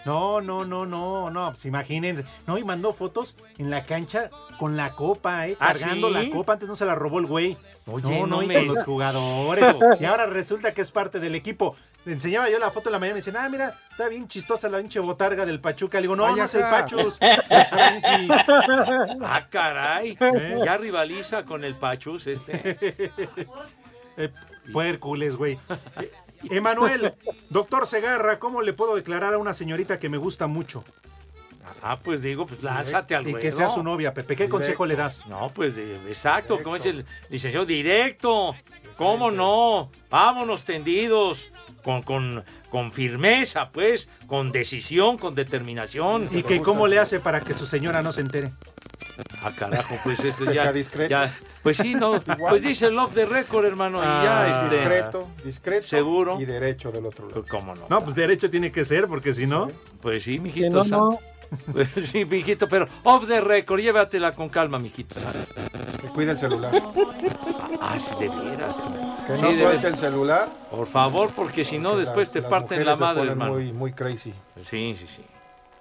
No, 0.04 0.40
no, 0.40 0.64
no, 0.64 0.84
no, 0.84 1.30
no, 1.30 1.50
pues 1.50 1.64
imagínense. 1.64 2.24
No, 2.46 2.58
y 2.58 2.64
mandó 2.64 2.92
fotos 2.92 3.36
en 3.58 3.70
la 3.70 3.84
cancha 3.84 4.30
con 4.58 4.76
la 4.76 4.92
copa, 4.92 5.46
¿eh? 5.46 5.56
¿Ah, 5.60 5.68
Cargando 5.68 6.08
sí? 6.08 6.14
la 6.14 6.30
copa, 6.34 6.54
antes 6.54 6.68
no 6.68 6.74
se 6.74 6.84
la 6.84 6.94
robó 6.96 7.20
el 7.20 7.26
güey. 7.26 7.56
Oye, 7.86 8.20
no, 8.20 8.26
no, 8.26 8.36
no 8.38 8.42
y 8.42 8.46
me- 8.46 8.54
con 8.54 8.66
los 8.68 8.84
jugadores. 8.84 9.64
y 10.00 10.04
ahora 10.04 10.26
resulta 10.26 10.74
que 10.74 10.80
es 10.80 10.90
parte 10.90 11.20
del 11.20 11.34
equipo. 11.36 11.76
Le 12.05 12.12
enseñaba 12.14 12.50
yo 12.50 12.59
la 12.59 12.70
foto 12.70 12.88
en 12.88 12.94
la 12.94 12.98
mañana 12.98 13.12
y 13.12 13.14
me 13.14 13.20
dicen, 13.20 13.36
ah, 13.36 13.48
mira, 13.48 13.78
está 13.90 14.09
bien 14.09 14.26
chistosa 14.26 14.68
la 14.68 14.78
pinche 14.78 14.98
botarga 14.98 15.46
del 15.46 15.61
Pachuca. 15.61 15.98
Le 15.98 16.03
digo, 16.03 16.16
no, 16.16 16.26
Ay, 16.26 16.34
no 16.34 16.44
es 16.44 16.55
el. 16.55 16.62
Pachus, 16.62 17.18
es 17.20 17.68
Frankie. 17.68 18.28
Ah, 19.22 19.46
caray. 19.48 20.16
¿Eh? 20.20 20.61
Ya 20.64 20.76
rivaliza 20.78 21.44
con 21.44 21.62
el 21.64 21.76
Pachus 21.76 22.26
este. 22.26 22.76
Eh, 24.16 24.30
Puércules, 24.72 25.36
güey. 25.36 25.59
Eh, 26.00 26.11
Emanuel, 26.50 27.14
doctor 27.50 27.86
Segarra, 27.86 28.38
¿cómo 28.38 28.62
le 28.62 28.72
puedo 28.72 28.96
declarar 28.96 29.34
a 29.34 29.38
una 29.38 29.53
señorita 29.55 29.98
que 29.98 30.09
me 30.09 30.16
gusta 30.18 30.46
mucho? 30.48 30.84
Ah, 31.82 31.98
pues 32.03 32.22
digo, 32.22 32.46
pues 32.46 32.62
lánzate 32.62 33.14
al 33.14 33.22
Y 33.28 33.32
ruedo. 33.32 33.42
que 33.42 33.53
sea 33.53 33.68
su 33.68 33.82
novia, 33.82 34.12
Pepe. 34.12 34.34
¿Qué 34.36 34.48
consejo 34.48 34.84
le 34.86 34.96
das? 34.96 35.24
No, 35.26 35.50
pues 35.55 35.76
de- 35.76 35.96
exacto, 36.09 36.61
como 36.62 36.76
es 36.76 36.84
el 36.86 37.07
licenciado, 37.28 37.64
directo. 37.64 38.55
¿Cómo 38.96 39.30
no? 39.30 39.90
Vámonos 40.11 40.64
tendidos. 40.64 41.50
Con, 41.83 42.03
con, 42.03 42.45
con 42.70 42.93
firmeza, 42.93 43.70
pues, 43.70 44.09
con 44.28 44.53
decisión, 44.53 45.18
con 45.18 45.35
determinación. 45.35 46.28
¿Y 46.30 46.43
que 46.45 46.62
cómo 46.62 46.87
le 46.87 46.99
hace 46.99 47.18
para 47.20 47.41
que 47.41 47.55
su 47.55 47.66
señora 47.66 48.03
no 48.03 48.12
se 48.12 48.20
entere? 48.20 48.53
Ah, 49.43 49.51
carajo, 49.57 49.97
pues 50.05 50.20
esto 50.24 50.45
Que 50.45 50.55
ya, 50.55 50.62
sea 50.62 50.72
discreto. 50.72 51.11
ya- 51.11 51.37
Pues 51.62 51.76
sí, 51.76 51.95
no. 51.95 52.20
Pues 52.49 52.62
dice 52.62 52.91
love 52.91 53.12
the 53.14 53.26
record, 53.26 53.64
hermano. 53.66 53.99
y 53.99 54.03
Ah, 54.07 54.22
ya, 54.24 54.62
este. 54.64 54.76
Discreto, 54.76 55.28
discreto 55.45 55.87
Seguro. 55.87 56.41
y 56.41 56.45
derecho 56.45 56.93
del 56.93 57.05
otro 57.07 57.26
lado. 57.28 57.41
Pues, 57.41 57.51
¿Cómo 57.51 57.74
no? 57.74 57.87
No, 57.89 58.05
pues 58.05 58.14
derecho 58.14 58.49
tiene 58.49 58.70
que 58.70 58.85
ser, 58.85 59.09
porque 59.09 59.33
si 59.35 59.47
no. 59.47 59.68
Pues 60.01 60.22
sí, 60.22 60.39
mijito. 60.39 60.85
no. 60.85 61.18
Pues 61.72 61.89
sí, 62.05 62.24
mijito, 62.24 62.68
pero 62.68 62.87
off 63.03 63.26
the 63.26 63.41
record, 63.41 63.80
llévatela 63.80 64.35
con 64.35 64.49
calma, 64.49 64.78
mijito. 64.78 65.16
Que 66.01 66.09
cuide 66.09 66.30
el 66.30 66.39
celular. 66.39 66.72
Ah, 67.80 67.99
sí, 67.99 68.11
de 68.20 68.28
veras. 68.28 68.76
Que 69.26 69.36
Sí, 69.36 69.42
no 69.42 69.48
suelte 69.48 69.64
veras. 69.64 69.84
el 69.84 69.96
celular. 69.96 70.48
Por 70.70 70.86
favor, 70.86 71.30
porque 71.34 71.64
si 71.64 71.78
no, 71.78 71.96
después 71.96 72.28
las- 72.28 72.32
te 72.32 72.40
las 72.40 72.50
parten 72.50 72.84
la 72.84 72.96
madre, 72.96 73.28
hermano. 73.28 73.52
Muy, 73.54 73.72
muy 73.72 73.92
crazy. 73.92 74.34
Sí, 74.64 74.96
sí, 74.96 75.06
sí. 75.06 75.24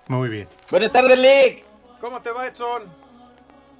Muy 0.07 0.29
bien. 0.29 0.47
Buenas 0.69 0.91
tardes, 0.91 1.17
Lick. 1.17 1.65
¿Cómo 1.99 2.21
te 2.21 2.31
va, 2.31 2.47
Edson? 2.47 2.83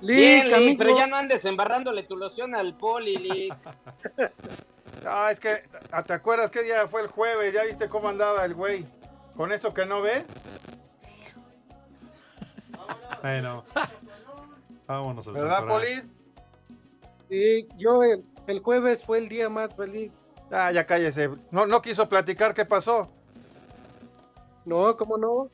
Bien, 0.02 0.46
Lick, 0.46 0.46
Lick, 0.46 0.54
amigo. 0.56 0.76
pero 0.80 0.98
ya 0.98 1.08
no 1.08 1.16
andes 1.16 1.46
embarrándole 1.46 2.04
tu 2.04 2.18
loción 2.18 2.56
al 2.56 2.74
poli, 2.76 3.18
Lick. 3.18 3.56
Ah, 5.08 5.30
es 5.32 5.40
que, 5.40 5.64
ah, 5.92 6.04
¿te 6.04 6.14
acuerdas 6.14 6.52
qué 6.52 6.62
día 6.62 6.88
fue 6.88 7.02
el 7.02 7.08
jueves? 7.08 7.52
¿Ya 7.54 7.64
viste 7.64 7.90
cómo 7.90 8.08
andaba 8.10 8.46
el 8.46 8.54
güey? 8.54 8.86
¿Con 9.36 9.52
eso 9.52 9.74
que 9.74 9.84
no 9.86 10.02
ve? 10.02 10.26
Bueno. 13.24 13.64
Vámonos 14.86 15.28
al 15.28 15.34
¿Verdad. 15.34 15.66
Poli? 15.68 16.04
Sí, 17.30 17.68
yo 17.78 18.04
el, 18.04 18.24
el 18.48 18.60
jueves 18.60 19.04
fue 19.04 19.20
el 19.20 19.30
día 19.30 19.50
más 19.50 19.76
feliz. 19.76 20.22
Ah, 20.52 20.72
ya 20.72 20.86
cállese. 20.86 21.30
No, 21.52 21.66
no 21.66 21.82
quiso 21.82 22.10
platicar 22.10 22.54
qué 22.54 22.66
pasó. 22.66 23.10
No, 24.66 24.96
¿cómo 24.98 25.18
no? 25.18 25.50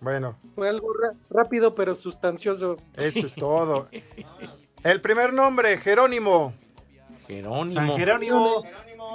Bueno, 0.00 0.36
Fue 0.54 0.68
algo 0.68 0.88
rápido 1.30 1.74
pero 1.74 1.94
sustancioso. 1.94 2.76
eso 2.96 3.26
es 3.26 3.34
todo. 3.34 3.88
El 4.82 5.00
primer 5.00 5.32
nombre, 5.32 5.78
Jerónimo. 5.78 6.52
Jerónimo. 7.26 7.80
San 7.80 7.96
Jerónimo. 7.96 8.62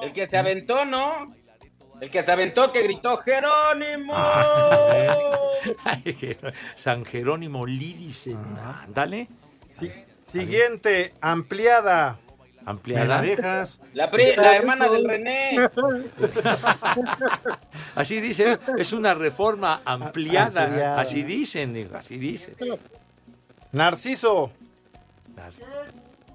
El 0.02 0.12
que 0.12 0.28
se 0.28 0.38
aventó, 0.38 0.86
¿no? 0.86 1.36
El 2.02 2.10
que 2.10 2.24
se 2.24 2.32
aventó 2.32 2.72
que 2.72 2.82
gritó 2.82 3.18
Jerónimo. 3.18 4.16
San 6.76 7.06
Jerónimo 7.06 7.68
Lidicen. 7.68 8.39
Ándale. 8.84 9.28
Siguiente, 10.24 11.14
ampliada. 11.22 12.20
¿Me 12.62 12.66
la 12.66 12.72
Ampliada. 12.72 13.22
dejas? 13.22 13.82
La, 13.93 14.12
pri- 14.12 14.36
la 14.36 14.55
hermana 14.55 14.88
del 14.88 15.05
René. 15.07 15.57
Así 17.95 18.22
dice, 18.22 18.59
es 18.78 18.93
una 18.93 19.14
reforma 19.14 19.82
ampliada. 19.86 20.66
Ampliada. 20.66 20.99
Así 21.01 21.24
dicen, 21.24 21.89
así 21.93 22.18
dicen. 22.18 22.55
Narciso. 23.72 24.51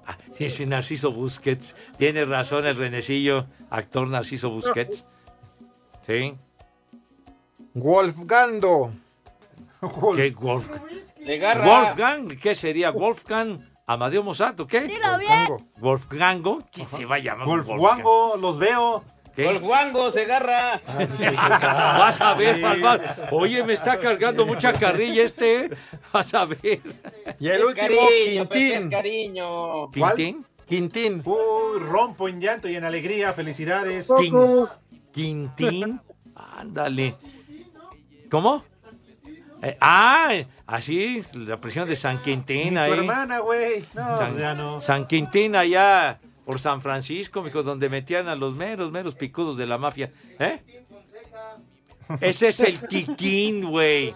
Ah, 0.05 0.17
sí, 0.33 0.45
ese 0.45 0.65
Narciso 0.65 1.11
Busquets. 1.11 1.75
Tiene 1.97 2.25
razón 2.25 2.65
el 2.65 2.75
Renecillo, 2.75 3.45
actor 3.69 4.07
Narciso 4.07 4.49
Busquets. 4.49 5.05
Sí. 6.05 6.35
Wolfgando. 7.73 8.91
¿Qué 10.15 10.33
Wolf-. 10.35 10.67
Wolfgang, 11.63 12.27
¿qué 12.39 12.55
sería? 12.55 12.89
Wolfgang 12.91 13.59
Amadeo 13.89 14.21
Mozart, 14.21 14.59
¿o 14.59 14.67
qué? 14.67 14.81
Wolfgango. 14.81 15.61
Wolfgango, 15.77 16.63
¿quién 16.71 16.85
se 16.85 17.05
va 17.05 17.15
a 17.15 17.19
llamar 17.19 17.47
Wolfwango, 17.47 18.35
los 18.35 18.59
veo. 18.59 19.01
¿Qué? 19.33 19.45
Wolfgango, 19.45 20.11
Segarra. 20.11 20.81
Vas 21.97 22.19
a 22.19 22.33
ver, 22.33 22.59
malvado. 22.59 23.03
Oye, 23.31 23.63
me 23.63 23.73
está 23.73 23.97
cargando 23.97 24.45
mucha 24.45 24.73
carrilla 24.73 25.23
este. 25.23 25.65
¿eh? 25.65 25.69
Vas 26.11 26.33
a 26.33 26.43
ver. 26.45 26.81
Y 27.39 27.47
el 27.47 27.63
último, 27.63 27.87
cariño, 27.87 28.43
Pepe, 28.49 28.67
es 28.67 28.73
Quintín. 28.73 28.89
cariño. 28.89 29.91
¿Quintín? 29.91 30.45
Quintín. 30.65 31.21
Uy, 31.23 31.79
rompo 31.79 32.27
en 32.27 32.41
llanto 32.41 32.67
y 32.67 32.75
en 32.75 32.83
alegría. 32.83 33.31
Felicidades. 33.31 34.09
Quin- 34.09 34.69
Quintín. 35.13 36.01
Ándale. 36.35 37.15
¿Cómo? 38.29 38.63
Eh, 39.61 39.77
ah, 39.79 40.33
así, 40.67 41.23
la 41.33 41.57
prisión 41.59 41.87
de 41.87 41.95
San 41.95 42.21
Quintín 42.21 42.75
Tu 42.75 42.79
ahí. 42.79 42.91
hermana, 42.91 43.39
güey. 43.39 43.83
No, 43.95 44.15
San, 44.17 44.37
ya 44.37 44.53
no. 44.53 44.79
San 44.79 45.07
Quintín 45.07 45.55
allá 45.55 46.19
por 46.45 46.59
San 46.59 46.81
Francisco, 46.81 47.41
mijo, 47.41 47.63
donde 47.63 47.89
metían 47.89 48.27
a 48.27 48.35
los 48.35 48.53
meros, 48.55 48.91
meros 48.91 49.15
picudos 49.15 49.57
de 49.57 49.65
la 49.65 49.77
mafia. 49.77 50.11
¿Eh? 50.39 50.61
Ese 52.21 52.49
es 52.49 52.59
el 52.61 52.79
Quiquín, 52.87 53.69
güey. 53.69 54.13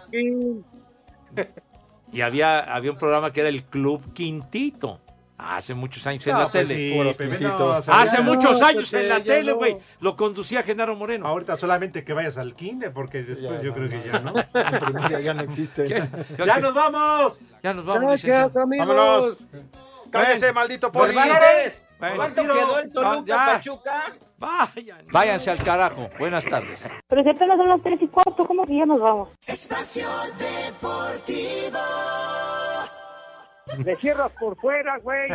Y 2.13 2.21
había, 2.21 2.59
había 2.59 2.91
un 2.91 2.97
programa 2.97 3.31
que 3.33 3.41
era 3.41 3.49
el 3.49 3.63
Club 3.63 4.13
Quintito. 4.13 5.01
Hace 5.43 5.73
muchos 5.73 6.05
años 6.05 6.25
en 6.27 6.37
la 6.37 6.49
pues 6.51 6.67
tele. 6.67 6.75
sí, 7.17 7.43
no, 7.43 7.71
Hace 7.71 8.17
ya- 8.17 8.21
muchos 8.21 8.61
años 8.61 8.93
en 8.93 9.09
la 9.09 9.23
tele, 9.23 9.51
no. 9.51 9.57
güey. 9.57 9.77
Lo 9.99 10.15
conducía 10.15 10.61
Genaro 10.61 10.95
Moreno. 10.95 11.27
Ahorita 11.27 11.57
solamente 11.57 12.03
que 12.03 12.13
vayas 12.13 12.37
al 12.37 12.53
kinder, 12.53 12.93
porque 12.93 13.23
después 13.23 13.57
Ya, 13.57 13.61
yo 13.63 13.69
no, 13.69 13.73
creo 13.73 13.85
no, 13.87 13.89
que 13.89 14.09
ya, 14.09 14.19
¿no? 14.19 14.33
En 14.73 14.79
primaria 14.79 15.19
ya 15.19 15.33
no 15.33 15.41
existe. 15.41 15.85
¿Qué? 15.87 16.03
¡Ya 16.45 16.59
nos 16.59 16.73
vamos! 16.75 17.41
Ya 17.63 17.73
nos 17.73 17.85
vamos, 17.85 18.03
Gracias, 18.23 18.55
amigos. 18.55 18.87
Vámonos. 18.87 19.43
Cállese, 20.11 20.53
maldito 20.53 20.91
poli. 20.91 21.13
Bueno, 21.13 22.15
¿cuánto 22.15 22.41
quedó 22.43 22.79
el 22.79 22.91
Toluca, 22.91 23.23
Ya. 23.25 23.45
Pachuca? 23.53 24.03
Vayan. 24.37 25.05
Váyanse 25.11 25.51
al 25.51 25.63
carajo. 25.63 26.09
Buenas 26.17 26.43
tardes. 26.45 26.83
Pero 27.07 27.23
si 27.23 27.29
apenas 27.29 27.57
son 27.57 27.69
las 27.69 27.81
tres 27.81 27.99
y 28.01 28.07
cuarto, 28.07 28.45
¿cómo 28.45 28.65
que 28.65 28.75
ya 28.77 28.85
nos 28.85 28.99
vamos? 28.99 29.29
Espacio 29.45 30.07
Deportivo. 30.39 31.77
Le 33.77 33.95
cierras 33.97 34.31
por 34.39 34.55
fuera, 34.57 34.97
güey. 34.97 35.29